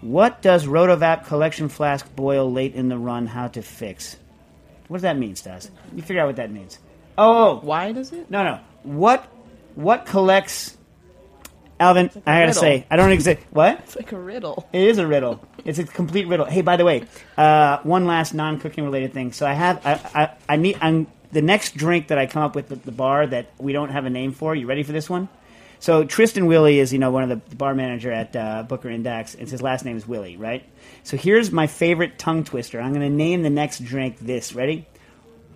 What 0.00 0.42
does 0.42 0.66
Rotovap 0.66 1.26
Collection 1.26 1.68
Flask 1.68 2.12
boil 2.16 2.50
late 2.50 2.74
in 2.74 2.88
the 2.88 2.98
run? 2.98 3.26
How 3.26 3.46
to 3.48 3.62
fix? 3.62 4.16
What 4.88 4.96
does 4.96 5.02
that 5.02 5.16
mean, 5.16 5.36
Stas? 5.36 5.70
You 5.94 6.02
figure 6.02 6.20
out 6.22 6.26
what 6.26 6.36
that 6.36 6.50
means. 6.50 6.80
Oh, 7.16 7.60
Why 7.60 7.92
does 7.92 8.12
it? 8.12 8.28
no, 8.28 8.42
no. 8.42 8.58
What 8.82 9.24
what 9.74 10.06
collects? 10.06 10.76
Alvin, 11.80 12.10
like 12.14 12.28
I 12.28 12.32
gotta 12.32 12.46
riddle. 12.46 12.60
say, 12.60 12.86
I 12.90 12.96
don't 12.96 13.10
exist. 13.10 13.40
what. 13.50 13.80
It's 13.80 13.96
like 13.96 14.12
a 14.12 14.18
riddle. 14.18 14.68
It 14.72 14.82
is 14.82 14.98
a 14.98 15.06
riddle. 15.06 15.44
It's 15.64 15.80
a 15.80 15.84
complete 15.84 16.28
riddle. 16.28 16.46
Hey, 16.46 16.60
by 16.60 16.76
the 16.76 16.84
way, 16.84 17.06
uh, 17.36 17.78
one 17.82 18.06
last 18.06 18.34
non-cooking 18.34 18.84
related 18.84 19.12
thing. 19.12 19.32
So 19.32 19.46
I 19.46 19.52
have, 19.52 19.84
I, 19.84 20.22
I, 20.22 20.30
I 20.48 20.56
need, 20.56 20.78
I'm 20.80 21.08
the 21.32 21.42
next 21.42 21.76
drink 21.76 22.08
that 22.08 22.18
I 22.18 22.26
come 22.26 22.42
up 22.42 22.54
with 22.54 22.70
at 22.70 22.84
the 22.84 22.92
bar 22.92 23.26
that 23.26 23.50
we 23.58 23.72
don't 23.72 23.88
have 23.88 24.04
a 24.04 24.10
name 24.10 24.32
for. 24.32 24.54
You 24.54 24.66
ready 24.66 24.84
for 24.84 24.92
this 24.92 25.10
one? 25.10 25.28
So 25.80 26.04
Tristan 26.04 26.46
Willie 26.46 26.78
is, 26.78 26.92
you 26.92 27.00
know, 27.00 27.10
one 27.10 27.28
of 27.28 27.28
the, 27.50 27.56
bar 27.56 27.74
manager 27.74 28.12
at 28.12 28.36
uh, 28.36 28.62
Booker 28.62 28.88
Index. 28.88 29.34
and 29.34 29.50
his 29.50 29.60
last 29.60 29.84
name 29.84 29.96
is 29.96 30.06
Willie, 30.06 30.36
right? 30.36 30.64
So 31.02 31.16
here's 31.16 31.50
my 31.50 31.66
favorite 31.66 32.20
tongue 32.20 32.44
twister. 32.44 32.80
I'm 32.80 32.92
going 32.92 33.08
to 33.08 33.10
name 33.10 33.42
the 33.42 33.50
next 33.50 33.84
drink 33.84 34.18
this. 34.20 34.54
Ready? 34.54 34.86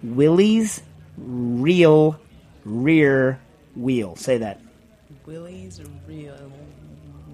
Willie's 0.02 0.82
Real 1.16 2.18
Rear 2.64 3.40
Wheel. 3.76 4.16
Say 4.16 4.38
that. 4.38 4.60
Willie's 5.26 5.80
real 6.08 6.34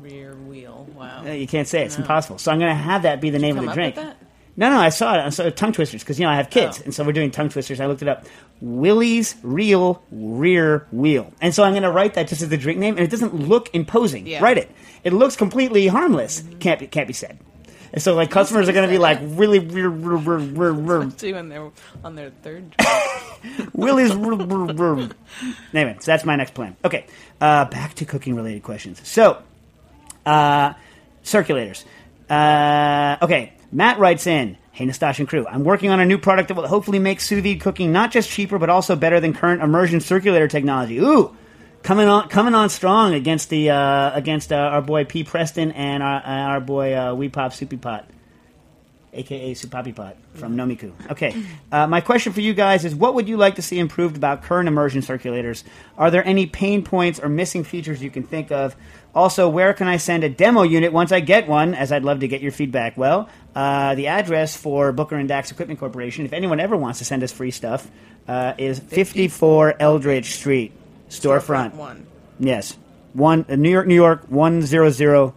rear 0.01 0.35
wheel. 0.35 0.87
Wow. 0.97 1.25
You 1.25 1.47
can't 1.47 1.69
say 1.69 1.83
it. 1.83 1.87
It's 1.87 1.97
No. 1.99 2.03
impossible. 2.03 2.39
So 2.39 2.51
I'm 2.51 2.59
going 2.59 2.71
to 2.71 2.75
have 2.83 3.03
that 3.03 3.21
be 3.21 3.31
the 3.31 3.39
name 3.39 3.57
of 3.57 3.59
Come 3.59 3.65
the 3.67 3.71
up 3.71 3.75
drink. 3.77 3.97
with 3.97 4.05
that? 4.05 4.17
No, 4.57 4.69
no, 4.69 4.79
I 4.79 4.91
saw 4.91 5.15
it. 5.15 5.19
I 5.25 5.29
saw 5.31 5.49
tongue 5.49 5.73
twisters 5.73 6.03
because 6.03 6.19
you 6.19 6.27
know 6.27 6.31
I 6.33 6.37
have 6.37 6.51
kids, 6.51 6.79
Oh. 6.81 6.85
and 6.85 6.95
so 6.95 7.05
we're 7.05 7.13
doing 7.13 7.31
tongue 7.31 7.49
twisters. 7.49 7.81
I 7.81 7.87
looked 7.87 8.03
it 8.03 8.09
up. 8.09 8.27
Willie's 8.61 9.35
Real 9.43 10.03
Rear 10.11 10.87
Wheel, 10.93 11.33
and 11.41 11.55
so 11.55 11.63
I'm 11.63 11.73
going 11.73 11.85
to 11.85 11.91
write 11.91 12.15
that 12.15 12.29
just 12.29 12.43
as 12.43 12.51
the 12.51 12.59
drink 12.59 12.79
name, 12.79 12.97
and 12.97 13.05
it 13.05 13.11
doesn't 13.11 13.35
look 13.35 13.71
imposing. 13.75 14.27
Yeah. 14.27 14.43
Write 14.43 14.59
it. 14.59 14.71
It 15.05 15.15
looks 15.15 15.37
completely 15.37 15.87
harmless. 15.87 16.43
Mm-hmm. 16.43 16.59
Can't 16.59 16.81
be 16.81 16.87
can't 16.87 17.07
be 17.07 17.15
said. 17.15 17.39
And 17.93 18.03
so 18.03 18.15
like 18.15 18.31
customers 18.31 18.69
are 18.69 18.73
going 18.73 18.89
to 18.89 18.93
be 18.93 18.99
like 18.99 19.19
really 19.23 19.59
rear 19.59 19.91
Two 21.11 21.37
on 21.37 21.49
their 21.49 21.71
on 22.03 22.15
their 22.15 22.31
third. 22.43 22.75
Willie's. 23.75 24.13
Anyway, 24.13 25.97
so 26.01 26.07
that's 26.07 26.25
my 26.25 26.37
next 26.37 26.55
plan. 26.55 26.77
Okay, 26.85 27.07
uh, 27.41 27.67
back 27.67 27.95
to 27.95 28.05
cooking 28.05 28.35
related 28.35 28.63
questions. 28.63 29.07
So 29.07 29.43
uh, 30.25 30.73
circulators. 31.25 31.85
Uh, 32.31 33.19
okay, 33.23 33.53
Matt 33.71 33.99
writes 33.99 34.27
in, 34.27 34.57
Hey 34.73 34.87
Nastash 34.87 35.19
and 35.19 35.29
crew, 35.29 35.47
I'm 35.47 35.65
working 35.65 35.91
on 35.91 36.01
a 36.01 36.07
new 36.07 36.17
product 36.17 36.49
that 36.49 36.55
will 36.55 36.67
hopefully 36.67 36.99
make 36.99 37.21
sous 37.21 37.43
vide 37.43 37.61
cooking 37.61 37.93
not 37.93 38.11
just 38.11 38.31
cheaper 38.31 38.59
but 38.59 38.71
also 38.71 38.97
better 38.97 39.21
than 39.21 39.35
current 39.35 39.63
immersion 39.63 40.01
circulator 40.01 40.49
technology. 40.49 40.99
Ooh, 40.99 41.37
coming 41.83 42.09
on, 42.09 42.29
coming 42.29 42.55
on 42.55 42.71
strong 42.71 43.15
against 43.15 43.51
the 43.51 43.71
uh, 43.71 44.15
against 44.15 44.53
uh, 44.53 44.57
our 44.57 44.83
boy 44.83 45.05
P 45.05 45.25
Preston 45.25 45.73
and 45.73 46.03
our, 46.03 46.23
our 46.23 46.61
boy 46.61 46.95
uh, 46.95 47.15
Wee 47.15 47.29
Pop 47.29 47.53
Soupy 47.53 47.77
Pot 47.77 48.09
aka 49.13 49.55
Supapi 49.55 49.95
Pot 49.95 50.17
from 50.35 50.57
Nomiku. 50.57 50.93
Okay, 51.11 51.43
uh, 51.71 51.87
my 51.87 52.01
question 52.01 52.33
for 52.33 52.41
you 52.41 52.55
guys 52.55 52.85
is: 52.85 52.95
What 52.95 53.15
would 53.15 53.29
you 53.29 53.37
like 53.37 53.57
to 53.57 53.63
see 53.63 53.79
improved 53.79 54.17
about 54.17 54.43
current 54.43 54.69
immersion 54.69 55.03
circulators? 55.03 55.65
Are 55.99 56.11
there 56.11 56.27
any 56.27 56.47
pain 56.47 56.83
points 56.83 57.21
or 57.21 57.29
missing 57.29 57.65
features 57.65 58.03
you 58.03 58.11
can 58.11 58.23
think 58.23 58.51
of? 58.51 58.75
Also, 59.15 59.49
where 59.49 59.75
can 59.75 59.89
I 59.89 59.99
send 59.99 60.25
a 60.25 60.29
demo 60.29 60.63
unit 60.63 60.93
once 60.93 61.13
I 61.13 61.21
get 61.21 61.47
one? 61.47 61.75
As 61.75 61.93
I'd 61.93 62.05
love 62.05 62.21
to 62.21 62.29
get 62.29 62.41
your 62.41 62.53
feedback. 62.53 62.97
Well, 62.97 63.29
uh, 63.55 63.95
the 63.95 64.07
address 64.07 64.57
for 64.57 64.93
Booker 64.93 65.17
and 65.17 65.29
Dax 65.29 65.51
Equipment 65.51 65.79
Corporation, 65.79 66.25
if 66.25 66.33
anyone 66.33 66.61
ever 66.61 66.77
wants 66.77 66.99
to 67.01 67.05
send 67.05 67.23
us 67.23 67.33
free 67.33 67.51
stuff, 67.51 67.91
uh, 68.27 68.55
is 68.57 68.79
54 68.79 69.77
Eldridge 69.81 70.31
Street, 70.31 70.73
storefront. 71.13 71.75
one. 71.75 72.07
Yes, 72.39 72.77
one 73.13 73.45
uh, 73.49 73.57
New 73.57 73.71
York, 73.71 73.87
New 73.87 73.95
York, 73.95 74.25
one 74.29 74.63
zero 74.63 74.91
zero 74.91 75.35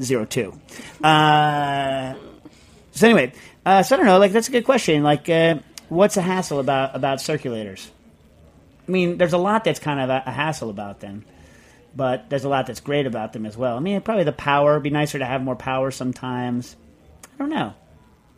zero 0.00 0.24
two. 0.24 0.58
Uh, 1.02 2.14
so 2.92 3.06
anyway, 3.06 3.32
uh, 3.66 3.82
so 3.82 3.94
I 3.94 3.98
don't 3.98 4.06
know. 4.06 4.18
Like 4.18 4.32
that's 4.32 4.48
a 4.48 4.52
good 4.52 4.64
question. 4.64 5.02
Like, 5.02 5.28
uh, 5.28 5.58
what's 5.88 6.16
a 6.16 6.22
hassle 6.22 6.60
about 6.60 6.94
about 6.94 7.18
circulators? 7.18 7.88
I 8.88 8.90
mean, 8.90 9.18
there's 9.18 9.34
a 9.34 9.38
lot 9.38 9.64
that's 9.64 9.80
kind 9.80 10.00
of 10.00 10.10
a, 10.10 10.22
a 10.26 10.32
hassle 10.32 10.70
about 10.70 11.00
them, 11.00 11.24
but 11.94 12.30
there's 12.30 12.44
a 12.44 12.48
lot 12.48 12.66
that's 12.66 12.80
great 12.80 13.06
about 13.06 13.32
them 13.32 13.46
as 13.46 13.56
well. 13.56 13.76
I 13.76 13.80
mean, 13.80 14.00
probably 14.00 14.24
the 14.24 14.32
power. 14.32 14.72
It'd 14.72 14.82
be 14.82 14.90
nicer 14.90 15.18
to 15.18 15.26
have 15.26 15.42
more 15.42 15.56
power 15.56 15.90
sometimes. 15.90 16.76
I 17.34 17.38
don't 17.38 17.50
know. 17.50 17.74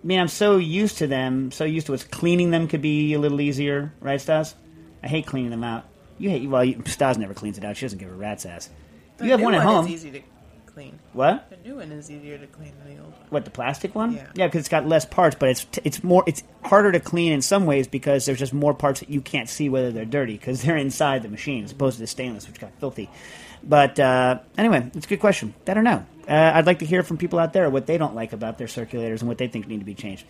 I 0.02 0.06
mean, 0.06 0.18
I'm 0.18 0.28
so 0.28 0.56
used 0.56 0.98
to 0.98 1.06
them, 1.06 1.52
so 1.52 1.64
used 1.64 1.86
to 1.86 1.94
it. 1.94 2.10
Cleaning 2.10 2.50
them 2.50 2.66
could 2.66 2.82
be 2.82 3.14
a 3.14 3.20
little 3.20 3.40
easier, 3.40 3.92
right, 4.00 4.20
Stas? 4.20 4.54
I 5.02 5.06
hate 5.06 5.26
cleaning 5.26 5.50
them 5.50 5.62
out. 5.64 5.84
You 6.18 6.30
hate 6.30 6.48
well, 6.48 6.64
you, 6.64 6.82
Stas 6.86 7.18
never 7.18 7.34
cleans 7.34 7.58
it 7.58 7.64
out. 7.64 7.76
She 7.76 7.84
doesn't 7.84 7.98
give 7.98 8.10
a 8.10 8.14
rat's 8.14 8.46
ass. 8.46 8.70
The 9.18 9.24
you 9.24 9.30
have 9.32 9.40
new 9.40 9.46
one 9.46 9.54
at 9.54 9.62
home. 9.62 9.86
Is 9.86 9.92
easy 9.92 10.10
to 10.12 10.20
clean. 10.66 10.98
What? 11.12 11.50
The 11.50 11.68
new 11.68 11.76
one 11.76 11.92
is 11.92 12.10
easier 12.10 12.38
to 12.38 12.46
clean 12.46 12.72
than 12.82 12.96
the 12.96 13.02
old 13.02 13.12
one. 13.12 13.26
What 13.30 13.44
the 13.44 13.50
plastic 13.50 13.94
one? 13.94 14.12
Yeah. 14.12 14.26
yeah, 14.34 14.46
because 14.46 14.60
it's 14.60 14.68
got 14.68 14.86
less 14.86 15.04
parts, 15.04 15.36
but 15.38 15.48
it's 15.48 15.66
it's 15.84 16.02
more 16.02 16.24
it's 16.26 16.42
harder 16.64 16.92
to 16.92 17.00
clean 17.00 17.32
in 17.32 17.42
some 17.42 17.66
ways 17.66 17.86
because 17.86 18.26
there's 18.26 18.38
just 18.38 18.54
more 18.54 18.74
parts 18.74 19.00
that 19.00 19.10
you 19.10 19.20
can't 19.20 19.48
see 19.48 19.68
whether 19.68 19.90
they're 19.90 20.04
dirty 20.04 20.34
because 20.34 20.62
they're 20.62 20.76
inside 20.76 21.22
the 21.22 21.28
machine 21.28 21.64
as 21.64 21.72
opposed 21.72 21.96
to 21.96 22.00
the 22.00 22.06
stainless, 22.06 22.46
which 22.46 22.60
got 22.60 22.72
filthy. 22.80 23.10
But 23.62 23.98
uh, 24.00 24.40
anyway, 24.58 24.90
it's 24.94 25.06
a 25.06 25.08
good 25.08 25.20
question. 25.20 25.54
I 25.66 25.74
don't 25.74 25.84
know. 25.84 26.04
Uh, 26.28 26.52
I'd 26.54 26.66
like 26.66 26.80
to 26.80 26.86
hear 26.86 27.02
from 27.02 27.16
people 27.16 27.38
out 27.38 27.52
there 27.52 27.68
what 27.70 27.86
they 27.86 27.98
don't 27.98 28.14
like 28.14 28.32
about 28.32 28.58
their 28.58 28.66
circulators 28.66 29.20
and 29.20 29.28
what 29.28 29.38
they 29.38 29.48
think 29.48 29.68
need 29.68 29.80
to 29.80 29.84
be 29.84 29.94
changed. 29.94 30.24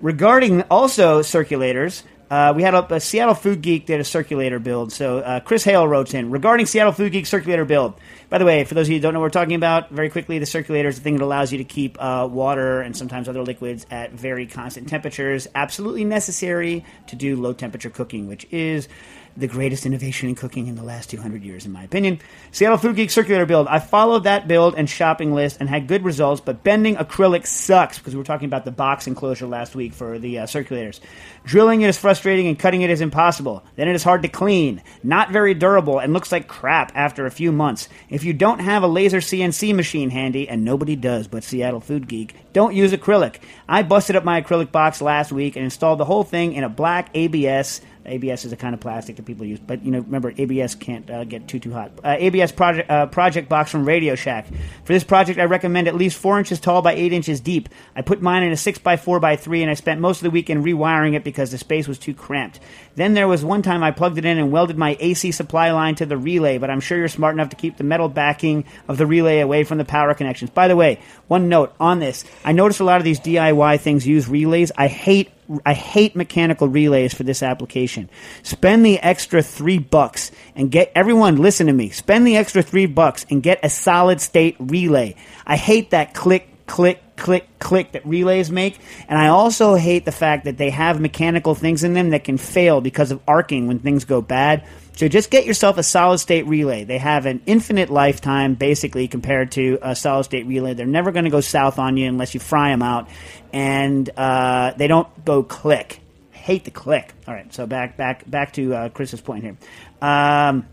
Regarding 0.00 0.62
also 0.62 1.20
circulators, 1.20 2.02
uh, 2.30 2.52
we 2.54 2.62
had 2.62 2.74
a, 2.74 2.94
a 2.94 3.00
Seattle 3.00 3.34
Food 3.34 3.60
Geek 3.60 3.86
did 3.86 4.00
a 4.00 4.04
circulator 4.04 4.60
build. 4.60 4.92
So 4.92 5.18
uh, 5.18 5.40
Chris 5.40 5.64
Hale 5.64 5.86
wrote 5.86 6.14
in 6.14 6.30
regarding 6.30 6.66
Seattle 6.66 6.92
Food 6.92 7.10
Geek 7.10 7.26
circulator 7.26 7.64
build. 7.64 7.94
By 8.28 8.38
the 8.38 8.44
way, 8.44 8.62
for 8.62 8.74
those 8.74 8.86
of 8.86 8.92
you 8.92 8.98
who 8.98 9.02
don't 9.02 9.14
know 9.14 9.20
what 9.20 9.26
we're 9.26 9.30
talking 9.30 9.56
about, 9.56 9.90
very 9.90 10.08
quickly, 10.08 10.38
the 10.38 10.46
circulator 10.46 10.88
is 10.88 10.96
the 10.96 11.02
thing 11.02 11.16
that 11.16 11.24
allows 11.24 11.50
you 11.50 11.58
to 11.58 11.64
keep 11.64 12.00
uh, 12.00 12.28
water 12.30 12.80
and 12.80 12.96
sometimes 12.96 13.28
other 13.28 13.42
liquids 13.42 13.84
at 13.90 14.12
very 14.12 14.46
constant 14.46 14.88
temperatures. 14.88 15.48
Absolutely 15.56 16.04
necessary 16.04 16.84
to 17.08 17.16
do 17.16 17.34
low 17.34 17.52
temperature 17.52 17.90
cooking, 17.90 18.28
which 18.28 18.46
is 18.52 18.88
the 19.36 19.46
greatest 19.46 19.86
innovation 19.86 20.28
in 20.28 20.34
cooking 20.34 20.66
in 20.66 20.74
the 20.74 20.82
last 20.82 21.10
200 21.10 21.42
years, 21.42 21.64
in 21.64 21.72
my 21.72 21.82
opinion. 21.84 22.20
Seattle 22.52 22.78
Food 22.78 22.96
Geek 22.96 23.10
circulator 23.10 23.46
build. 23.46 23.68
I 23.68 23.78
followed 23.78 24.24
that 24.24 24.48
build 24.48 24.74
and 24.74 24.88
shopping 24.88 25.34
list 25.34 25.58
and 25.60 25.68
had 25.68 25.86
good 25.86 26.04
results, 26.04 26.40
but 26.40 26.62
bending 26.62 26.96
acrylic 26.96 27.46
sucks 27.46 27.98
because 27.98 28.14
we 28.14 28.18
were 28.18 28.24
talking 28.24 28.46
about 28.46 28.64
the 28.64 28.70
box 28.70 29.06
enclosure 29.06 29.46
last 29.46 29.74
week 29.74 29.92
for 29.92 30.18
the 30.18 30.40
uh, 30.40 30.46
circulators. 30.46 31.00
Drilling 31.44 31.82
it 31.82 31.88
is 31.88 31.98
frustrating 31.98 32.46
and 32.48 32.58
cutting 32.58 32.82
it 32.82 32.90
is 32.90 33.00
impossible. 33.00 33.64
Then 33.76 33.88
it 33.88 33.94
is 33.94 34.02
hard 34.02 34.22
to 34.22 34.28
clean, 34.28 34.82
not 35.02 35.30
very 35.30 35.54
durable, 35.54 35.98
and 35.98 36.12
looks 36.12 36.32
like 36.32 36.48
crap 36.48 36.92
after 36.94 37.26
a 37.26 37.30
few 37.30 37.52
months. 37.52 37.88
If 38.08 38.24
you 38.24 38.32
don't 38.32 38.60
have 38.60 38.82
a 38.82 38.88
laser 38.88 39.18
CNC 39.18 39.74
machine 39.74 40.10
handy, 40.10 40.48
and 40.48 40.64
nobody 40.64 40.96
does 40.96 41.28
but 41.28 41.44
Seattle 41.44 41.80
Food 41.80 42.08
Geek, 42.08 42.34
don't 42.52 42.74
use 42.74 42.92
acrylic. 42.92 43.36
I 43.68 43.82
busted 43.82 44.16
up 44.16 44.24
my 44.24 44.42
acrylic 44.42 44.72
box 44.72 45.00
last 45.00 45.32
week 45.32 45.56
and 45.56 45.64
installed 45.64 46.00
the 46.00 46.04
whole 46.04 46.24
thing 46.24 46.52
in 46.54 46.64
a 46.64 46.68
black 46.68 47.10
ABS. 47.14 47.80
ABS 48.06 48.44
is 48.44 48.52
a 48.52 48.56
kind 48.56 48.74
of 48.74 48.80
plastic 48.80 49.16
that 49.16 49.26
people 49.26 49.44
use, 49.44 49.58
but 49.58 49.84
you 49.84 49.90
know, 49.90 50.00
remember 50.00 50.32
ABS 50.36 50.74
can't 50.74 51.08
uh, 51.10 51.24
get 51.24 51.46
too 51.48 51.58
too 51.58 51.72
hot. 51.72 51.92
Uh, 52.02 52.16
ABS 52.18 52.52
project 52.52 52.90
uh, 52.90 53.06
project 53.06 53.48
box 53.48 53.70
from 53.70 53.86
Radio 53.86 54.14
Shack. 54.14 54.46
For 54.84 54.92
this 54.92 55.04
project, 55.04 55.38
I 55.38 55.44
recommend 55.44 55.88
at 55.88 55.94
least 55.94 56.16
four 56.16 56.38
inches 56.38 56.60
tall 56.60 56.82
by 56.82 56.94
eight 56.94 57.12
inches 57.12 57.40
deep. 57.40 57.68
I 57.94 58.02
put 58.02 58.22
mine 58.22 58.42
in 58.42 58.52
a 58.52 58.56
six 58.56 58.78
by 58.78 58.96
four 58.96 59.20
by 59.20 59.36
three, 59.36 59.62
and 59.62 59.70
I 59.70 59.74
spent 59.74 60.00
most 60.00 60.18
of 60.18 60.24
the 60.24 60.30
weekend 60.30 60.64
rewiring 60.64 61.14
it 61.14 61.24
because 61.24 61.50
the 61.50 61.58
space 61.58 61.86
was 61.86 61.98
too 61.98 62.14
cramped. 62.14 62.60
Then 63.00 63.14
there 63.14 63.26
was 63.26 63.42
one 63.42 63.62
time 63.62 63.82
I 63.82 63.92
plugged 63.92 64.18
it 64.18 64.26
in 64.26 64.36
and 64.36 64.52
welded 64.52 64.76
my 64.76 64.94
AC 65.00 65.32
supply 65.32 65.70
line 65.70 65.94
to 65.94 66.04
the 66.04 66.18
relay, 66.18 66.58
but 66.58 66.68
I'm 66.68 66.80
sure 66.80 66.98
you're 66.98 67.08
smart 67.08 67.34
enough 67.34 67.48
to 67.48 67.56
keep 67.56 67.78
the 67.78 67.82
metal 67.82 68.10
backing 68.10 68.66
of 68.88 68.98
the 68.98 69.06
relay 69.06 69.40
away 69.40 69.64
from 69.64 69.78
the 69.78 69.86
power 69.86 70.12
connections. 70.12 70.50
By 70.50 70.68
the 70.68 70.76
way, 70.76 71.00
one 71.26 71.48
note 71.48 71.74
on 71.80 71.98
this: 71.98 72.26
I 72.44 72.52
noticed 72.52 72.80
a 72.80 72.84
lot 72.84 72.98
of 72.98 73.04
these 73.04 73.18
DIY 73.18 73.80
things 73.80 74.06
use 74.06 74.28
relays. 74.28 74.70
I 74.76 74.88
hate 74.88 75.30
I 75.64 75.72
hate 75.72 76.14
mechanical 76.14 76.68
relays 76.68 77.14
for 77.14 77.22
this 77.22 77.42
application. 77.42 78.10
Spend 78.42 78.84
the 78.84 78.98
extra 78.98 79.42
three 79.42 79.78
bucks 79.78 80.30
and 80.54 80.70
get 80.70 80.92
everyone 80.94 81.36
listen 81.36 81.68
to 81.68 81.72
me. 81.72 81.88
Spend 81.88 82.26
the 82.26 82.36
extra 82.36 82.60
three 82.60 82.84
bucks 82.84 83.24
and 83.30 83.42
get 83.42 83.60
a 83.62 83.70
solid 83.70 84.20
state 84.20 84.56
relay. 84.58 85.16
I 85.46 85.56
hate 85.56 85.92
that 85.92 86.12
click, 86.12 86.66
click, 86.66 87.02
click, 87.20 87.46
click 87.60 87.92
that 87.92 88.04
relays 88.04 88.50
make. 88.50 88.78
And 89.08 89.18
I 89.18 89.28
also 89.28 89.74
hate 89.76 90.04
the 90.04 90.12
fact 90.12 90.46
that 90.46 90.56
they 90.56 90.70
have 90.70 91.00
mechanical 91.00 91.54
things 91.54 91.84
in 91.84 91.94
them 91.94 92.10
that 92.10 92.24
can 92.24 92.38
fail 92.38 92.80
because 92.80 93.12
of 93.12 93.20
arcing 93.28 93.68
when 93.68 93.78
things 93.78 94.04
go 94.04 94.20
bad. 94.20 94.66
So 94.96 95.08
just 95.08 95.30
get 95.30 95.46
yourself 95.46 95.78
a 95.78 95.82
solid 95.82 96.18
state 96.18 96.46
relay. 96.46 96.84
They 96.84 96.98
have 96.98 97.26
an 97.26 97.40
infinite 97.46 97.88
lifetime, 97.88 98.54
basically, 98.54 99.08
compared 99.08 99.52
to 99.52 99.78
a 99.80 99.94
solid 99.94 100.24
state 100.24 100.46
relay. 100.46 100.74
They're 100.74 100.86
never 100.86 101.12
going 101.12 101.24
to 101.24 101.30
go 101.30 101.40
south 101.40 101.78
on 101.78 101.96
you 101.96 102.08
unless 102.08 102.34
you 102.34 102.40
fry 102.40 102.70
them 102.70 102.82
out, 102.82 103.08
and 103.52 104.10
uh, 104.16 104.72
they 104.76 104.88
don't 104.88 105.08
go 105.24 105.42
click. 105.42 106.00
Hate 106.32 106.64
the 106.64 106.70
click. 106.70 107.14
All 107.26 107.32
right, 107.32 107.52
so 107.54 107.66
back 107.66 107.96
back 107.96 108.28
back 108.28 108.52
to 108.54 108.74
uh, 108.74 108.88
Chris's 108.90 109.22
point 109.22 109.44
here. 109.44 109.56
Um, 110.02 110.66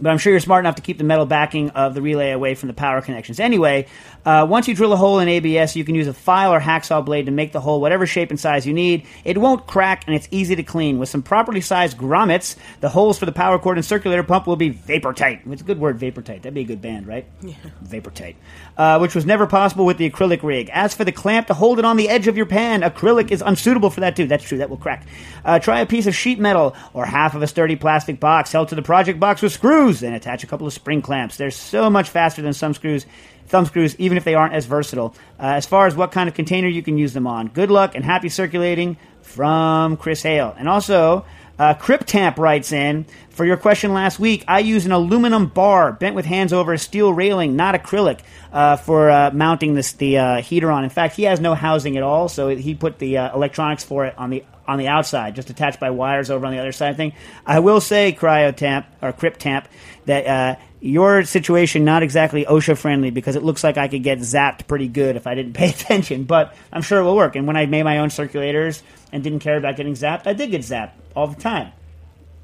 but 0.00 0.10
I'm 0.10 0.18
sure 0.18 0.32
you're 0.32 0.40
smart 0.40 0.64
enough 0.64 0.76
to 0.76 0.82
keep 0.82 0.98
the 0.98 1.04
metal 1.04 1.26
backing 1.26 1.70
of 1.70 1.94
the 1.94 2.02
relay 2.02 2.30
away 2.30 2.54
from 2.54 2.68
the 2.68 2.74
power 2.74 3.00
connections. 3.00 3.40
Anyway, 3.40 3.86
uh, 4.24 4.46
once 4.48 4.68
you 4.68 4.74
drill 4.74 4.92
a 4.92 4.96
hole 4.96 5.20
in 5.20 5.28
ABS, 5.28 5.76
you 5.76 5.84
can 5.84 5.94
use 5.94 6.06
a 6.06 6.12
file 6.12 6.52
or 6.52 6.60
hacksaw 6.60 7.04
blade 7.04 7.26
to 7.26 7.32
make 7.32 7.52
the 7.52 7.60
hole 7.60 7.80
whatever 7.80 8.06
shape 8.06 8.30
and 8.30 8.38
size 8.38 8.66
you 8.66 8.74
need. 8.74 9.06
It 9.24 9.38
won't 9.38 9.66
crack 9.66 10.04
and 10.06 10.16
it's 10.16 10.28
easy 10.30 10.56
to 10.56 10.62
clean. 10.62 10.98
With 10.98 11.08
some 11.08 11.22
properly 11.22 11.60
sized 11.60 11.96
grommets, 11.96 12.56
the 12.80 12.88
holes 12.88 13.18
for 13.18 13.26
the 13.26 13.32
power 13.32 13.58
cord 13.58 13.78
and 13.78 13.84
circulator 13.84 14.22
pump 14.22 14.46
will 14.46 14.56
be 14.56 14.68
vapor 14.70 15.12
tight. 15.12 15.42
It's 15.46 15.62
a 15.62 15.64
good 15.64 15.80
word, 15.80 15.98
vapor 15.98 16.22
tight. 16.22 16.42
That'd 16.42 16.54
be 16.54 16.62
a 16.62 16.64
good 16.64 16.82
band, 16.82 17.06
right? 17.06 17.26
Yeah. 17.40 17.54
Vapor 17.82 18.10
tight. 18.10 18.36
Uh, 18.76 18.98
which 18.98 19.14
was 19.14 19.24
never 19.24 19.46
possible 19.46 19.86
with 19.86 19.96
the 19.96 20.10
acrylic 20.10 20.42
rig. 20.42 20.70
As 20.72 20.94
for 20.94 21.04
the 21.04 21.12
clamp 21.12 21.46
to 21.46 21.54
hold 21.54 21.78
it 21.78 21.84
on 21.84 21.96
the 21.96 22.08
edge 22.08 22.26
of 22.26 22.36
your 22.36 22.46
pan, 22.46 22.82
acrylic 22.82 23.30
is 23.30 23.42
unsuitable 23.42 23.90
for 23.90 24.00
that 24.00 24.16
too. 24.16 24.26
That's 24.26 24.44
true, 24.44 24.58
that 24.58 24.70
will 24.70 24.76
crack. 24.76 25.06
Uh, 25.44 25.58
try 25.58 25.80
a 25.80 25.86
piece 25.86 26.06
of 26.06 26.14
sheet 26.14 26.38
metal 26.38 26.74
or 26.92 27.06
half 27.06 27.34
of 27.34 27.42
a 27.42 27.46
sturdy 27.46 27.76
plastic 27.76 28.20
box 28.20 28.52
held 28.52 28.68
to 28.68 28.74
the 28.74 28.82
project 28.82 29.20
box 29.20 29.40
with 29.40 29.52
screws 29.52 29.85
and 29.86 30.14
attach 30.14 30.44
a 30.44 30.46
couple 30.46 30.66
of 30.66 30.72
spring 30.72 31.02
clamps. 31.02 31.36
They're 31.36 31.50
so 31.50 31.88
much 31.90 32.10
faster 32.10 32.42
than 32.42 32.52
some 32.52 32.74
screws, 32.74 33.06
thumb 33.46 33.66
screws, 33.66 33.94
even 33.98 34.18
if 34.18 34.24
they 34.24 34.34
aren't 34.34 34.54
as 34.54 34.66
versatile. 34.66 35.14
Uh, 35.38 35.46
as 35.46 35.66
far 35.66 35.86
as 35.86 35.94
what 35.94 36.12
kind 36.12 36.28
of 36.28 36.34
container 36.34 36.68
you 36.68 36.82
can 36.82 36.98
use 36.98 37.12
them 37.12 37.26
on. 37.26 37.48
Good 37.48 37.70
luck 37.70 37.94
and 37.94 38.04
happy 38.04 38.28
circulating 38.28 38.96
from 39.22 39.96
Chris 39.96 40.22
Hale. 40.22 40.54
And 40.58 40.68
also, 40.68 41.24
uh, 41.58 41.74
Cryptamp 41.74 42.38
writes 42.38 42.72
in 42.72 43.06
for 43.30 43.44
your 43.44 43.56
question 43.56 43.92
last 43.92 44.18
week. 44.18 44.44
I 44.46 44.60
use 44.60 44.86
an 44.86 44.92
aluminum 44.92 45.46
bar 45.46 45.92
bent 45.92 46.14
with 46.14 46.24
hands 46.24 46.52
over 46.52 46.72
a 46.72 46.78
steel 46.78 47.12
railing, 47.12 47.56
not 47.56 47.74
acrylic, 47.74 48.20
uh, 48.52 48.76
for 48.76 49.10
uh, 49.10 49.30
mounting 49.32 49.74
this 49.74 49.92
the 49.92 50.18
uh, 50.18 50.42
heater 50.42 50.70
on. 50.70 50.84
In 50.84 50.90
fact, 50.90 51.16
he 51.16 51.24
has 51.24 51.40
no 51.40 51.54
housing 51.54 51.96
at 51.96 52.02
all, 52.02 52.28
so 52.28 52.48
he 52.48 52.74
put 52.74 52.98
the 52.98 53.18
uh, 53.18 53.34
electronics 53.34 53.84
for 53.84 54.06
it 54.06 54.16
on 54.18 54.30
the 54.30 54.44
on 54.68 54.78
the 54.78 54.88
outside, 54.88 55.34
just 55.36 55.48
attached 55.48 55.78
by 55.78 55.90
wires 55.90 56.30
over 56.30 56.44
on 56.44 56.52
the 56.52 56.58
other 56.58 56.72
side 56.72 56.96
thing. 56.96 57.12
I 57.46 57.60
will 57.60 57.80
say, 57.80 58.12
Cryotamp 58.12 58.84
or 59.00 59.12
Cryptamp, 59.12 59.66
that 60.06 60.26
uh, 60.26 60.60
your 60.80 61.24
situation 61.24 61.84
not 61.84 62.02
exactly 62.02 62.44
OSHA 62.44 62.76
friendly 62.76 63.10
because 63.10 63.36
it 63.36 63.42
looks 63.42 63.62
like 63.62 63.76
I 63.78 63.88
could 63.88 64.02
get 64.02 64.18
zapped 64.18 64.66
pretty 64.66 64.88
good 64.88 65.16
if 65.16 65.26
I 65.26 65.34
didn't 65.34 65.52
pay 65.52 65.70
attention. 65.70 66.24
But 66.24 66.54
I'm 66.72 66.82
sure 66.82 66.98
it 66.98 67.04
will 67.04 67.16
work. 67.16 67.36
And 67.36 67.46
when 67.46 67.56
I 67.56 67.66
made 67.66 67.84
my 67.84 67.98
own 67.98 68.08
circulators 68.08 68.82
and 69.16 69.24
didn't 69.24 69.38
care 69.38 69.56
about 69.56 69.76
getting 69.76 69.94
zapped, 69.94 70.26
I 70.26 70.34
did 70.34 70.50
get 70.50 70.60
zapped 70.60 70.92
all 71.14 71.26
the 71.26 71.40
time. 71.40 71.72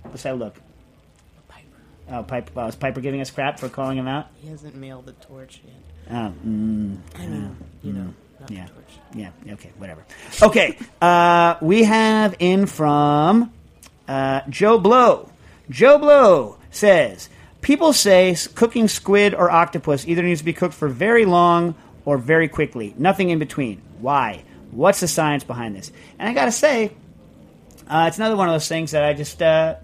Let's 0.07 0.23
have 0.23 0.37
a 0.37 0.39
look. 0.39 0.57
Oh, 2.11 2.23
Piper! 2.23 2.51
Well, 2.55 2.67
is 2.67 2.77
Piper 2.77 3.01
giving 3.01 3.21
us 3.21 3.31
crap 3.31 3.61
for 3.61 3.69
calling 3.69 3.99
him 3.99 4.09
out? 4.09 4.29
He 4.41 4.49
hasn't 4.49 4.75
mailed 4.75 5.05
the 5.05 5.13
torch 5.13 5.61
yet. 5.65 5.75
Oh, 6.11 6.33
mm, 6.47 6.99
I 7.15 7.27
mean, 7.27 7.57
you 7.83 7.93
know, 7.93 8.15
not 8.41 8.51
yeah. 8.51 8.67
the 8.67 8.73
torch. 8.73 8.99
yeah. 9.15 9.53
Okay, 9.53 9.71
whatever. 9.77 10.03
Okay, 10.41 10.79
uh, 11.03 11.57
we 11.61 11.85
have 11.85 12.37
in 12.39 12.65
from 12.65 13.53
uh, 14.09 14.41
Joe 14.49 14.79
Blow. 14.79 15.29
Joe 15.69 15.99
Blow 15.99 16.57
says 16.71 17.29
people 17.61 17.93
say 17.93 18.35
cooking 18.55 18.89
squid 18.89 19.35
or 19.35 19.51
octopus 19.51 20.09
either 20.09 20.23
needs 20.23 20.41
to 20.41 20.45
be 20.47 20.55
cooked 20.55 20.75
for 20.75 20.89
very 20.89 21.27
long 21.27 21.75
or 22.07 22.17
very 22.17 22.49
quickly. 22.49 22.95
Nothing 22.97 23.29
in 23.29 23.39
between. 23.39 23.83
Why? 24.01 24.43
What's 24.73 25.01
the 25.01 25.09
science 25.09 25.45
behind 25.45 25.77
this? 25.77 25.93
And 26.19 26.29
I 26.29 26.33
got 26.33 26.47
to 26.47 26.53
say, 26.53 26.93
uh, 27.89 28.07
it's 28.09 28.17
another 28.17 28.37
one 28.37 28.49
of 28.49 28.55
those 28.55 28.69
things 28.69 28.93
that 28.93 29.05
I 29.05 29.13
just, 29.13 29.41
uh, 29.43 29.77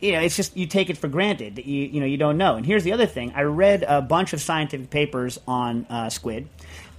you 0.00 0.12
know, 0.12 0.20
it's 0.20 0.36
just 0.36 0.56
you 0.56 0.66
take 0.66 0.88
it 0.88 0.96
for 0.96 1.08
granted 1.08 1.56
that 1.56 1.66
you, 1.66 1.84
you 1.86 2.00
know, 2.00 2.06
you 2.06 2.16
don't 2.16 2.38
know. 2.38 2.54
And 2.56 2.64
here's 2.64 2.84
the 2.84 2.92
other 2.92 3.06
thing: 3.06 3.32
I 3.34 3.42
read 3.42 3.82
a 3.82 4.00
bunch 4.00 4.32
of 4.32 4.40
scientific 4.40 4.88
papers 4.88 5.38
on 5.46 5.84
uh, 5.90 6.10
squid 6.10 6.48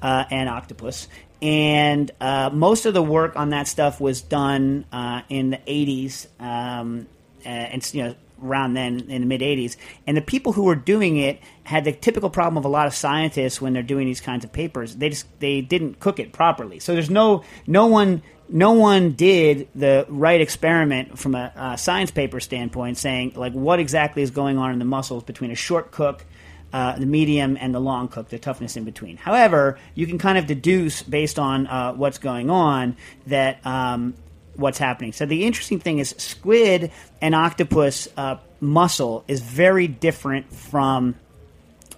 uh, 0.01 0.25
and 0.29 0.49
octopus, 0.49 1.07
and 1.41 2.11
uh, 2.19 2.49
most 2.51 2.85
of 2.85 2.93
the 2.93 3.01
work 3.01 3.35
on 3.37 3.49
that 3.51 3.67
stuff 3.67 3.99
was 4.01 4.21
done 4.21 4.85
uh, 4.91 5.21
in 5.29 5.51
the 5.51 5.57
'80s, 5.57 6.27
um, 6.39 7.07
and 7.43 7.93
you 7.93 8.03
know. 8.03 8.15
Around 8.43 8.73
then, 8.73 9.01
in 9.09 9.21
the 9.21 9.27
mid 9.27 9.41
'80s, 9.41 9.75
and 10.07 10.17
the 10.17 10.21
people 10.21 10.53
who 10.53 10.63
were 10.63 10.75
doing 10.75 11.17
it 11.17 11.39
had 11.63 11.83
the 11.83 11.91
typical 11.91 12.29
problem 12.29 12.57
of 12.57 12.65
a 12.65 12.69
lot 12.69 12.87
of 12.87 12.93
scientists 12.93 13.61
when 13.61 13.73
they're 13.73 13.83
doing 13.83 14.07
these 14.07 14.21
kinds 14.21 14.43
of 14.43 14.51
papers. 14.51 14.95
They 14.95 15.09
just 15.09 15.27
they 15.39 15.61
didn't 15.61 15.99
cook 15.99 16.19
it 16.19 16.33
properly. 16.33 16.79
So 16.79 16.93
there's 16.93 17.09
no 17.09 17.43
no 17.67 17.87
one 17.87 18.23
no 18.49 18.73
one 18.73 19.13
did 19.13 19.69
the 19.75 20.05
right 20.09 20.41
experiment 20.41 21.17
from 21.17 21.35
a, 21.35 21.51
uh 21.55 21.75
science 21.75 22.11
paper 22.11 22.39
standpoint, 22.39 22.97
saying 22.97 23.33
like 23.35 23.53
what 23.53 23.79
exactly 23.79 24.23
is 24.23 24.31
going 24.31 24.57
on 24.57 24.71
in 24.71 24.79
the 24.79 24.85
muscles 24.85 25.23
between 25.23 25.51
a 25.51 25.55
short 25.55 25.91
cook, 25.91 26.25
uh, 26.73 26.97
the 26.97 27.05
medium, 27.05 27.57
and 27.59 27.73
the 27.75 27.79
long 27.79 28.07
cook, 28.07 28.29
the 28.29 28.39
toughness 28.39 28.75
in 28.75 28.83
between. 28.83 29.17
However, 29.17 29.77
you 29.93 30.07
can 30.07 30.17
kind 30.17 30.37
of 30.37 30.47
deduce 30.47 31.03
based 31.03 31.37
on 31.37 31.67
uh, 31.67 31.93
what's 31.93 32.17
going 32.17 32.49
on 32.49 32.97
that. 33.27 33.65
Um, 33.65 34.15
What's 34.55 34.77
happening? 34.77 35.13
So 35.13 35.25
the 35.25 35.45
interesting 35.45 35.79
thing 35.79 35.99
is, 35.99 36.09
squid 36.17 36.91
and 37.21 37.33
octopus 37.33 38.07
uh, 38.17 38.37
muscle 38.59 39.23
is 39.27 39.39
very 39.41 39.87
different 39.87 40.51
from 40.53 41.15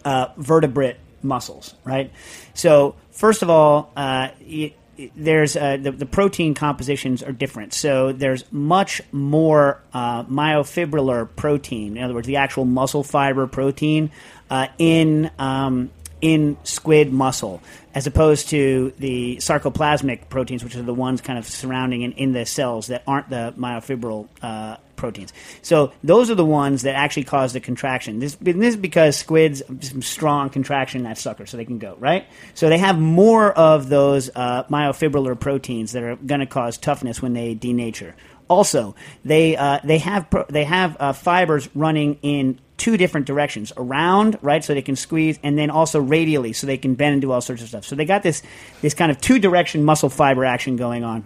uh, 0.06 0.28
vertebrate 0.38 0.98
muscles, 1.22 1.74
right? 1.84 2.12
So 2.54 2.96
first 3.12 3.42
of 3.42 3.50
all, 3.50 3.92
uh, 3.96 4.30
it, 4.42 4.74
it- 4.98 5.12
there's 5.16 5.56
uh, 5.58 5.78
the, 5.78 5.92
the 5.92 6.06
protein 6.06 6.54
compositions 6.54 7.24
are 7.24 7.32
different. 7.32 7.74
So 7.74 8.12
there's 8.12 8.44
much 8.52 9.02
more 9.12 9.82
uh, 9.92 10.24
myofibrillar 10.26 11.28
protein. 11.36 11.98
In 11.98 12.04
other 12.04 12.14
words, 12.14 12.28
the 12.28 12.36
actual 12.36 12.66
muscle 12.66 13.04
fiber 13.04 13.48
protein 13.48 14.12
uh, 14.52 14.68
in 14.78 15.32
um, 15.40 15.90
in 16.24 16.56
squid 16.64 17.12
muscle, 17.12 17.62
as 17.94 18.08
opposed 18.08 18.48
to 18.48 18.94
the 18.98 19.36
sarcoplasmic 19.42 20.30
proteins, 20.30 20.64
which 20.64 20.74
are 20.78 20.82
the 20.82 20.94
ones 20.94 21.20
kind 21.20 21.38
of 21.38 21.46
surrounding 21.46 22.02
in, 22.02 22.14
in 22.14 22.32
the 22.32 22.46
cells 22.46 22.88
that 22.88 23.04
aren't 23.06 23.30
the 23.30 23.54
myofibril 23.58 24.30
uh, 24.42 24.78
proteins. 24.96 25.34
So 25.64 25.92
those 26.02 26.32
are 26.32 26.36
the 26.36 26.46
ones 26.46 26.84
that 26.84 26.96
actually 26.96 27.26
cause 27.26 27.52
the 27.52 27.60
contraction. 27.60 28.20
This, 28.20 28.36
this 28.36 28.56
is 28.56 28.78
because 28.78 29.18
squids 29.18 29.62
some 29.82 30.02
strong 30.02 30.50
contraction 30.50 31.02
in 31.02 31.04
that 31.04 31.18
sucker, 31.18 31.46
so 31.46 31.58
they 31.58 31.66
can 31.66 31.78
go 31.78 31.98
right. 32.00 32.26
So 32.54 32.70
they 32.70 32.78
have 32.78 32.98
more 32.98 33.52
of 33.52 33.90
those 33.90 34.30
uh, 34.34 34.64
myofibrillar 34.72 35.38
proteins 35.38 35.92
that 35.92 36.04
are 36.04 36.16
going 36.16 36.40
to 36.40 36.46
cause 36.46 36.78
toughness 36.78 37.22
when 37.22 37.34
they 37.34 37.54
denature. 37.54 38.14
Also, 38.48 38.96
they 39.26 39.58
uh, 39.58 39.80
they 39.84 39.98
have 39.98 40.30
pro- 40.30 40.46
they 40.48 40.64
have 40.64 40.96
uh, 41.02 41.12
fibers 41.12 41.68
running 41.76 42.20
in 42.22 42.60
two 42.84 42.98
different 42.98 43.26
directions 43.26 43.72
around 43.78 44.38
right 44.42 44.62
so 44.62 44.74
they 44.74 44.82
can 44.82 44.98
squeeze 44.98 45.40
and 45.42 45.58
then 45.58 45.70
also 45.70 46.02
radially 46.02 46.52
so 46.52 46.68
they 46.68 46.78
can 46.78 46.96
bend 46.96 47.14
and 47.14 47.22
do 47.22 47.32
all 47.32 47.40
sorts 47.40 47.62
of 47.62 47.70
stuff 47.70 47.86
so 47.86 47.96
they 47.96 48.04
got 48.04 48.24
this 48.24 48.44
this 48.82 48.94
kind 48.94 49.10
of 49.10 49.22
two 49.22 49.40
direction 49.40 49.86
muscle 49.86 50.10
fiber 50.10 50.44
action 50.44 50.76
going 50.76 51.06
on 51.06 51.26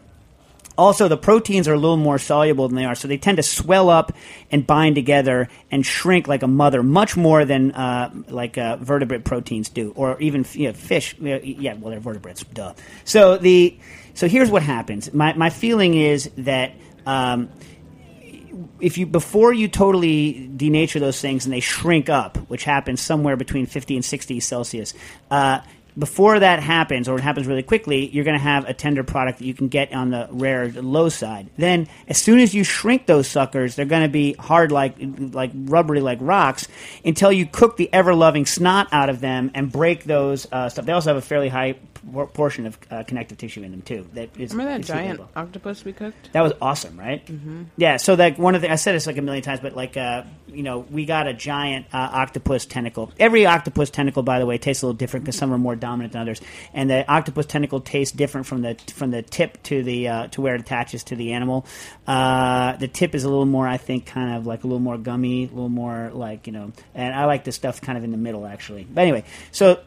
also, 0.78 1.08
the 1.08 1.18
proteins 1.18 1.68
are 1.68 1.74
a 1.74 1.80
little 1.80 1.98
more 1.98 2.20
soluble 2.20 2.68
than 2.68 2.76
they 2.76 2.86
are, 2.86 2.94
so 2.94 3.08
they 3.08 3.18
tend 3.18 3.38
to 3.38 3.44
swell 3.44 3.90
up 3.90 4.14
and 4.52 4.66
bind 4.66 4.94
together 4.94 5.50
and 5.72 5.84
shrink 5.84 6.28
like 6.28 6.44
a 6.44 6.48
mother, 6.48 6.84
much 6.84 7.18
more 7.18 7.46
than 7.46 7.72
uh, 7.72 8.14
like 8.28 8.60
uh, 8.60 8.78
vertebrate 8.78 9.24
proteins 9.24 9.70
do, 9.70 9.92
or 9.96 10.22
even 10.22 10.46
you 10.52 10.68
know, 10.68 10.74
fish. 10.74 11.16
Yeah, 11.20 11.74
well, 11.74 11.90
they're 11.90 12.00
vertebrates, 12.00 12.44
duh. 12.44 12.76
So 13.06 13.38
the 13.38 13.76
so 14.14 14.28
here's 14.28 14.52
what 14.52 14.62
happens. 14.62 15.12
My 15.12 15.34
my 15.34 15.50
feeling 15.50 15.96
is 15.96 16.30
that. 16.38 16.74
Um, 17.08 17.50
if 18.80 18.98
you 18.98 19.06
before 19.06 19.54
you 19.54 19.68
totally 19.68 20.50
denature 20.56 21.00
those 21.00 21.20
things 21.20 21.46
and 21.46 21.54
they 21.54 21.60
shrink 21.60 22.10
up, 22.10 22.38
which 22.50 22.64
happens 22.64 23.02
somewhere 23.02 23.36
between 23.36 23.66
50 23.66 23.96
and 23.96 24.06
60 24.06 24.40
Celsius, 24.40 24.94
uh, 25.32 25.60
before 25.98 26.40
that 26.40 26.62
happens, 26.62 27.10
or 27.10 27.18
it 27.18 27.22
happens 27.22 27.48
really 27.48 27.64
quickly, 27.64 28.08
you're 28.10 28.24
going 28.24 28.38
to 28.38 28.44
have 28.44 28.70
a 28.70 28.74
tender 28.74 29.04
product 29.04 29.40
that 29.40 29.46
you 29.46 29.54
can 29.56 29.68
get 29.68 29.92
on 29.94 30.12
the 30.12 30.28
rare 30.30 30.70
low 30.70 31.10
side. 31.10 31.50
Then, 31.58 31.88
as 32.08 32.20
soon 32.20 32.40
as 32.40 32.54
you 32.54 32.64
shrink 32.64 33.08
those 33.08 33.28
suckers, 33.28 33.76
they're 33.76 33.86
going 33.86 34.04
to 34.04 34.10
be 34.10 34.34
hard 34.34 34.72
like 34.72 34.96
like 35.00 35.52
rubbery 35.54 36.02
like 36.02 36.20
rocks 36.22 36.68
until 37.04 37.32
you 37.32 37.46
cook 37.46 37.78
the 37.78 37.92
ever 37.92 38.14
loving 38.14 38.46
snot 38.46 38.90
out 38.92 39.10
of 39.10 39.22
them 39.22 39.50
and 39.56 39.72
break 39.72 40.04
those 40.04 40.48
uh, 40.52 40.70
stuff. 40.70 40.86
They 40.86 40.92
also 40.94 41.10
have 41.10 41.18
a 41.18 41.22
fairly 41.22 41.50
high 41.50 41.76
portion 42.34 42.66
of 42.66 42.78
uh, 42.90 43.04
connective 43.04 43.38
tissue 43.38 43.64
in 43.64 43.72
them 43.72 43.82
too. 43.82 44.08
That 44.14 44.38
is, 44.38 44.52
Remember 44.52 44.78
that 44.78 44.86
giant 44.86 45.18
suitable. 45.18 45.30
octopus 45.36 45.86
we 45.86 45.94
cooked? 45.94 46.32
That 46.34 46.42
was 46.42 46.54
awesome, 46.62 46.98
right? 47.00 47.26
Mm-hmm. 47.26 47.64
Yeah. 47.78 47.98
So 47.98 48.14
like 48.14 48.38
one 48.38 48.56
of 48.56 48.62
the 48.62 48.72
I 48.72 48.76
said 48.76 48.96
this 48.96 49.08
like 49.08 49.18
a 49.18 49.22
million 49.22 49.44
times, 49.44 49.60
but 49.60 49.76
like 49.76 49.98
uh, 49.98 50.24
you 50.48 50.64
know 50.64 50.80
we 50.80 51.06
got 51.06 51.28
a 51.28 51.34
giant 51.34 51.88
uh, 51.94 51.98
octopus 52.14 52.66
tentacle. 52.66 53.12
Every 53.20 53.46
octopus 53.46 53.90
tentacle, 53.90 54.24
by 54.24 54.40
the 54.40 54.46
way, 54.46 54.58
tastes 54.58 54.84
a 54.84 54.88
little 54.88 54.98
different 54.98 55.26
because 55.26 55.38
some 55.38 55.54
are 55.54 55.58
more 55.58 55.76
dominant 55.76 56.14
than 56.14 56.22
others, 56.22 56.42
and 56.74 56.90
the 56.90 57.10
octopus 57.12 57.46
tentacle 57.46 57.82
tastes 57.82 58.16
different 58.16 58.48
from 58.48 58.62
the 58.62 58.76
from 58.94 59.12
the 59.12 59.22
tip 59.22 59.62
to 59.64 59.84
the 59.84 60.08
uh, 60.08 60.28
to 60.28 60.42
where 60.42 60.56
it 60.56 60.62
attaches 60.62 61.04
to 61.06 61.16
the 61.16 61.34
animal. 61.34 61.66
Uh, 62.06 62.78
the 62.78 62.88
tip 62.88 63.16
is 63.16 63.24
a 63.24 63.30
little 63.30 63.46
more, 63.46 63.68
I 63.68 63.78
think, 63.78 64.06
kind 64.06 64.36
of 64.38 64.48
like 64.48 64.64
a 64.64 64.68
little 64.68 64.80
more 64.80 64.98
gummy, 64.98 65.44
a 65.44 65.48
little 65.48 65.70
more 65.70 66.12
like 66.14 66.48
you 66.48 66.54
know, 66.54 66.72
and 66.96 67.14
I 67.14 67.26
like 67.26 67.44
the 67.44 67.52
stuff 67.52 67.82
kind 67.82 67.98
of 67.98 68.04
in 68.04 68.12
the 68.12 68.18
middle 68.18 68.46
actually. 68.46 68.86
But 68.90 69.02
anyway, 69.02 69.24
so 69.52 69.80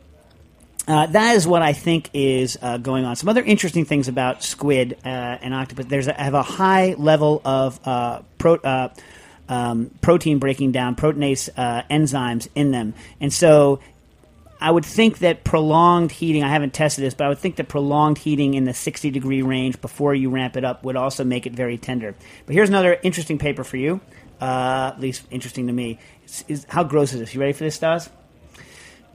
uh, 0.91 1.07
that 1.07 1.37
is 1.37 1.47
what 1.47 1.63
I 1.63 1.73
think 1.73 2.11
is 2.13 2.59
uh, 2.61 2.79
going 2.79 3.05
on. 3.05 3.15
Some 3.15 3.29
other 3.29 3.45
interesting 3.45 3.85
things 3.85 4.09
about 4.09 4.43
squid 4.43 4.99
uh, 5.05 5.09
and 5.09 5.55
octopus. 5.55 5.87
There's 5.87 6.09
a, 6.09 6.13
have 6.13 6.35
a 6.35 6.43
high 6.43 6.95
level 6.99 7.41
of 7.45 7.79
uh, 7.85 8.23
pro, 8.39 8.57
uh, 8.57 8.89
um, 9.49 9.93
protein 10.01 10.41
breaking 10.41 10.73
down, 10.73 10.97
proteinase 10.97 11.49
uh, 11.57 11.85
enzymes 11.89 12.49
in 12.57 12.73
them, 12.73 12.95
and 13.21 13.33
so 13.33 13.79
I 14.61 14.69
would 14.69 14.85
think 14.85 15.19
that 15.19 15.45
prolonged 15.45 16.11
heating. 16.11 16.43
I 16.43 16.49
haven't 16.49 16.75
tested 16.75 17.05
this, 17.05 17.15
but 17.15 17.25
I 17.25 17.29
would 17.29 17.39
think 17.39 17.57
that 17.57 17.69
prolonged 17.69 18.19
heating 18.19 18.55
in 18.55 18.65
the 18.65 18.75
60 18.75 19.13
degree 19.13 19.43
range 19.43 19.81
before 19.81 20.13
you 20.13 20.29
ramp 20.29 20.57
it 20.57 20.65
up 20.65 20.83
would 20.83 20.97
also 20.97 21.23
make 21.23 21.47
it 21.47 21.53
very 21.53 21.79
tender. 21.79 22.17
But 22.47 22.55
here's 22.57 22.69
another 22.69 22.99
interesting 23.01 23.39
paper 23.39 23.63
for 23.63 23.77
you. 23.77 24.01
at 24.41 24.99
least 24.99 25.23
interesting 25.31 25.69
to 25.69 25.73
me, 25.73 26.01
is, 26.25 26.45
is 26.49 26.67
how 26.69 26.83
gross 26.83 27.13
is 27.13 27.21
this? 27.21 27.33
You 27.33 27.41
ready 27.41 27.53
for 27.53 27.63
this, 27.63 27.77
Stas? 27.77 28.11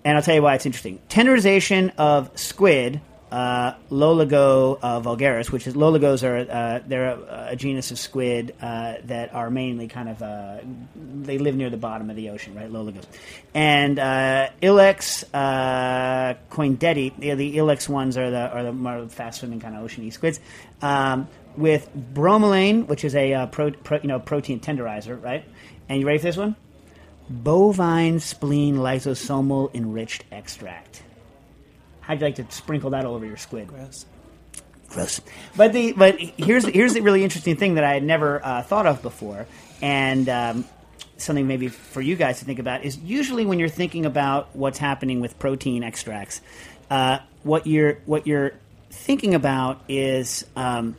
And 0.06 0.16
I'll 0.16 0.24
tell 0.24 0.36
you 0.36 0.44
why 0.44 0.54
it's 0.54 0.68
interesting. 0.68 1.00
Tenderization 1.10 1.92
of 1.98 2.30
squid, 2.40 3.02
uh, 3.32 3.74
Loligo 3.90 4.78
uh, 4.80 5.02
vulgaris, 5.02 5.52
which 5.52 5.66
is 5.66 5.74
Loligos 5.74 6.24
are 6.24 6.50
uh, 6.50 6.80
they're 6.86 7.08
a, 7.08 7.48
a 7.50 7.56
genus 7.56 7.90
of 7.90 7.98
squid 7.98 8.54
uh, 8.62 8.94
that 9.06 9.34
are 9.34 9.50
mainly 9.50 9.88
kind 9.88 10.08
of 10.08 10.22
uh, 10.22 10.60
they 10.96 11.40
live 11.40 11.56
near 11.56 11.72
the 11.72 11.78
bottom 11.78 12.12
of 12.12 12.16
the 12.16 12.30
ocean, 12.30 12.54
right? 12.54 12.72
Loligos, 12.72 13.04
and 13.56 13.98
uh, 13.98 14.50
Illex 14.62 15.24
uh, 15.34 16.36
coindetii, 16.52 17.36
the, 17.36 17.58
Illex 17.58 17.90
ones 17.90 18.16
are 18.16 18.30
the 18.30 18.52
are 18.52 18.64
the 18.64 18.72
more 18.72 19.08
fast 19.10 19.40
swimming 19.40 19.60
kind 19.60 19.76
of 19.76 19.84
oceany 19.84 20.14
squids. 20.14 20.40
Um, 20.84 21.28
with 21.58 21.90
bromelain, 22.14 22.86
which 22.86 23.04
is 23.04 23.16
a 23.16 23.48
pro, 23.52 23.72
pro, 23.72 24.00
you 24.02 24.08
know 24.08 24.20
protein 24.20 24.60
tenderizer, 24.60 25.20
right? 25.22 25.44
And 25.90 26.00
you 26.00 26.06
ready 26.06 26.20
for 26.20 26.26
this 26.26 26.38
one? 26.38 26.56
Bovine 27.30 28.20
spleen 28.20 28.78
lysosomal 28.78 29.74
enriched 29.74 30.24
extract. 30.32 31.04
How'd 32.02 32.20
you 32.20 32.26
like 32.26 32.36
to 32.36 32.46
sprinkle 32.50 32.92
that 32.92 33.06
all 33.06 33.16
over 33.16 33.26
your 33.26 33.38
squid? 33.38 33.68
Gross. 33.68 34.06
Gross. 34.90 35.22
But 35.58 35.74
the 35.74 35.94
but 35.94 36.20
here's 36.20 36.66
here's 36.66 36.94
the 36.94 37.02
really 37.02 37.24
interesting 37.24 37.56
thing 37.56 37.76
that 37.76 37.84
I 37.84 37.94
had 37.94 38.04
never 38.04 38.46
uh, 38.46 38.62
thought 38.62 38.86
of 38.86 39.02
before, 39.02 39.48
and 39.82 40.30
um, 40.30 40.66
something 41.18 41.48
maybe 41.48 41.68
for 41.68 42.02
you 42.02 42.16
guys 42.16 42.40
to 42.40 42.46
think 42.46 42.60
about 42.60 42.86
is 42.86 42.98
usually 42.98 43.46
when 43.46 43.58
you're 43.58 43.70
thinking 43.70 44.06
about 44.06 44.56
what's 44.56 44.78
happening 44.78 45.20
with 45.20 45.40
protein 45.40 45.84
extracts, 45.84 46.42
uh, 46.92 47.20
what 47.42 47.66
you're 47.66 47.96
what 48.06 48.28
you're 48.28 48.54
thinking 48.92 49.34
about 49.34 49.82
is. 49.90 50.46
Um, 50.56 50.96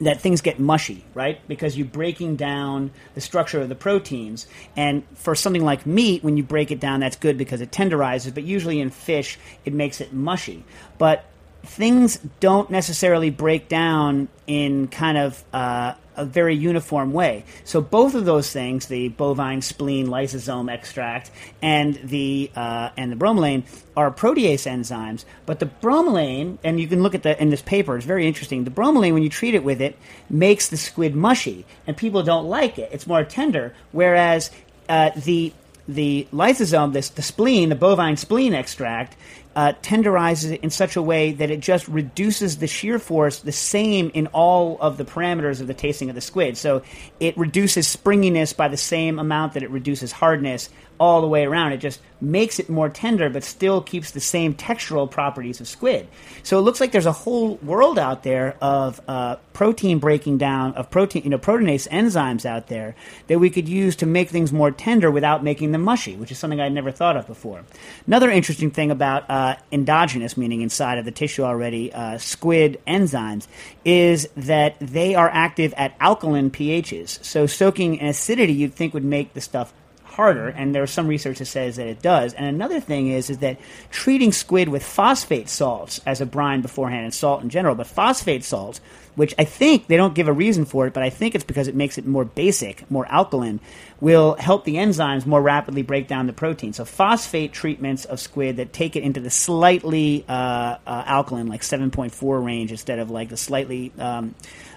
that 0.00 0.20
things 0.20 0.40
get 0.40 0.60
mushy, 0.60 1.04
right? 1.14 1.40
Because 1.48 1.76
you're 1.76 1.86
breaking 1.86 2.36
down 2.36 2.90
the 3.14 3.20
structure 3.20 3.60
of 3.60 3.68
the 3.68 3.74
proteins. 3.74 4.46
And 4.76 5.02
for 5.14 5.34
something 5.34 5.64
like 5.64 5.86
meat, 5.86 6.22
when 6.22 6.36
you 6.36 6.42
break 6.42 6.70
it 6.70 6.80
down, 6.80 7.00
that's 7.00 7.16
good 7.16 7.36
because 7.36 7.60
it 7.60 7.70
tenderizes, 7.70 8.32
but 8.32 8.44
usually 8.44 8.80
in 8.80 8.90
fish, 8.90 9.38
it 9.64 9.72
makes 9.72 10.00
it 10.00 10.12
mushy. 10.12 10.64
But 10.98 11.24
things 11.68 12.18
don't 12.40 12.70
necessarily 12.70 13.30
break 13.30 13.68
down 13.68 14.28
in 14.46 14.88
kind 14.88 15.18
of 15.18 15.44
uh, 15.52 15.94
a 16.16 16.24
very 16.24 16.54
uniform 16.54 17.12
way. 17.12 17.44
So 17.64 17.80
both 17.80 18.14
of 18.14 18.24
those 18.24 18.50
things, 18.50 18.86
the 18.86 19.08
bovine 19.08 19.62
spleen 19.62 20.08
lysosome 20.08 20.70
extract 20.70 21.30
and 21.62 21.94
the 22.02 22.50
uh, 22.56 22.90
and 22.96 23.12
the 23.12 23.16
bromelain, 23.16 23.64
are 23.96 24.10
protease 24.10 24.66
enzymes. 24.66 25.24
But 25.46 25.60
the 25.60 25.66
bromelain, 25.66 26.58
and 26.64 26.80
you 26.80 26.88
can 26.88 27.02
look 27.02 27.14
at 27.14 27.22
the 27.22 27.40
in 27.40 27.50
this 27.50 27.62
paper, 27.62 27.96
it's 27.96 28.06
very 28.06 28.26
interesting. 28.26 28.64
The 28.64 28.70
bromelain, 28.70 29.12
when 29.12 29.22
you 29.22 29.30
treat 29.30 29.54
it 29.54 29.62
with 29.62 29.80
it, 29.80 29.96
makes 30.28 30.68
the 30.68 30.76
squid 30.76 31.14
mushy, 31.14 31.66
and 31.86 31.96
people 31.96 32.22
don't 32.22 32.46
like 32.46 32.78
it. 32.78 32.90
It's 32.92 33.06
more 33.06 33.24
tender. 33.24 33.74
Whereas 33.92 34.50
uh, 34.88 35.10
the 35.14 35.52
the 35.86 36.28
lysosome, 36.32 36.92
this, 36.92 37.08
the 37.08 37.22
spleen, 37.22 37.70
the 37.70 37.74
bovine 37.74 38.16
spleen 38.18 38.52
extract, 38.52 39.16
uh, 39.58 39.72
tenderizes 39.82 40.52
it 40.52 40.60
in 40.62 40.70
such 40.70 40.94
a 40.94 41.02
way 41.02 41.32
that 41.32 41.50
it 41.50 41.58
just 41.58 41.88
reduces 41.88 42.58
the 42.58 42.68
shear 42.68 42.96
force 42.96 43.40
the 43.40 43.50
same 43.50 44.08
in 44.14 44.28
all 44.28 44.78
of 44.80 44.96
the 44.98 45.04
parameters 45.04 45.60
of 45.60 45.66
the 45.66 45.74
tasting 45.74 46.08
of 46.08 46.14
the 46.14 46.20
squid. 46.20 46.56
So 46.56 46.82
it 47.18 47.36
reduces 47.36 47.88
springiness 47.88 48.52
by 48.52 48.68
the 48.68 48.76
same 48.76 49.18
amount 49.18 49.54
that 49.54 49.64
it 49.64 49.70
reduces 49.70 50.12
hardness 50.12 50.70
all 51.00 51.20
the 51.20 51.26
way 51.26 51.44
around. 51.44 51.72
It 51.72 51.78
just 51.78 52.00
makes 52.20 52.58
it 52.58 52.68
more 52.68 52.88
tender, 52.88 53.30
but 53.30 53.44
still 53.44 53.80
keeps 53.80 54.10
the 54.10 54.20
same 54.20 54.54
textural 54.54 55.10
properties 55.10 55.60
of 55.60 55.68
squid. 55.68 56.08
So 56.42 56.58
it 56.58 56.62
looks 56.62 56.80
like 56.80 56.92
there's 56.92 57.06
a 57.06 57.12
whole 57.12 57.56
world 57.56 57.98
out 57.98 58.22
there 58.24 58.56
of 58.60 59.00
uh, 59.06 59.36
protein 59.52 59.98
breaking 59.98 60.38
down 60.38 60.74
of 60.74 60.90
protein, 60.90 61.22
you 61.24 61.30
know, 61.30 61.38
proteinase 61.38 61.88
enzymes 61.88 62.44
out 62.44 62.66
there 62.66 62.96
that 63.28 63.38
we 63.38 63.50
could 63.50 63.68
use 63.68 63.96
to 63.96 64.06
make 64.06 64.30
things 64.30 64.52
more 64.52 64.70
tender 64.70 65.10
without 65.10 65.44
making 65.44 65.72
them 65.72 65.82
mushy, 65.82 66.16
which 66.16 66.32
is 66.32 66.38
something 66.38 66.60
I'd 66.60 66.72
never 66.72 66.90
thought 66.90 67.16
of 67.16 67.26
before. 67.26 67.64
Another 68.06 68.30
interesting 68.30 68.70
thing 68.70 68.90
about 68.90 69.28
uh, 69.30 69.47
endogenous, 69.72 70.36
meaning 70.36 70.62
inside 70.62 70.98
of 70.98 71.04
the 71.04 71.10
tissue 71.10 71.42
already, 71.42 71.92
uh, 71.92 72.18
squid 72.18 72.80
enzymes, 72.86 73.46
is 73.84 74.28
that 74.36 74.76
they 74.80 75.14
are 75.14 75.30
active 75.32 75.74
at 75.76 75.94
alkaline 76.00 76.50
pHs. 76.50 77.22
So 77.24 77.46
soaking 77.46 77.96
in 77.96 78.06
acidity, 78.06 78.52
you'd 78.52 78.74
think 78.74 78.94
would 78.94 79.04
make 79.04 79.34
the 79.34 79.40
stuff 79.40 79.72
harder, 80.04 80.48
and 80.48 80.74
there's 80.74 80.90
some 80.90 81.06
research 81.06 81.38
that 81.38 81.44
says 81.46 81.76
that 81.76 81.86
it 81.86 82.02
does. 82.02 82.34
And 82.34 82.44
another 82.44 82.80
thing 82.80 83.06
is 83.06 83.30
is 83.30 83.38
that 83.38 83.56
treating 83.92 84.32
squid 84.32 84.68
with 84.68 84.82
phosphate 84.82 85.48
salts 85.48 86.00
as 86.04 86.20
a 86.20 86.26
brine 86.26 86.60
beforehand 86.60 87.04
and 87.04 87.14
salt 87.14 87.42
in 87.42 87.50
general, 87.50 87.76
but 87.76 87.86
phosphate 87.86 88.42
salts, 88.42 88.80
which 89.18 89.34
I 89.36 89.42
think 89.42 89.88
they 89.88 89.96
don't 89.96 90.14
give 90.14 90.28
a 90.28 90.32
reason 90.32 90.64
for 90.64 90.86
it, 90.86 90.92
but 90.94 91.02
I 91.02 91.10
think 91.10 91.34
it's 91.34 91.42
because 91.42 91.66
it 91.66 91.74
makes 91.74 91.98
it 91.98 92.06
more 92.06 92.24
basic, 92.24 92.88
more 92.88 93.04
alkaline, 93.06 93.58
will 94.00 94.36
help 94.36 94.64
the 94.64 94.76
enzymes 94.76 95.26
more 95.26 95.42
rapidly 95.42 95.82
break 95.82 96.06
down 96.06 96.28
the 96.28 96.32
protein. 96.32 96.72
So 96.72 96.84
phosphate 96.84 97.52
treatments 97.52 98.04
of 98.04 98.20
squid 98.20 98.58
that 98.58 98.72
take 98.72 98.94
it 98.94 99.02
into 99.02 99.18
the 99.18 99.28
slightly 99.28 100.24
uh, 100.28 100.76
uh, 100.86 101.02
alkaline, 101.04 101.48
like 101.48 101.62
7.4 101.62 102.44
range, 102.44 102.70
instead 102.70 103.00
of 103.00 103.10
like 103.10 103.28
the 103.28 103.36
slightly 103.36 103.92
um, 103.98 104.36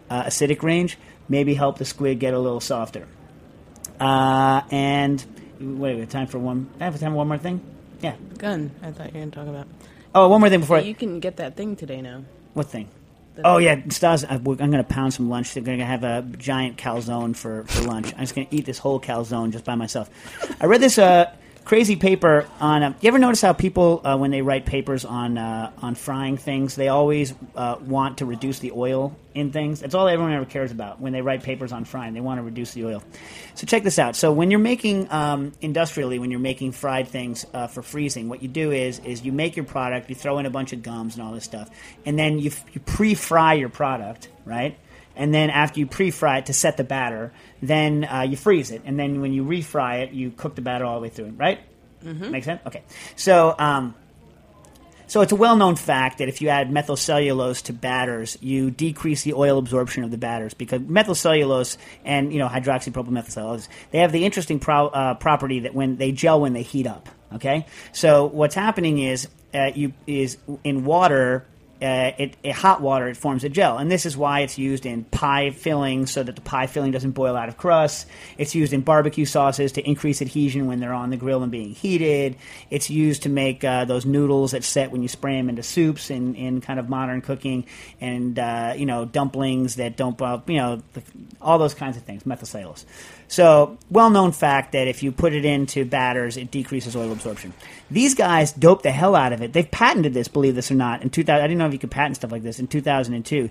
uh, 0.10 0.24
acidic 0.24 0.64
range, 0.64 0.98
maybe 1.30 1.54
help 1.54 1.78
the 1.78 1.86
squid 1.86 2.20
get 2.20 2.34
a 2.34 2.40
little 2.40 2.60
softer. 2.60 3.08
Uh, 4.00 4.64
and 4.72 5.24
wait, 5.60 5.94
we 5.94 6.00
have 6.00 6.10
time 6.10 6.26
for 6.26 6.40
one. 6.40 6.68
I 6.80 6.86
have 6.86 7.00
time 7.00 7.12
for 7.12 7.18
one 7.18 7.28
more 7.28 7.38
thing. 7.38 7.62
Yeah. 8.00 8.16
Gun. 8.40 8.72
I 8.82 8.90
thought 8.92 9.14
you 9.14 9.14
were 9.14 9.20
going 9.20 9.30
to 9.30 9.38
talk 9.38 9.48
about. 9.48 9.68
Oh, 10.16 10.30
one 10.30 10.40
more 10.40 10.50
thing 10.50 10.62
before. 10.62 10.78
I, 10.78 10.80
You 10.80 10.96
can 10.96 11.20
get 11.20 11.38
that 11.38 11.56
thing 11.56 11.76
today 11.76 12.02
now. 12.02 12.24
what 12.56 12.66
thing? 12.66 12.90
The- 13.36 13.42
Oh 13.48 13.58
yeah, 13.58 13.80
Stas. 13.90 14.24
We're- 14.24 14.62
I'm 14.62 14.72
going 14.72 14.84
to 14.84 14.84
pound 14.84 15.14
some 15.14 15.30
lunch. 15.30 15.54
They're 15.54 15.64
going 15.64 15.80
to 15.80 15.86
have 15.86 16.04
a 16.04 16.22
giant 16.38 16.78
calzone 16.78 17.36
for, 17.36 17.64
for 17.66 17.82
lunch. 17.84 18.14
I'm 18.14 18.20
just 18.22 18.36
going 18.36 18.48
to 18.48 18.56
eat 18.56 18.66
this 18.66 18.78
whole 18.78 19.00
calzone 19.00 19.52
just 19.52 19.66
by 19.66 19.76
myself. 19.76 20.10
I 20.60 20.66
read 20.66 20.82
this 20.82 20.98
uh, 20.98 21.32
crazy 21.66 21.96
paper 21.96 22.48
on. 22.60 22.84
Uh, 22.84 22.94
you 23.02 23.08
ever 23.08 23.20
notice 23.20 23.42
how 23.42 23.54
people, 23.54 24.02
uh, 24.04 24.18
when 24.18 24.32
they 24.32 24.42
write 24.42 24.66
papers 24.66 25.06
on 25.06 25.38
uh, 25.38 25.72
on 25.82 25.96
frying 25.96 26.38
things, 26.38 26.76
they 26.76 26.88
always 26.88 27.34
uh, 27.56 27.78
want 27.82 28.20
to 28.20 28.26
reduce 28.26 28.60
the 28.60 28.72
oil 28.72 29.16
in 29.34 29.52
things. 29.52 29.80
That's 29.80 29.96
all 29.96 30.08
everyone 30.08 30.34
ever 30.34 30.46
cares 30.46 30.72
about 30.72 31.00
when 31.00 31.14
they 31.14 31.22
write 31.22 31.44
papers 31.44 31.72
on 31.72 31.86
frying. 31.86 32.14
They 32.14 32.22
want 32.22 32.40
to 32.40 32.44
reduce 32.44 32.74
the 32.74 32.86
oil. 32.86 33.04
So 33.56 33.66
check 33.66 33.84
this 33.84 34.00
out. 34.00 34.16
So 34.16 34.32
when 34.32 34.52
you're 34.52 34.60
making 34.60 35.12
um, 35.12 35.54
industrially, 35.62 36.20
when 36.20 36.32
you're 36.32 36.40
making 36.40 36.74
fried 36.74 37.08
things 37.08 37.46
uh, 37.54 37.68
for 37.68 37.82
freezing, 37.82 38.30
what 38.30 38.42
you 38.42 38.48
do 38.48 38.72
is 38.72 39.00
is 39.00 39.24
you 39.24 39.32
make 39.32 39.56
your 39.56 39.66
product, 39.66 40.10
you 40.10 40.16
throw 40.16 40.40
in 40.40 40.46
a 40.46 40.52
bunch 40.52 40.74
of 40.74 40.84
gums 40.84 41.16
and 41.16 41.24
all 41.24 41.34
this 41.34 41.46
stuff, 41.46 41.70
and 42.06 42.18
then 42.18 42.40
you 42.40 42.50
f- 42.50 42.66
you 42.74 42.82
pre-fry 42.82 43.54
your 43.54 43.70
product, 43.70 44.30
right? 44.46 44.78
And 45.22 45.32
then 45.32 45.52
after 45.52 45.80
you 45.80 45.86
pre-fry 45.86 46.40
it 46.40 46.48
to 46.48 46.54
set 46.54 46.78
the 46.78 46.84
batter, 46.84 47.32
then 47.62 48.06
uh, 48.06 48.22
you 48.22 48.36
freeze 48.36 48.72
it, 48.72 48.82
and 48.86 49.00
then 49.00 49.22
when 49.22 49.34
you 49.34 49.44
refry 49.46 50.02
it, 50.02 50.14
you 50.14 50.32
cook 50.32 50.56
the 50.56 50.64
batter 50.64 50.84
all 50.84 50.96
the 50.96 51.02
way 51.02 51.10
through, 51.10 51.30
right? 51.38 51.60
Mm-hmm. 52.04 52.32
Make 52.32 52.44
sense? 52.44 52.60
Okay. 52.66 52.82
So. 53.16 53.56
Um, 53.58 53.94
so 55.06 55.20
it's 55.20 55.34
a 55.34 55.36
well-known 55.36 55.76
fact 55.76 56.20
that 56.20 56.30
if 56.30 56.42
you 56.42 56.48
add 56.48 56.70
methylcellulose 56.70 57.64
to 57.64 57.74
batters, 57.74 58.38
you 58.40 58.72
decrease 58.72 59.24
the 59.24 59.34
oil 59.34 59.58
absorption 59.58 60.06
of 60.06 60.12
the 60.12 60.18
batters 60.18 60.54
because 60.54 60.80
methylcellulose 60.84 61.76
and 62.06 62.32
you 62.32 62.40
know 62.40 62.48
hydroxypropylmethylcellulose 62.48 63.68
they 63.92 64.00
have 64.00 64.14
the 64.14 64.24
interesting 64.24 64.58
pro- 64.58 64.88
uh, 64.88 65.16
property 65.16 65.60
that 65.60 65.74
when 65.74 65.98
they 65.98 66.14
gel 66.14 66.40
when 66.40 66.54
they 66.54 66.62
heat 66.62 66.88
up. 66.88 67.10
Okay, 67.36 67.66
so 67.92 68.26
what's 68.28 68.56
happening 68.56 69.00
is 69.00 69.28
uh, 69.54 69.72
you 69.76 69.92
is 70.08 70.38
in 70.64 70.86
water. 70.86 71.46
Uh, 71.82 72.12
it, 72.18 72.38
it 72.44 72.52
hot 72.52 72.80
water 72.80 73.08
it 73.08 73.18
forms 73.18 73.44
a 73.44 73.50
gel, 73.50 73.78
and 73.78 73.92
this 73.92 74.06
is 74.06 74.16
why 74.16 74.42
it's 74.42 74.58
used 74.58 74.86
in 74.86 75.04
pie 75.06 75.50
filling 75.50 76.06
so 76.06 76.22
that 76.22 76.36
the 76.36 76.42
pie 76.42 76.68
filling 76.68 76.92
doesn't 76.92 77.12
boil 77.12 77.36
out 77.36 77.50
of 77.50 77.58
crust. 77.58 78.08
It's 78.38 78.54
used 78.54 78.72
in 78.72 78.82
barbecue 78.82 79.26
sauces 79.26 79.72
to 79.74 79.82
increase 79.82 80.22
adhesion 80.22 80.68
when 80.68 80.80
they're 80.80 80.94
on 80.94 81.10
the 81.10 81.18
grill 81.18 81.42
and 81.42 81.52
being 81.52 81.72
heated. 81.72 82.36
It's 82.70 82.90
used 82.90 83.24
to 83.24 83.30
make 83.30 83.64
uh, 83.64 83.86
those 83.86 84.06
noodles 84.06 84.52
that 84.52 84.64
set 84.64 84.92
when 84.92 85.02
you 85.02 85.08
spray 85.08 85.38
them 85.38 85.50
into 85.50 85.64
soups 85.64 86.10
in, 86.12 86.36
in 86.36 86.62
kind 86.62 86.80
of 86.80 86.88
modern 86.88 87.22
cooking, 87.22 87.66
and 88.00 88.38
uh, 88.38 88.74
you 88.78 88.86
know 88.86 89.06
dumplings 89.06 89.78
that 89.78 89.98
don't. 89.98 90.20
You 90.48 90.58
know 90.58 90.82
the, 90.94 91.02
all 91.42 91.58
those 91.58 91.74
kinds 91.74 91.98
of 91.98 92.04
things. 92.04 92.24
Methylcellulose. 92.24 92.86
So, 93.32 93.78
well 93.90 94.10
known 94.10 94.34
fact 94.34 94.74
that 94.74 94.90
if 94.90 95.04
you 95.04 95.14
put 95.14 95.32
it 95.32 95.46
into 95.46 95.86
batters, 95.86 96.36
it 96.36 96.52
decreases 96.52 96.98
oil 96.98 97.14
absorption. 97.14 97.54
These 97.90 98.14
guys 98.14 98.52
dope 98.52 98.84
the 98.84 98.92
hell 98.92 99.16
out 99.16 99.32
of 99.32 99.42
it. 99.42 99.54
They've 99.54 99.72
patented 99.72 100.14
this, 100.14 100.28
believe 100.28 100.54
this 100.54 100.70
or 100.70 100.74
not. 100.76 101.02
In 101.02 101.10
2000, 101.10 101.42
I 101.42 101.48
didn't 101.48 101.58
know 101.58 101.66
if 101.66 101.72
you 101.72 101.80
could 101.80 101.92
patent 101.92 102.18
stuff 102.18 102.34
like 102.34 102.44
this. 102.44 102.60
In 102.60 102.68
2002, 102.68 103.50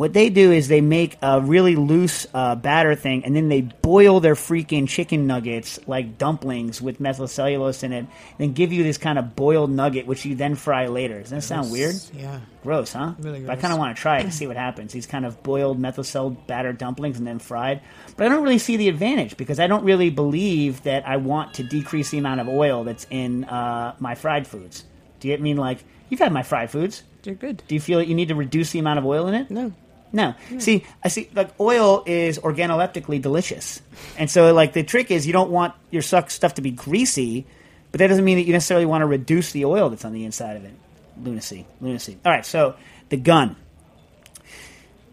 what 0.00 0.14
they 0.14 0.30
do 0.30 0.50
is 0.50 0.68
they 0.68 0.80
make 0.80 1.18
a 1.20 1.42
really 1.42 1.76
loose 1.76 2.26
uh, 2.32 2.54
batter 2.54 2.94
thing, 2.94 3.22
and 3.26 3.36
then 3.36 3.50
they 3.50 3.60
boil 3.60 4.18
their 4.20 4.34
freaking 4.34 4.88
chicken 4.88 5.26
nuggets 5.26 5.78
like 5.86 6.16
dumplings 6.16 6.80
with 6.80 7.02
methylcellulose 7.02 7.82
in 7.82 7.92
it, 7.92 8.06
then 8.38 8.54
give 8.54 8.72
you 8.72 8.82
this 8.82 8.96
kind 8.96 9.18
of 9.18 9.36
boiled 9.36 9.70
nugget, 9.70 10.06
which 10.06 10.24
you 10.24 10.34
then 10.34 10.54
fry 10.54 10.86
later. 10.86 11.20
Doesn't 11.20 11.36
that 11.36 11.42
sound 11.42 11.70
weird? 11.70 11.96
Yeah. 12.14 12.40
Gross, 12.62 12.94
huh? 12.94 13.12
Really 13.18 13.40
But 13.40 13.58
I 13.58 13.60
kind 13.60 13.74
of 13.74 13.78
want 13.78 13.94
to 13.94 14.00
try 14.00 14.20
it 14.20 14.24
and 14.24 14.32
see 14.40 14.46
what 14.46 14.56
happens. 14.56 14.94
These 14.94 15.06
kind 15.06 15.26
of 15.26 15.42
boiled 15.42 15.78
methyl 15.78 16.30
batter 16.30 16.72
dumplings 16.72 17.18
and 17.18 17.26
then 17.26 17.38
fried. 17.38 17.82
But 18.16 18.24
I 18.24 18.30
don't 18.30 18.42
really 18.42 18.56
see 18.56 18.78
the 18.78 18.88
advantage 18.88 19.36
because 19.36 19.60
I 19.60 19.66
don't 19.66 19.84
really 19.84 20.08
believe 20.08 20.82
that 20.84 21.06
I 21.06 21.18
want 21.18 21.52
to 21.56 21.62
decrease 21.62 22.08
the 22.08 22.16
amount 22.16 22.40
of 22.40 22.48
oil 22.48 22.84
that's 22.84 23.06
in 23.10 23.44
uh, 23.44 23.96
my 24.00 24.14
fried 24.14 24.46
foods. 24.46 24.82
Do 25.18 25.28
you 25.28 25.36
mean 25.36 25.58
like 25.58 25.84
you've 26.08 26.20
had 26.20 26.32
my 26.32 26.42
fried 26.42 26.70
foods? 26.70 27.02
You're 27.22 27.34
good. 27.34 27.62
Do 27.68 27.74
you 27.74 27.82
feel 27.82 27.98
that 27.98 28.08
you 28.08 28.14
need 28.14 28.28
to 28.28 28.34
reduce 28.34 28.70
the 28.70 28.78
amount 28.78 28.98
of 28.98 29.04
oil 29.04 29.26
in 29.28 29.34
it? 29.34 29.50
No. 29.50 29.74
No. 30.12 30.34
See, 30.58 30.84
I 31.04 31.08
see. 31.08 31.28
Like 31.34 31.58
oil 31.60 32.02
is 32.04 32.38
organoleptically 32.38 33.22
delicious, 33.22 33.80
and 34.18 34.28
so 34.30 34.52
like 34.52 34.72
the 34.72 34.82
trick 34.82 35.10
is 35.10 35.26
you 35.26 35.32
don't 35.32 35.50
want 35.50 35.74
your 35.90 36.02
suck 36.02 36.30
stuff 36.30 36.54
to 36.54 36.62
be 36.62 36.72
greasy, 36.72 37.46
but 37.92 37.98
that 38.00 38.08
doesn't 38.08 38.24
mean 38.24 38.38
that 38.38 38.44
you 38.44 38.52
necessarily 38.52 38.86
want 38.86 39.02
to 39.02 39.06
reduce 39.06 39.52
the 39.52 39.64
oil 39.64 39.88
that's 39.88 40.04
on 40.04 40.12
the 40.12 40.24
inside 40.24 40.56
of 40.56 40.64
it. 40.64 40.74
Lunacy, 41.22 41.66
lunacy. 41.80 42.18
All 42.24 42.32
right, 42.32 42.44
so 42.44 42.74
the 43.08 43.16
gun. 43.16 43.56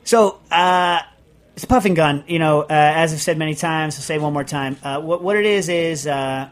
So 0.03 0.39
uh, 0.49 1.01
it's 1.53 1.65
a 1.65 1.67
puffing 1.67 1.93
gun. 1.93 2.23
You 2.27 2.39
know, 2.39 2.61
uh, 2.61 2.65
as 2.69 3.13
I've 3.13 3.21
said 3.21 3.37
many 3.37 3.53
times, 3.53 3.95
I'll 3.97 4.01
say 4.01 4.17
one 4.17 4.33
more 4.33 4.43
time. 4.43 4.77
Uh, 4.81 4.99
what 4.99 5.21
what 5.21 5.37
it 5.37 5.45
is 5.45 5.69
is. 5.69 6.07
Uh, 6.07 6.49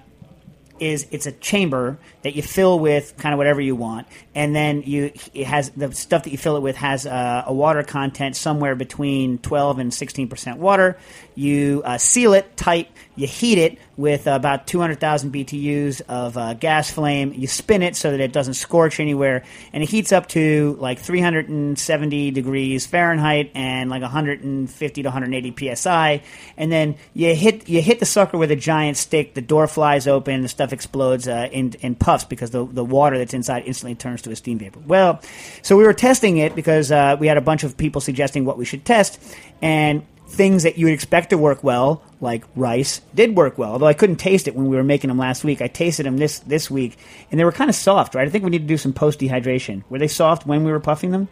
is 0.79 1.07
it's 1.11 1.25
a 1.25 1.31
chamber 1.31 1.97
that 2.25 2.35
you 2.35 2.41
fill 2.41 2.79
with 2.79 3.15
kind 3.17 3.33
of 3.33 3.37
whatever 3.37 3.61
you 3.61 3.75
want, 3.75 4.07
and 4.33 4.55
then 4.55 4.81
you 4.81 5.11
it 5.35 5.45
has 5.45 5.69
the 5.69 5.93
stuff 5.93 6.23
that 6.23 6.31
you 6.31 6.39
fill 6.39 6.57
it 6.57 6.61
with 6.61 6.75
has 6.75 7.05
a 7.05 7.45
water 7.49 7.83
content 7.83 8.35
somewhere 8.35 8.73
between 8.73 9.37
twelve 9.37 9.77
and 9.77 9.93
sixteen 9.93 10.27
percent 10.27 10.57
water. 10.57 10.97
You 11.35 11.83
uh, 11.85 11.99
seal 11.99 12.33
it 12.33 12.57
tight. 12.57 12.89
You 13.15 13.27
heat 13.27 13.59
it 13.59 13.77
with 13.95 14.25
about 14.25 14.65
two 14.65 14.79
hundred 14.79 14.99
thousand 14.99 15.33
BTUs 15.33 16.01
of 16.09 16.35
uh, 16.35 16.55
gas 16.55 16.89
flame. 16.89 17.31
You 17.35 17.45
spin 17.45 17.83
it 17.83 17.95
so 17.95 18.09
that 18.09 18.19
it 18.19 18.33
doesn't 18.33 18.55
scorch 18.55 18.99
anywhere, 18.99 19.43
and 19.71 19.83
it 19.83 19.89
heats 19.89 20.11
up 20.11 20.27
to 20.29 20.77
like 20.79 20.97
three 20.97 21.21
hundred 21.21 21.47
and 21.47 21.77
seventy 21.77 22.31
degrees 22.31 22.87
Fahrenheit 22.87 23.51
and 23.53 23.91
like 23.91 24.01
one 24.01 24.09
hundred 24.09 24.43
and 24.43 24.67
fifty 24.67 25.03
to 25.03 25.09
one 25.09 25.13
hundred 25.13 25.35
eighty 25.35 25.75
psi. 25.75 26.23
And 26.57 26.71
then 26.71 26.95
you 27.13 27.35
hit 27.35 27.69
you 27.69 27.83
hit 27.83 27.99
the 27.99 28.05
sucker 28.07 28.39
with 28.39 28.49
a 28.49 28.55
giant 28.55 28.97
stick. 28.97 29.35
The 29.35 29.41
door 29.41 29.67
flies 29.67 30.07
open. 30.07 30.41
The 30.41 30.47
stuff 30.47 30.73
explodes 30.73 31.27
uh, 31.27 31.49
in, 31.51 31.73
in 31.81 31.93
puffs 31.95 32.14
because 32.23 32.51
the, 32.51 32.65
the 32.65 32.85
water 32.85 33.17
that's 33.17 33.33
inside 33.33 33.63
instantly 33.65 33.95
turns 33.95 34.21
to 34.21 34.31
a 34.31 34.35
steam 34.35 34.59
vapor. 34.59 34.79
Well, 34.85 35.19
so 35.61 35.75
we 35.75 35.83
were 35.83 35.93
testing 35.93 36.37
it 36.37 36.55
because 36.55 36.91
uh, 36.91 37.17
we 37.19 37.27
had 37.27 37.37
a 37.37 37.41
bunch 37.41 37.63
of 37.63 37.75
people 37.75 37.99
suggesting 37.99 38.45
what 38.45 38.57
we 38.57 38.63
should 38.63 38.85
test, 38.85 39.21
and 39.61 40.05
things 40.27 40.63
that 40.63 40.77
you 40.77 40.85
would 40.85 40.93
expect 40.93 41.29
to 41.29 41.37
work 41.37 41.63
well, 41.63 42.01
like 42.19 42.43
rice, 42.55 42.99
did 43.13 43.35
work 43.35 43.57
well. 43.57 43.73
Although 43.73 43.85
I 43.85 43.93
couldn't 43.93 44.15
taste 44.15 44.47
it 44.47 44.55
when 44.55 44.67
we 44.67 44.75
were 44.75 44.83
making 44.83 45.09
them 45.09 45.17
last 45.17 45.43
week. 45.43 45.61
I 45.61 45.67
tasted 45.67 46.05
them 46.05 46.17
this 46.17 46.39
this 46.39 46.71
week, 46.71 46.97
and 47.29 47.39
they 47.39 47.43
were 47.43 47.51
kind 47.51 47.69
of 47.69 47.75
soft. 47.75 48.15
Right? 48.15 48.27
I 48.27 48.31
think 48.31 48.43
we 48.43 48.49
need 48.49 48.61
to 48.61 48.67
do 48.67 48.77
some 48.77 48.93
post 48.93 49.19
dehydration. 49.19 49.83
Were 49.89 49.99
they 49.99 50.07
soft 50.07 50.47
when 50.47 50.63
we 50.63 50.71
were 50.71 50.79
puffing 50.79 51.11
them? 51.11 51.27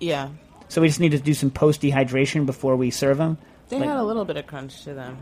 Yeah. 0.00 0.28
So 0.68 0.80
we 0.80 0.88
just 0.88 1.00
need 1.00 1.10
to 1.12 1.18
do 1.18 1.34
some 1.34 1.50
post 1.50 1.82
dehydration 1.82 2.46
before 2.46 2.76
we 2.76 2.90
serve 2.90 3.18
them. 3.18 3.38
They 3.68 3.78
Like- 3.78 3.88
had 3.88 3.98
a 3.98 4.04
little 4.04 4.24
bit 4.24 4.36
of 4.36 4.46
crunch 4.46 4.84
to 4.84 4.94
them. 4.94 5.18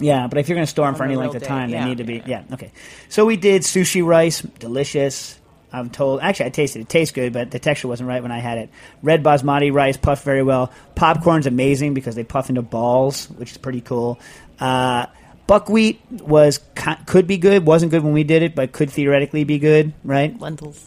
Yeah, 0.00 0.26
but 0.26 0.38
if 0.38 0.48
you're 0.48 0.56
going 0.56 0.66
to 0.66 0.70
store 0.70 0.86
them 0.86 0.94
for 0.94 1.04
any 1.04 1.16
length 1.16 1.34
of 1.34 1.42
time, 1.42 1.70
yeah, 1.70 1.82
they 1.82 1.88
need 1.90 1.98
to 1.98 2.04
be. 2.04 2.14
yeah. 2.14 2.44
Yeah, 2.48 2.54
okay. 2.54 2.72
So 3.08 3.26
we 3.26 3.36
did 3.36 3.62
sushi 3.62 4.04
rice, 4.04 4.40
delicious. 4.42 5.38
I'm 5.72 5.90
told. 5.90 6.20
Actually, 6.20 6.46
I 6.46 6.50
tasted 6.50 6.78
it. 6.78 6.82
It 6.82 6.88
tastes 6.88 7.12
good, 7.12 7.32
but 7.32 7.50
the 7.50 7.58
texture 7.58 7.88
wasn't 7.88 8.08
right 8.08 8.22
when 8.22 8.32
I 8.32 8.38
had 8.38 8.58
it. 8.58 8.70
Red 9.02 9.22
basmati 9.22 9.72
rice 9.72 9.96
puffed 9.98 10.24
very 10.24 10.42
well. 10.42 10.72
Popcorn's 10.94 11.46
amazing 11.46 11.92
because 11.94 12.14
they 12.14 12.24
puff 12.24 12.48
into 12.48 12.62
balls, 12.62 13.26
which 13.30 13.50
is 13.52 13.58
pretty 13.58 13.82
cool. 13.82 14.18
Uh, 14.58 15.06
buckwheat 15.46 16.00
was 16.10 16.60
could 17.06 17.26
be 17.26 17.36
good. 17.36 17.66
wasn't 17.66 17.90
good 17.90 18.02
when 18.02 18.12
we 18.14 18.24
did 18.24 18.42
it, 18.42 18.54
but 18.54 18.72
could 18.72 18.90
theoretically 18.90 19.44
be 19.44 19.58
good, 19.58 19.92
right? 20.04 20.38
Lentils. 20.40 20.86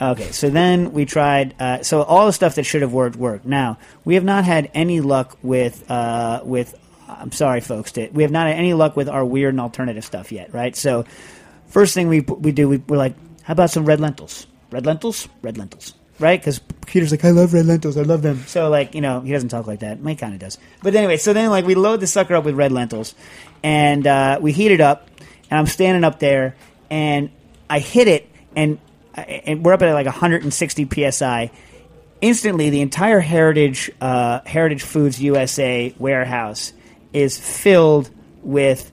Okay, 0.00 0.32
so 0.32 0.50
then 0.50 0.92
we 0.92 1.04
tried. 1.06 1.54
Uh, 1.58 1.82
so 1.82 2.02
all 2.02 2.26
the 2.26 2.32
stuff 2.32 2.56
that 2.56 2.64
should 2.64 2.82
have 2.82 2.92
worked 2.92 3.16
worked. 3.16 3.46
Now 3.46 3.78
we 4.04 4.16
have 4.16 4.24
not 4.24 4.44
had 4.44 4.70
any 4.74 5.00
luck 5.00 5.38
with 5.42 5.88
uh, 5.90 6.40
with. 6.44 6.78
I'm 7.08 7.32
sorry, 7.32 7.60
folks. 7.60 7.92
That 7.92 8.12
we 8.12 8.22
have 8.22 8.32
not 8.32 8.46
had 8.46 8.56
any 8.56 8.74
luck 8.74 8.96
with 8.96 9.08
our 9.08 9.24
weird 9.24 9.54
and 9.54 9.60
alternative 9.60 10.04
stuff 10.04 10.32
yet, 10.32 10.52
right? 10.52 10.74
So 10.74 11.04
first 11.68 11.94
thing 11.94 12.08
we 12.08 12.20
we 12.20 12.52
do, 12.52 12.68
we, 12.68 12.78
we're 12.78 12.96
like, 12.96 13.14
how 13.42 13.52
about 13.52 13.70
some 13.70 13.84
red 13.84 14.00
lentils? 14.00 14.46
Red 14.70 14.86
lentils, 14.86 15.28
red 15.42 15.58
lentils, 15.58 15.94
right? 16.18 16.40
Because 16.40 16.58
Peter's 16.86 17.10
like, 17.10 17.24
I 17.24 17.30
love 17.30 17.52
red 17.52 17.66
lentils, 17.66 17.96
I 17.96 18.02
love 18.02 18.22
them. 18.22 18.42
So 18.46 18.70
like, 18.70 18.94
you 18.94 19.00
know, 19.00 19.20
he 19.20 19.32
doesn't 19.32 19.50
talk 19.50 19.66
like 19.66 19.80
that. 19.80 20.00
Mike 20.00 20.18
kind 20.18 20.34
of 20.34 20.40
does. 20.40 20.58
But 20.82 20.94
anyway, 20.94 21.16
so 21.16 21.32
then 21.32 21.50
like 21.50 21.64
we 21.64 21.74
load 21.74 22.00
the 22.00 22.06
sucker 22.06 22.34
up 22.34 22.44
with 22.44 22.54
red 22.54 22.72
lentils, 22.72 23.14
and 23.62 24.06
uh, 24.06 24.38
we 24.40 24.52
heat 24.52 24.72
it 24.72 24.80
up, 24.80 25.08
and 25.50 25.58
I'm 25.58 25.66
standing 25.66 26.04
up 26.04 26.18
there, 26.18 26.56
and 26.90 27.30
I 27.68 27.78
hit 27.78 28.08
it, 28.08 28.28
and 28.56 28.78
and 29.14 29.64
we're 29.64 29.72
up 29.72 29.82
at 29.82 29.92
like 29.92 30.06
160 30.06 31.10
psi. 31.10 31.50
Instantly, 32.20 32.70
the 32.70 32.80
entire 32.80 33.20
Heritage 33.20 33.90
uh, 34.00 34.40
Heritage 34.46 34.82
Foods 34.82 35.20
USA 35.20 35.94
warehouse 35.98 36.72
is 37.14 37.38
filled 37.38 38.10
with 38.42 38.92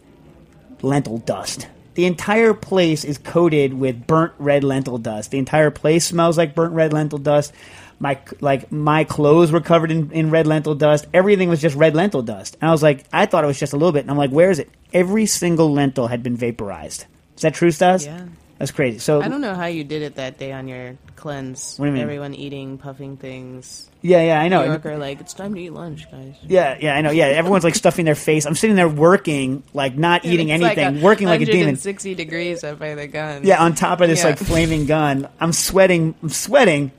lentil 0.82 1.18
dust. 1.18 1.68
The 1.96 2.06
entire 2.06 2.54
place 2.54 3.04
is 3.04 3.18
coated 3.18 3.74
with 3.74 4.08
burnt 4.08 4.32
red 4.40 4.64
lentil 4.64 4.98
dust. 4.98 5.32
The 5.32 5.40
entire 5.40 5.72
place 5.72 6.06
smells 6.06 6.38
like 6.38 6.56
burnt 6.56 6.74
red 6.74 6.94
lentil 6.94 7.20
dust. 7.20 7.54
My 8.00 8.18
like 8.40 8.72
my 8.72 9.04
clothes 9.04 9.52
were 9.52 9.60
covered 9.60 9.92
in, 9.92 10.12
in 10.12 10.32
red 10.32 10.48
lentil 10.48 10.74
dust. 10.74 11.06
Everything 11.14 11.50
was 11.50 11.62
just 11.62 11.76
red 11.76 11.94
lentil 11.94 12.22
dust. 12.22 12.58
And 12.62 12.70
I 12.70 12.72
was 12.72 12.82
like, 12.82 13.06
I 13.12 13.26
thought 13.26 13.44
it 13.44 13.48
was 13.48 13.60
just 13.60 13.74
a 13.74 13.76
little 13.76 13.92
bit. 13.92 14.00
And 14.00 14.10
I'm 14.10 14.18
like, 14.18 14.32
where 14.32 14.50
is 14.50 14.60
it? 14.60 14.70
Every 14.94 15.26
single 15.26 15.74
lentil 15.74 16.08
had 16.08 16.24
been 16.24 16.38
vaporized. 16.38 17.06
Is 17.36 17.42
that 17.42 17.54
true, 17.54 17.72
Stas? 17.72 18.06
Yeah. 18.06 18.26
That's 18.58 18.72
crazy. 18.72 19.00
So 19.00 19.22
I 19.22 19.28
don't 19.28 19.42
know 19.42 19.56
how 19.56 19.66
you 19.66 19.84
did 19.84 20.02
it 20.04 20.16
that 20.16 20.38
day 20.38 20.52
on 20.52 20.68
your 20.68 20.98
cleanse. 21.16 21.78
What 21.78 21.86
do 21.86 21.90
you 21.90 21.94
mean? 21.94 22.04
Everyone 22.04 22.34
eating, 22.34 22.78
puffing 22.78 23.18
things. 23.18 23.90
Yeah, 24.02 24.24
yeah, 24.24 24.42
I 24.42 24.48
know. 24.48 24.62
New 24.64 24.70
Yorker 24.70 24.98
like, 24.98 25.20
it's 25.22 25.34
time 25.34 25.54
to 25.54 25.62
eat 25.62 25.72
lunch, 25.72 26.10
guys. 26.12 26.36
Yeah, 26.48 26.78
yeah, 26.80 26.96
I 26.96 27.02
know. 27.02 27.12
Yeah, 27.12 27.26
everyone's 27.26 27.64
like 27.64 27.76
stuffing 27.76 28.06
their 28.06 28.16
face. 28.16 28.46
I'm 28.46 28.56
sitting 28.56 28.76
there 28.76 28.90
working, 28.90 29.64
like 29.74 29.96
not 29.98 30.26
eating 30.26 30.50
It's 30.50 30.64
anything, 30.64 30.96
like 30.96 31.04
working 31.04 31.28
like 31.28 31.42
a 31.42 31.46
demon. 31.46 31.76
Sixty 31.76 32.16
degrees 32.16 32.64
up 32.64 32.80
by 32.80 32.96
the 32.96 33.08
gun. 33.08 33.44
Yeah, 33.46 33.64
on 33.64 33.76
top 33.76 34.02
of 34.02 34.10
this 34.10 34.20
Yeah. 34.22 34.30
like 34.30 34.40
flaming 34.40 34.86
gun, 34.88 35.28
I'm 35.40 35.54
sweating. 35.54 36.16
I'm 36.24 36.30
sweating, 36.30 36.92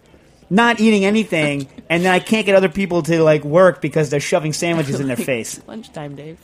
not 0.50 0.78
eating 0.80 1.04
anything, 1.04 1.68
and 1.90 2.04
then 2.04 2.12
I 2.12 2.20
can't 2.20 2.46
get 2.46 2.54
other 2.54 2.68
people 2.68 3.02
to 3.02 3.22
like 3.22 3.42
work 3.44 3.80
because 3.80 4.10
they're 4.10 4.20
shoving 4.20 4.52
sandwiches 4.52 5.00
in 5.00 5.08
their 5.08 5.16
face. 5.32 5.60
Lunchtime, 5.66 6.14
Dave. 6.14 6.38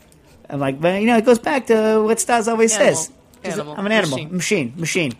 I'm 0.51 0.59
like, 0.61 0.81
but 0.81 1.01
you 1.01 1.07
know, 1.07 1.17
it 1.19 1.25
goes 1.25 1.39
back 1.39 1.67
to 1.67 2.03
what 2.03 2.19
Stas 2.19 2.49
always 2.49 2.75
Animal. 2.75 2.95
says. 2.97 3.13
Animal. 3.45 3.75
I'm 3.79 3.87
an 3.87 3.93
animal, 3.93 4.19
Machine. 4.19 4.33
machine, 4.37 4.73
machine, 4.77 5.13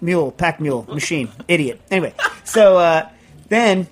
mule, 0.00 0.30
pack 0.32 0.60
mule, 0.60 0.86
machine, 0.88 1.28
idiot. 1.48 1.80
Anyway, 1.90 2.14
so 2.44 2.78
uh, 2.78 3.08
then. 3.48 3.86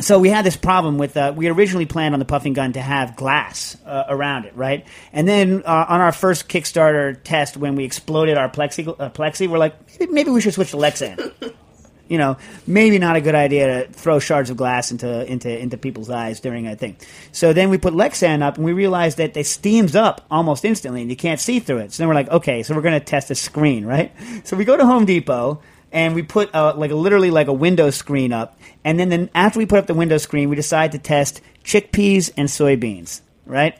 So 0.00 0.20
we 0.20 0.28
had 0.28 0.44
this 0.44 0.56
problem 0.56 0.96
with 0.96 1.16
uh, 1.16 1.32
we 1.34 1.48
originally 1.48 1.86
planned 1.86 2.14
on 2.14 2.20
the 2.20 2.24
puffing 2.24 2.52
gun 2.52 2.74
to 2.74 2.80
have 2.80 3.16
glass 3.16 3.76
uh, 3.84 4.04
around 4.08 4.44
it, 4.44 4.54
right? 4.54 4.86
And 5.12 5.26
then 5.26 5.62
uh, 5.64 5.86
on 5.88 6.00
our 6.00 6.12
first 6.12 6.48
Kickstarter 6.48 7.20
test, 7.22 7.56
when 7.56 7.74
we 7.74 7.84
exploded 7.84 8.38
our 8.38 8.48
plexi, 8.48 8.88
uh, 8.88 9.10
plexi, 9.10 9.48
we're 9.48 9.58
like, 9.58 9.74
maybe, 9.98 10.12
maybe 10.12 10.30
we 10.30 10.40
should 10.40 10.54
switch 10.54 10.70
to 10.70 10.76
Lexan. 10.76 11.32
you 12.08 12.16
know, 12.16 12.36
maybe 12.66 12.98
not 12.98 13.16
a 13.16 13.20
good 13.20 13.34
idea 13.34 13.84
to 13.84 13.92
throw 13.92 14.18
shards 14.18 14.50
of 14.50 14.56
glass 14.56 14.90
into 14.90 15.30
into 15.30 15.56
into 15.56 15.76
people's 15.76 16.10
eyes 16.10 16.40
during 16.40 16.66
a 16.66 16.76
thing. 16.76 16.96
So 17.32 17.52
then 17.52 17.68
we 17.68 17.78
put 17.78 17.92
Lexan 17.92 18.42
up, 18.42 18.56
and 18.56 18.64
we 18.64 18.72
realized 18.72 19.18
that 19.18 19.36
it 19.36 19.46
steams 19.46 19.94
up 19.94 20.24
almost 20.30 20.64
instantly, 20.64 21.02
and 21.02 21.10
you 21.10 21.16
can't 21.16 21.40
see 21.40 21.60
through 21.60 21.78
it. 21.78 21.92
So 21.92 22.02
then 22.02 22.08
we're 22.08 22.14
like, 22.14 22.30
okay, 22.30 22.62
so 22.62 22.74
we're 22.74 22.82
going 22.82 22.98
to 22.98 23.04
test 23.04 23.30
a 23.30 23.34
screen, 23.34 23.84
right? 23.84 24.12
So 24.44 24.56
we 24.56 24.64
go 24.64 24.76
to 24.76 24.86
Home 24.86 25.04
Depot. 25.04 25.60
And 25.90 26.14
we 26.14 26.22
put 26.22 26.54
uh, 26.54 26.74
like 26.76 26.90
a, 26.90 26.94
literally 26.94 27.30
like 27.30 27.46
a 27.48 27.52
window 27.52 27.90
screen 27.90 28.32
up, 28.32 28.58
and 28.84 28.98
then, 29.00 29.08
then 29.08 29.30
after 29.34 29.58
we 29.58 29.66
put 29.66 29.78
up 29.78 29.86
the 29.86 29.94
window 29.94 30.18
screen, 30.18 30.50
we 30.50 30.56
decide 30.56 30.92
to 30.92 30.98
test 30.98 31.40
chickpeas 31.64 32.30
and 32.36 32.48
soybeans. 32.48 33.22
Right? 33.46 33.78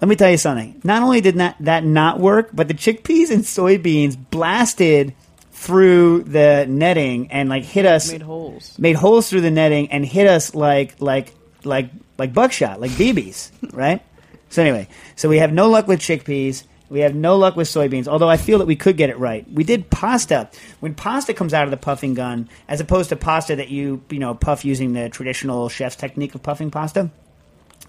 Let 0.00 0.08
me 0.08 0.16
tell 0.16 0.30
you 0.30 0.36
something. 0.36 0.80
Not 0.84 1.02
only 1.02 1.20
did 1.20 1.36
not, 1.36 1.56
that 1.60 1.84
not 1.84 2.18
work, 2.20 2.50
but 2.52 2.68
the 2.68 2.74
chickpeas 2.74 3.30
and 3.30 3.44
soybeans 3.44 4.16
blasted 4.30 5.14
through 5.52 6.24
the 6.24 6.66
netting 6.68 7.30
and 7.30 7.48
like 7.48 7.64
hit 7.64 7.86
us 7.86 8.12
Made 8.12 8.20
holes. 8.22 8.78
made 8.78 8.94
holes 8.94 9.30
through 9.30 9.40
the 9.40 9.50
netting 9.50 9.90
and 9.90 10.04
hit 10.04 10.26
us 10.26 10.54
like 10.54 11.00
like 11.00 11.32
like 11.64 11.90
like 12.18 12.34
buckshot, 12.34 12.78
like 12.80 12.90
BBs, 12.92 13.50
right? 13.72 14.02
So 14.50 14.62
anyway, 14.62 14.88
so 15.16 15.28
we 15.28 15.38
have 15.38 15.52
no 15.52 15.68
luck 15.70 15.88
with 15.88 16.00
chickpeas. 16.00 16.64
We 16.88 17.00
have 17.00 17.14
no 17.14 17.36
luck 17.36 17.56
with 17.56 17.68
soybeans, 17.68 18.06
although 18.06 18.28
I 18.28 18.36
feel 18.36 18.58
that 18.58 18.66
we 18.66 18.76
could 18.76 18.96
get 18.96 19.10
it 19.10 19.18
right. 19.18 19.50
We 19.50 19.64
did 19.64 19.90
pasta. 19.90 20.48
When 20.80 20.94
pasta 20.94 21.34
comes 21.34 21.52
out 21.52 21.64
of 21.64 21.70
the 21.70 21.76
puffing 21.76 22.14
gun, 22.14 22.48
as 22.68 22.80
opposed 22.80 23.08
to 23.08 23.16
pasta 23.16 23.56
that 23.56 23.68
you 23.68 24.02
you 24.10 24.18
know 24.18 24.34
puff 24.34 24.64
using 24.64 24.92
the 24.92 25.08
traditional 25.08 25.68
chef's 25.68 25.96
technique 25.96 26.34
of 26.34 26.42
puffing 26.42 26.70
pasta, 26.70 27.10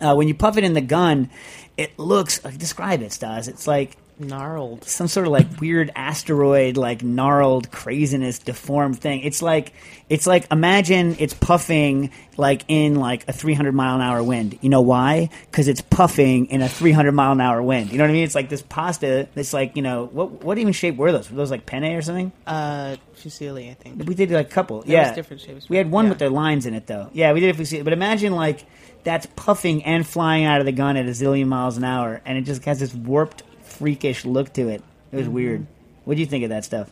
uh, 0.02 0.16
when 0.16 0.28
you 0.28 0.34
puff 0.34 0.58
it 0.58 0.64
in 0.64 0.74
the 0.74 0.82
gun, 0.82 1.30
it 1.78 1.98
looks. 2.00 2.39
Describe 2.39 3.02
it, 3.02 3.12
Stas. 3.12 3.48
It's 3.48 3.68
like 3.68 3.98
Gnarled. 4.20 4.84
some 4.84 5.07
sort 5.07 5.28
of 5.28 5.34
like 5.34 5.59
weird 5.59 5.91
asteroid, 5.95 6.76
like 6.76 7.03
gnarled 7.03 7.72
craziness, 7.72 8.39
deformed 8.39 8.99
thing. 8.99 9.22
It's 9.22 9.41
like 9.41 9.74
it's 10.09 10.26
like 10.26 10.51
imagine 10.51 11.15
it's 11.20 11.34
puffing 11.34 12.11
like 12.36 12.63
in 12.68 12.95
like 12.95 13.28
a 13.28 13.34
300 13.34 13.74
mile 13.74 13.95
an 13.95 14.01
hour 14.01 14.24
wind. 14.24 14.57
You 14.61 14.70
know 14.70 14.82
why? 14.82 15.30
Because 15.51 15.68
it's 15.68 15.82
puffing 15.82 16.47
in 16.47 16.61
a 16.61 16.70
300 16.70 17.11
mile 17.11 17.34
an 17.34 17.41
hour 17.41 17.61
wind. 17.61 17.91
You 17.91 17.97
know 17.97 18.05
what 18.05 18.09
I 18.09 18.13
mean? 18.13 18.24
It's 18.24 18.36
like 18.36 18.49
this 18.49 18.63
pasta. 18.63 19.28
It's 19.36 19.53
like 19.53 19.76
you 19.76 19.82
know 19.82 20.05
what? 20.05 20.43
What 20.43 20.57
even 20.57 20.74
shape 20.74 20.95
were 20.97 21.11
those? 21.11 21.30
Were 21.30 21.38
those 21.38 21.51
like 21.51 21.65
penne 21.65 21.86
or 21.86 22.01
something? 22.01 22.32
Uh, 22.45 22.95
fusilli, 23.15 23.70
I 23.70 23.76
think. 23.76 24.07
We 24.07 24.15
did 24.15 24.32
like 24.32 24.47
a 24.47 24.49
couple. 24.49 24.84
Yeah, 24.88 25.13
different 25.13 25.41
shapes, 25.41 25.70
We 25.70 25.78
had 25.78 25.91
one 25.91 26.05
yeah. 26.05 26.09
with 26.09 26.20
their 26.20 26.30
lines 26.30 26.65
in 26.65 26.74
it 26.74 26.88
though. 26.88 27.09
Yeah, 27.13 27.34
we 27.34 27.39
did 27.39 27.49
if 27.49 27.59
we 27.59 27.65
see. 27.65 27.82
But 27.82 27.93
imagine 27.93 28.34
like 28.34 28.65
that's 29.03 29.28
puffing 29.36 29.84
and 29.86 30.05
flying 30.05 30.43
out 30.45 30.59
of 30.59 30.65
the 30.65 30.72
gun 30.72 30.97
at 30.97 31.05
a 31.05 31.11
zillion 31.11 31.47
miles 31.47 31.78
an 31.78 31.84
hour, 31.84 32.22
and 32.26 32.38
it 32.38 32.41
just 32.41 32.65
has 32.65 32.80
this 32.80 32.93
warped, 32.93 33.43
freakish 33.78 34.25
look 34.25 34.53
to 34.53 34.69
it. 34.69 34.84
It 35.11 35.15
was 35.17 35.25
Mm-hmm. 35.25 35.34
weird. 35.34 35.67
What 36.05 36.15
do 36.15 36.19
you 36.21 36.25
think 36.28 36.43
of 36.43 36.49
that 36.51 36.65
stuff? 36.65 36.89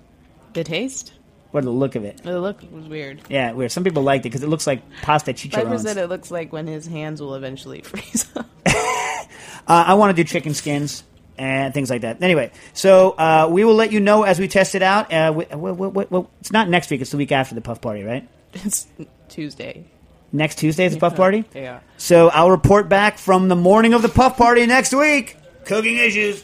The 0.53 0.63
taste? 0.63 1.11
or 1.53 1.61
the 1.61 1.69
look 1.69 1.95
of 1.95 2.03
it. 2.03 2.17
The 2.21 2.37
look 2.41 2.61
was 2.69 2.85
weird. 2.85 3.21
Yeah, 3.29 3.53
weird. 3.53 3.71
Some 3.71 3.85
people 3.85 4.03
liked 4.03 4.25
it 4.25 4.29
because 4.29 4.43
it 4.43 4.49
looks 4.49 4.67
like 4.67 4.81
pasta 5.03 5.31
Piper 5.33 5.37
chicharrones. 5.69 5.83
said 5.83 5.95
it 5.95 6.07
looks 6.07 6.29
like 6.29 6.51
when 6.51 6.67
his 6.67 6.85
hands 6.85 7.21
will 7.21 7.33
eventually 7.35 7.79
freeze 7.83 8.27
up. 8.35 8.45
Uh, 9.67 9.83
I 9.87 9.93
want 9.95 10.15
to 10.15 10.23
do 10.23 10.27
chicken 10.27 10.53
skins 10.53 11.03
and 11.39 11.73
things 11.73 11.89
like 11.89 12.01
that. 12.01 12.21
Anyway, 12.21 12.51
so 12.73 13.11
uh, 13.11 13.47
we 13.49 13.63
will 13.63 13.73
let 13.73 13.91
you 13.91 13.99
know 13.99 14.21
as 14.21 14.37
we 14.37 14.47
test 14.47 14.75
it 14.75 14.83
out. 14.83 15.11
Uh, 15.11 15.33
we, 15.35 15.45
we, 15.55 15.71
we, 15.71 16.05
we, 16.05 16.25
it's 16.39 16.51
not 16.51 16.69
next 16.69 16.91
week; 16.91 17.01
it's 17.01 17.09
the 17.09 17.17
week 17.17 17.31
after 17.31 17.55
the 17.55 17.61
puff 17.61 17.81
party, 17.81 18.03
right? 18.03 18.27
it's 18.53 18.85
Tuesday. 19.27 19.85
Next 20.31 20.59
Tuesday 20.59 20.85
is 20.85 20.93
the 20.93 20.99
puff 20.99 21.15
party. 21.15 21.45
Yeah. 21.55 21.79
So 21.97 22.27
I'll 22.29 22.51
report 22.51 22.89
back 22.89 23.17
from 23.17 23.47
the 23.47 23.55
morning 23.55 23.95
of 23.95 24.03
the 24.03 24.09
puff 24.09 24.37
party 24.37 24.67
next 24.67 24.93
week. 24.93 25.35
Cooking 25.65 25.97
issues. 25.97 26.43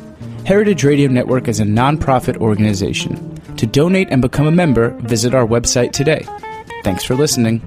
Heritage 0.45 0.83
Radio 0.83 1.07
Network 1.07 1.47
is 1.47 1.59
a 1.59 1.63
nonprofit 1.63 2.37
organization. 2.37 3.35
To 3.57 3.67
donate 3.67 4.09
and 4.09 4.21
become 4.21 4.47
a 4.47 4.51
member, 4.51 4.89
visit 5.01 5.35
our 5.35 5.45
website 5.45 5.91
today. 5.91 6.25
Thanks 6.83 7.03
for 7.03 7.15
listening. 7.15 7.61